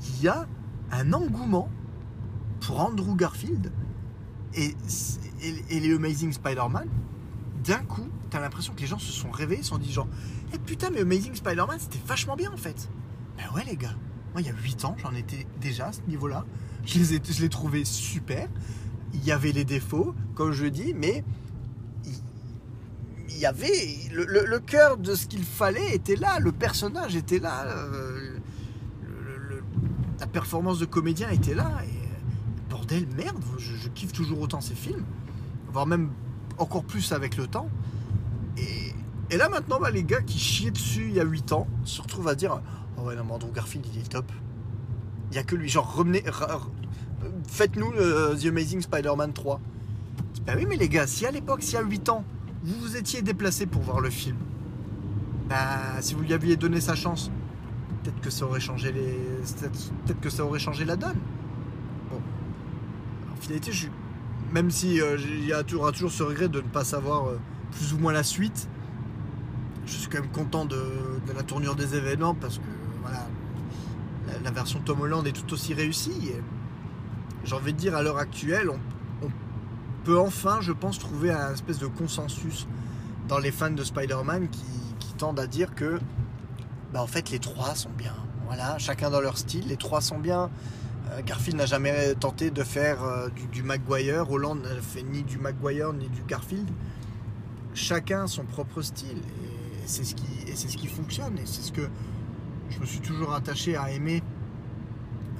il 0.08 0.22
y 0.22 0.28
a 0.28 0.46
un 0.92 1.12
engouement 1.12 1.68
pour 2.60 2.80
Andrew 2.80 3.16
Garfield 3.16 3.72
et, 4.54 4.74
les 5.70 5.94
Amazing 5.94 6.32
Spider-Man. 6.32 6.88
D'un 7.64 7.82
coup, 7.82 8.06
t'as 8.30 8.40
l'impression 8.40 8.74
que 8.74 8.80
les 8.80 8.86
gens 8.86 8.98
se 8.98 9.10
sont 9.10 9.30
réveillés, 9.30 9.62
se 9.62 9.70
sont 9.70 9.78
dit 9.78 9.92
genre, 9.92 10.08
eh 10.54 10.58
putain, 10.58 10.90
mais 10.90 11.00
Amazing 11.00 11.34
Spider-Man, 11.34 11.78
c'était 11.80 11.98
vachement 12.06 12.36
bien 12.36 12.52
en 12.52 12.56
fait. 12.56 12.88
Ben 13.36 13.44
ouais, 13.54 13.64
les 13.64 13.76
gars. 13.76 13.96
Moi, 14.32 14.42
il 14.42 14.46
y 14.46 14.50
a 14.50 14.54
8 14.54 14.84
ans, 14.84 14.96
j'en 14.98 15.14
étais 15.14 15.46
déjà 15.60 15.86
à 15.86 15.92
ce 15.92 16.02
niveau-là. 16.06 16.44
Je 16.84 16.98
les 16.98 17.14
ai, 17.14 17.22
je 17.24 17.40
l'ai 17.40 17.48
trouvé 17.48 17.84
super. 17.84 18.48
Il 19.14 19.24
y 19.24 19.32
avait 19.32 19.52
les 19.52 19.64
défauts, 19.64 20.14
comme 20.34 20.52
je 20.52 20.66
dis, 20.66 20.94
mais 20.94 21.24
il 23.36 23.40
y 23.40 23.46
avait 23.46 23.96
le, 24.12 24.58
cœur 24.58 24.96
de 24.96 25.14
ce 25.14 25.26
qu'il 25.26 25.44
fallait 25.44 25.94
était 25.94 26.16
là, 26.16 26.38
le 26.40 26.52
personnage 26.52 27.16
était 27.16 27.38
là, 27.38 27.66
euh, 27.66 28.38
la 30.18 30.26
performance 30.26 30.78
de 30.78 30.86
comédien 30.86 31.28
était 31.28 31.54
là. 31.54 31.70
Et 31.86 32.70
bordel, 32.70 33.06
merde, 33.14 33.36
je, 33.58 33.88
kiffe 33.90 34.12
toujours 34.12 34.40
autant 34.40 34.62
ces 34.62 34.74
films, 34.74 35.04
voire 35.70 35.86
même 35.86 36.10
encore 36.56 36.84
plus 36.84 37.12
avec 37.12 37.36
le 37.36 37.46
temps. 37.46 37.68
Et, 38.56 39.36
là 39.36 39.50
maintenant, 39.50 39.78
bah, 39.78 39.90
les 39.90 40.02
gars 40.02 40.22
qui 40.22 40.38
chiaient 40.38 40.70
dessus 40.70 41.08
il 41.08 41.14
y 41.14 41.20
a 41.20 41.24
8 41.24 41.52
ans 41.52 41.66
se 41.84 42.00
retrouvent 42.00 42.28
à 42.28 42.34
dire 42.34 42.60
Oh 42.96 43.02
ouais, 43.02 43.16
non, 43.16 43.30
Andrew 43.30 43.52
Garfield, 43.52 43.84
il 43.92 44.00
est 44.00 44.08
top. 44.08 44.32
Il 45.30 45.32
n'y 45.32 45.38
a 45.38 45.42
que 45.42 45.56
lui. 45.56 45.68
Genre, 45.68 46.02
faites-nous 47.48 47.92
le 47.92 48.34
The 48.40 48.46
Amazing 48.46 48.80
Spider-Man 48.80 49.34
3. 49.34 49.60
Bah 50.46 50.54
oui, 50.56 50.64
mais 50.66 50.76
les 50.76 50.88
gars, 50.88 51.06
si 51.06 51.26
à 51.26 51.30
l'époque, 51.30 51.62
si 51.62 51.76
à 51.76 51.82
8 51.82 52.08
ans, 52.08 52.24
vous 52.66 52.80
vous 52.80 52.96
étiez 52.96 53.22
déplacé 53.22 53.64
pour 53.66 53.82
voir 53.82 54.00
le 54.00 54.10
film, 54.10 54.36
bah 55.48 56.00
si 56.00 56.14
vous 56.14 56.22
lui 56.22 56.34
aviez 56.34 56.56
donné 56.56 56.80
sa 56.80 56.96
chance, 56.96 57.30
peut-être 58.02 58.20
que 58.20 58.30
ça 58.30 58.44
aurait 58.44 58.60
changé 58.60 58.90
les. 58.90 59.18
Peut-être 60.04 60.20
que 60.20 60.30
ça 60.30 60.44
aurait 60.44 60.58
changé 60.58 60.84
la 60.84 60.96
donne. 60.96 61.18
Bon. 62.10 62.20
En 63.32 63.36
finalité, 63.36 63.70
même 64.52 64.72
si 64.72 65.00
euh, 65.00 65.16
il 65.16 65.46
y 65.46 65.52
a 65.52 65.62
toujours, 65.62 66.10
ce 66.10 66.24
regret 66.24 66.48
de 66.48 66.60
ne 66.60 66.66
pas 66.66 66.82
savoir 66.82 67.28
euh, 67.28 67.38
plus 67.70 67.92
ou 67.92 67.98
moins 67.98 68.12
la 68.12 68.24
suite, 68.24 68.68
je 69.86 69.92
suis 69.92 70.08
quand 70.08 70.20
même 70.20 70.30
content 70.30 70.64
de, 70.64 70.82
la 71.34 71.44
tournure 71.44 71.76
des 71.76 71.94
événements 71.94 72.34
parce 72.34 72.58
que 72.58 72.64
voilà, 73.02 73.28
la, 74.42 74.50
version 74.50 74.80
Tom 74.84 75.00
Holland 75.00 75.24
est 75.24 75.32
tout 75.32 75.52
aussi 75.52 75.72
réussie. 75.72 76.32
J'ai 77.44 77.54
envie 77.54 77.72
de 77.72 77.78
dire 77.78 77.94
à 77.94 78.02
l'heure 78.02 78.18
actuelle, 78.18 78.70
on 78.70 78.78
peut 80.06 80.20
enfin, 80.20 80.60
je 80.60 80.70
pense, 80.70 81.00
trouver 81.00 81.32
un 81.32 81.52
espèce 81.52 81.80
de 81.80 81.88
consensus 81.88 82.68
dans 83.26 83.38
les 83.38 83.50
fans 83.50 83.72
de 83.72 83.82
Spider-Man 83.82 84.48
qui, 84.48 84.62
tendent 85.18 85.40
à 85.40 85.46
dire 85.46 85.74
que 85.74 85.98
bah, 86.92 87.02
en 87.02 87.06
fait 87.06 87.30
les 87.30 87.38
trois 87.38 87.74
sont 87.74 87.88
bien. 87.96 88.12
Voilà, 88.44 88.76
chacun 88.76 89.08
dans 89.08 89.22
leur 89.22 89.38
style, 89.38 89.66
les 89.66 89.78
trois 89.78 90.02
sont 90.02 90.18
bien. 90.18 90.50
Euh, 91.10 91.22
Garfield 91.24 91.56
n'a 91.56 91.64
jamais 91.64 92.14
tenté 92.16 92.50
de 92.50 92.62
faire 92.62 93.02
euh, 93.02 93.30
du, 93.30 93.46
du 93.46 93.62
Maguire, 93.62 94.30
Holland 94.30 94.60
n'a 94.62 94.78
fait 94.82 95.02
ni 95.02 95.22
du 95.22 95.38
Maguire 95.38 95.94
ni 95.94 96.10
du 96.10 96.22
Garfield. 96.28 96.68
Chacun 97.72 98.26
son 98.26 98.44
propre 98.44 98.82
style 98.82 99.16
et 99.16 99.86
c'est 99.86 100.04
ce 100.04 100.14
qui, 100.14 100.28
et 100.46 100.54
c'est 100.54 100.68
ce 100.68 100.76
qui 100.76 100.88
fonctionne 100.88 101.38
et 101.38 101.46
c'est 101.46 101.62
ce 101.62 101.72
que 101.72 101.88
je 102.68 102.78
me 102.78 102.84
suis 102.84 103.00
toujours 103.00 103.32
attaché 103.32 103.74
à 103.74 103.90
aimer 103.90 104.22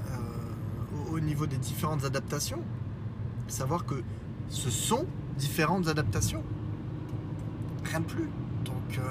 euh, 0.09 1.13
au 1.13 1.21
niveau 1.21 1.47
des 1.47 1.59
différentes 1.59 2.07
adaptations. 2.07 2.63
Savoir 3.47 3.85
que 3.85 4.03
ce 4.49 4.71
sont 4.71 5.07
différentes 5.37 5.89
adaptations. 5.89 6.43
Rien 7.85 8.01
de 8.01 8.05
plus. 8.05 8.29
Donc, 8.65 8.99
euh, 8.99 9.03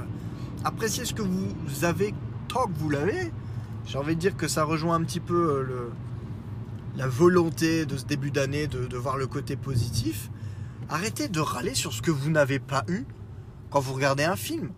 appréciez 0.64 1.06
ce 1.06 1.14
que 1.14 1.22
vous 1.22 1.86
avez 1.86 2.14
tant 2.48 2.68
que 2.68 2.78
vous 2.78 2.90
l'avez. 2.90 3.32
J'ai 3.86 3.98
envie 3.98 4.16
de 4.16 4.20
dire 4.20 4.36
que 4.36 4.48
ça 4.48 4.64
rejoint 4.64 4.96
un 4.96 5.04
petit 5.04 5.20
peu 5.20 5.58
euh, 5.58 5.64
le, 5.64 5.92
la 6.98 7.08
volonté 7.08 7.86
de 7.86 7.98
ce 7.98 8.06
début 8.06 8.32
d'année 8.32 8.68
de, 8.68 8.98
voir 8.98 9.18
le 9.18 9.28
côté 9.28 9.56
positif. 9.56 10.30
Arrêtez 10.90 11.28
de 11.28 11.40
râler 11.40 11.76
sur 11.76 11.94
ce 11.94 12.02
que 12.02 12.12
vous 12.12 12.30
n'avez 12.30 12.60
pas 12.60 12.84
eu 12.88 13.06
quand 13.70 13.80
vous 13.80 13.94
regardez 13.94 14.24
un 14.24 14.36
film. 14.36 14.72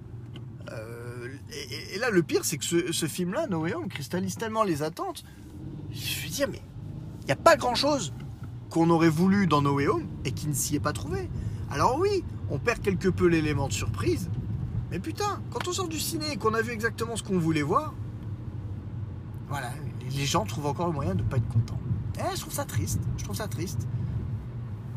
Euh, 0.71 1.27
et, 1.93 1.99
là, 1.99 2.09
le 2.09 2.23
pire, 2.23 2.43
c'est 2.43 2.57
que 2.57 2.65
ce, 2.65 3.05
film-là, 3.05 3.47
No 3.47 3.61
Way 3.61 3.75
Home, 3.75 3.87
cristallise 3.87 4.35
tellement 4.35 4.63
les 4.63 4.83
attentes. 4.83 5.23
Je 5.91 6.23
veux 6.23 6.29
dire, 6.29 6.47
mais 6.51 6.61
il 7.21 7.25
n'y 7.25 7.31
a 7.31 7.37
pas 7.37 7.55
grand-chose 7.55 8.13
qu'on 8.77 8.91
aurait 8.91 9.09
voulu 9.09 9.47
dans 9.47 9.63
No 9.63 9.73
Way 9.73 9.87
Home 9.87 10.03
et 10.23 10.31
qui 10.31 10.47
ne 10.47 10.53
s'y 10.53 10.75
est 10.75 10.79
pas 10.79 10.93
trouvé. 10.93 11.27
Alors 11.71 11.97
oui, 11.99 12.23
on 12.51 12.59
perd 12.59 12.79
quelque 12.79 13.09
peu 13.09 13.25
l'élément 13.25 13.67
de 13.67 13.73
surprise. 13.73 14.29
Mais 14.91 14.99
putain, 14.99 15.41
quand 15.51 15.67
on 15.67 15.71
sort 15.73 15.87
du 15.87 15.99
ciné 15.99 16.33
et 16.33 16.37
qu'on 16.37 16.53
a 16.53 16.61
vu 16.61 16.73
exactement 16.73 17.15
ce 17.15 17.23
qu'on 17.23 17.39
voulait 17.39 17.63
voir, 17.63 17.95
voilà, 19.49 19.71
les 20.15 20.25
gens 20.25 20.45
trouvent 20.45 20.67
encore 20.67 20.85
le 20.85 20.93
moyen 20.93 21.15
de 21.15 21.23
ne 21.23 21.27
pas 21.27 21.37
être 21.37 21.47
contents. 21.47 21.79
Eh, 22.19 22.35
je 22.35 22.41
trouve 22.41 22.53
ça 22.53 22.65
triste. 22.65 23.01
Je 23.17 23.23
trouve 23.23 23.35
ça 23.35 23.47
triste. 23.47 23.87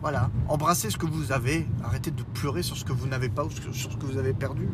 Voilà, 0.03 0.31
embrassez 0.49 0.91
ce 0.91 0.99
que 0.99 1.07
vous 1.07 1.33
avez. 1.33 1.67
Arrêtez 1.83 2.11
de 2.11 2.23
pleurer 2.23 2.63
sur 2.63 2.77
ce 2.77 2.85
que 2.85 2.93
vous 2.93 3.07
n'avez 3.07 3.31
pas 3.31 3.45
ou 3.45 3.51
sur 3.51 3.93
ce 3.93 3.97
que 3.97 4.05
vous 4.05 4.19
avez 4.19 4.35
perdu. 4.35 4.69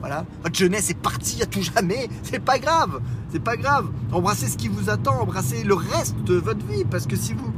Voilà, 0.00 0.26
votre 0.42 0.56
jeunesse 0.56 0.90
est 0.90 0.98
partie 0.98 1.42
à 1.42 1.46
tout 1.46 1.62
jamais. 1.62 2.08
C'est 2.22 2.40
pas 2.40 2.58
grave. 2.58 3.00
C'est 3.30 3.42
pas 3.42 3.56
grave. 3.56 3.90
Embrassez 4.12 4.48
ce 4.48 4.58
qui 4.58 4.68
vous 4.68 4.90
attend. 4.90 5.20
Embrassez 5.20 5.64
le 5.64 5.74
reste 5.74 6.22
de 6.24 6.34
votre 6.34 6.66
vie. 6.66 6.84
Parce 6.84 7.06
que 7.06 7.16
si 7.16 7.34
vous, 7.34 7.52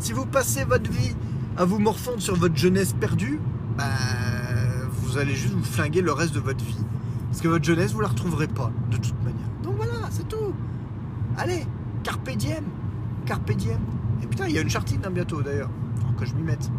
si 0.00 0.12
vous 0.12 0.26
passez 0.26 0.64
votre 0.64 0.90
vie 0.90 1.14
à 1.56 1.64
vous 1.64 1.78
morfondre 1.78 2.20
sur 2.20 2.34
votre 2.34 2.56
jeunesse 2.56 2.94
perdue, 2.94 3.40
bah, 3.76 3.84
vous 4.90 5.18
allez 5.18 5.34
juste 5.34 5.54
vous 5.54 5.64
flinguer 5.64 6.00
le 6.00 6.12
reste 6.12 6.34
de 6.34 6.40
votre 6.40 6.64
vie. 6.64 6.78
Parce 7.28 7.40
que 7.42 7.48
votre 7.48 7.64
jeunesse, 7.64 7.92
vous 7.92 8.00
la 8.00 8.08
retrouverez 8.08 8.48
pas, 8.48 8.72
de 8.90 8.96
toute 8.96 9.22
manière. 9.22 9.48
Donc 9.62 9.76
voilà, 9.76 10.08
c'est 10.10 10.26
tout. 10.26 10.54
Allez, 11.36 11.64
carpe 12.02 12.30
diem. 12.30 12.64
Carpe 13.26 13.52
diem. 13.52 13.78
Et 14.22 14.26
putain, 14.26 14.48
il 14.48 14.54
y 14.54 14.58
a 14.58 14.62
une 14.62 14.70
chartine 14.70 15.00
hein, 15.06 15.10
bientôt 15.10 15.42
d'ailleurs. 15.42 15.70
Faut 16.06 16.12
que 16.18 16.26
je 16.26 16.34
m'y 16.34 16.42
mette. 16.42 16.70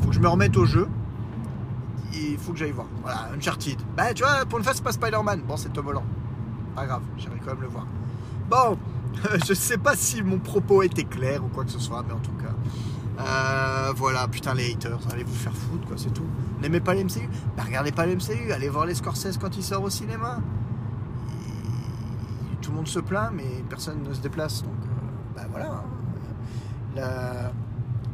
Faut 0.00 0.08
que 0.08 0.14
je 0.14 0.20
me 0.20 0.28
remette 0.28 0.56
au 0.56 0.64
jeu. 0.64 0.88
Il 2.12 2.38
faut 2.38 2.52
que 2.52 2.58
j'aille 2.58 2.72
voir. 2.72 2.86
Voilà, 3.02 3.28
Uncharted. 3.36 3.78
Bah, 3.96 4.14
tu 4.14 4.22
vois, 4.22 4.44
pour 4.46 4.58
une 4.58 4.64
fois, 4.64 4.72
c'est 4.74 4.84
pas 4.84 4.92
Spider-Man. 4.92 5.42
Bon, 5.46 5.56
c'est 5.56 5.72
Tom 5.72 5.86
Holland. 5.86 6.04
Pas 6.74 6.86
grave, 6.86 7.02
j'irai 7.16 7.38
quand 7.44 7.52
même 7.52 7.62
le 7.62 7.68
voir. 7.68 7.86
Bon, 8.50 8.78
je 9.46 9.54
sais 9.54 9.78
pas 9.78 9.96
si 9.96 10.22
mon 10.22 10.38
propos 10.38 10.82
était 10.82 11.04
clair 11.04 11.44
ou 11.44 11.48
quoi 11.48 11.64
que 11.64 11.70
ce 11.70 11.78
soit, 11.78 12.02
mais 12.06 12.12
en 12.12 12.18
tout 12.18 12.32
cas. 12.32 12.54
euh, 13.20 13.92
voilà, 13.96 14.26
putain, 14.28 14.54
les 14.54 14.72
haters, 14.72 14.98
allez 15.12 15.24
vous 15.24 15.34
faire 15.34 15.54
foutre, 15.54 15.86
quoi, 15.86 15.96
c'est 15.96 16.12
tout. 16.12 16.26
N'aimez 16.60 16.80
pas 16.80 16.94
les 16.94 17.04
MCU 17.04 17.28
Bah, 17.56 17.62
regardez 17.66 17.92
pas 17.92 18.06
les 18.06 18.16
MCU, 18.16 18.52
allez 18.52 18.68
voir 18.68 18.86
les 18.86 18.94
Scorsese 18.94 19.38
quand 19.40 19.56
ils 19.56 19.62
sortent 19.62 19.84
au 19.86 19.90
cinéma. 19.90 20.40
Tout 22.60 22.70
le 22.70 22.76
monde 22.76 22.88
se 22.88 22.98
plaint, 22.98 23.30
mais 23.34 23.62
personne 23.68 24.02
ne 24.02 24.12
se 24.14 24.20
déplace, 24.20 24.62
donc 24.62 24.72
euh, 24.84 25.36
bah 25.36 25.42
voilà. 25.50 25.82
hein. 26.96 27.52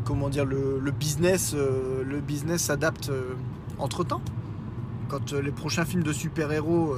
Comment 0.05 0.28
dire, 0.28 0.44
le, 0.44 0.80
business, 0.90 1.53
euh, 1.55 2.03
le 2.05 2.20
business 2.20 2.62
s'adapte 2.62 3.12
entre 3.78 4.03
temps. 4.03 4.22
Quand 5.09 5.32
les 5.32 5.53
prochains 5.53 5.84
films 5.84 6.03
de 6.03 6.12
super-héros, 6.12 6.94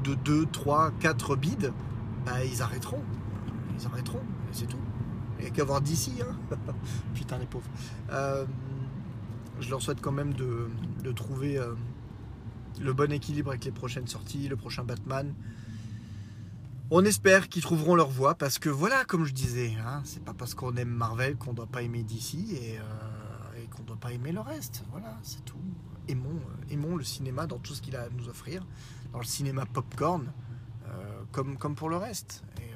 de 0.00 0.14
2, 0.14 0.46
3, 0.46 0.92
4 1.00 1.36
bids, 1.36 1.70
bah, 2.24 2.44
ils 2.44 2.62
arrêteront. 2.62 3.02
Ils 3.78 3.86
arrêteront, 3.86 4.22
c'est 4.52 4.66
tout. 4.66 4.78
Il 5.38 5.44
n'y 5.44 5.50
a 5.50 5.50
qu'à 5.50 5.64
voir 5.64 5.80
d'ici, 5.80 6.12
hein. 6.22 6.56
Putain, 7.14 7.38
les 7.38 7.46
pauvres. 7.46 7.68
je 9.60 9.70
leur 9.70 9.82
souhaite 9.82 10.00
quand 10.00 10.12
même 10.12 10.32
de, 10.34 11.12
trouver 11.12 11.60
le 12.80 12.92
bon 12.92 13.12
équilibre 13.12 13.50
avec 13.50 13.64
les 13.64 13.72
prochaines 13.72 14.06
sorties, 14.06 14.48
le 14.48 14.56
prochain 14.56 14.84
Batman. 14.84 15.34
On 16.90 17.04
espère 17.04 17.48
qu'ils 17.48 17.62
trouveront 17.62 17.94
leur 17.94 18.10
voie 18.10 18.34
parce 18.34 18.58
que 18.58 18.68
voilà, 18.68 19.04
comme 19.04 19.24
je 19.24 19.32
disais, 19.32 19.72
hein, 19.84 20.02
c'est 20.04 20.22
pas 20.22 20.34
parce 20.34 20.54
qu'on 20.54 20.76
aime 20.76 20.90
Marvel 20.90 21.36
qu'on 21.36 21.54
doit 21.54 21.66
pas 21.66 21.82
aimer 21.82 22.02
DC 22.02 22.34
et, 22.34 22.78
euh, 22.78 23.62
et 23.62 23.66
qu'on 23.68 23.82
doit 23.84 23.96
pas 23.96 24.12
aimer 24.12 24.32
le 24.32 24.40
reste. 24.40 24.84
Voilà, 24.90 25.16
c'est 25.22 25.44
tout. 25.44 25.56
Aimons, 26.08 26.36
euh, 26.36 26.72
aimons 26.72 26.96
le 26.96 27.04
cinéma 27.04 27.46
dans 27.46 27.58
tout 27.58 27.74
ce 27.74 27.82
qu'il 27.82 27.96
a 27.96 28.02
à 28.02 28.08
nous 28.10 28.28
offrir, 28.28 28.66
dans 29.12 29.18
le 29.18 29.24
cinéma 29.24 29.66
popcorn, 29.66 30.32
euh, 30.86 31.22
comme, 31.32 31.56
pour 31.74 31.88
le 31.88 31.96
reste. 31.96 32.44
Et 32.58 32.70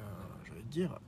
je 0.46 0.52
vais 0.52 0.62
te 0.62 0.68
dire, 0.68 0.98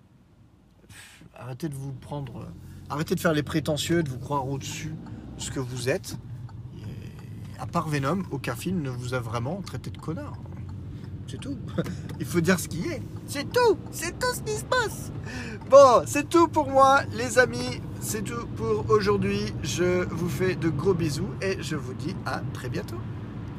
arrêtez 1.34 1.68
de 1.68 1.74
vous 1.74 1.92
prendre, 1.92 2.46
arrêtez 2.88 3.14
de 3.14 3.20
faire 3.20 3.32
les 3.32 3.42
prétentieux, 3.42 4.02
de 4.02 4.08
vous 4.10 4.18
croire 4.18 4.46
au-dessus 4.46 4.94
de 5.36 5.40
ce 5.40 5.50
que 5.50 5.60
vous 5.60 5.88
êtes 5.88 6.18
à 7.60 7.66
part 7.66 7.88
Venom, 7.88 8.22
aucun 8.30 8.56
film 8.56 8.80
ne 8.80 8.88
vous 8.88 9.12
a 9.12 9.20
vraiment 9.20 9.60
traité 9.60 9.90
de 9.90 9.98
connard. 9.98 10.32
C'est 11.30 11.38
tout. 11.38 11.56
Il 12.20 12.26
faut 12.26 12.40
dire 12.40 12.58
ce 12.58 12.66
qui 12.66 12.88
est. 12.88 13.00
C'est 13.26 13.52
tout. 13.52 13.78
C'est 13.92 14.18
tout 14.18 14.34
ce 14.34 14.42
qui 14.42 14.58
se 14.58 14.64
passe. 14.64 15.12
Bon, 15.70 16.02
c'est 16.04 16.28
tout 16.28 16.48
pour 16.48 16.68
moi, 16.68 17.02
les 17.16 17.38
amis. 17.38 17.80
C'est 18.00 18.24
tout 18.24 18.46
pour 18.56 18.90
aujourd'hui. 18.90 19.54
Je 19.62 20.04
vous 20.10 20.28
fais 20.28 20.56
de 20.56 20.68
gros 20.68 20.94
bisous 20.94 21.30
et 21.40 21.62
je 21.62 21.76
vous 21.76 21.94
dis 21.94 22.16
à 22.26 22.42
très 22.52 22.68
bientôt. 22.68 22.96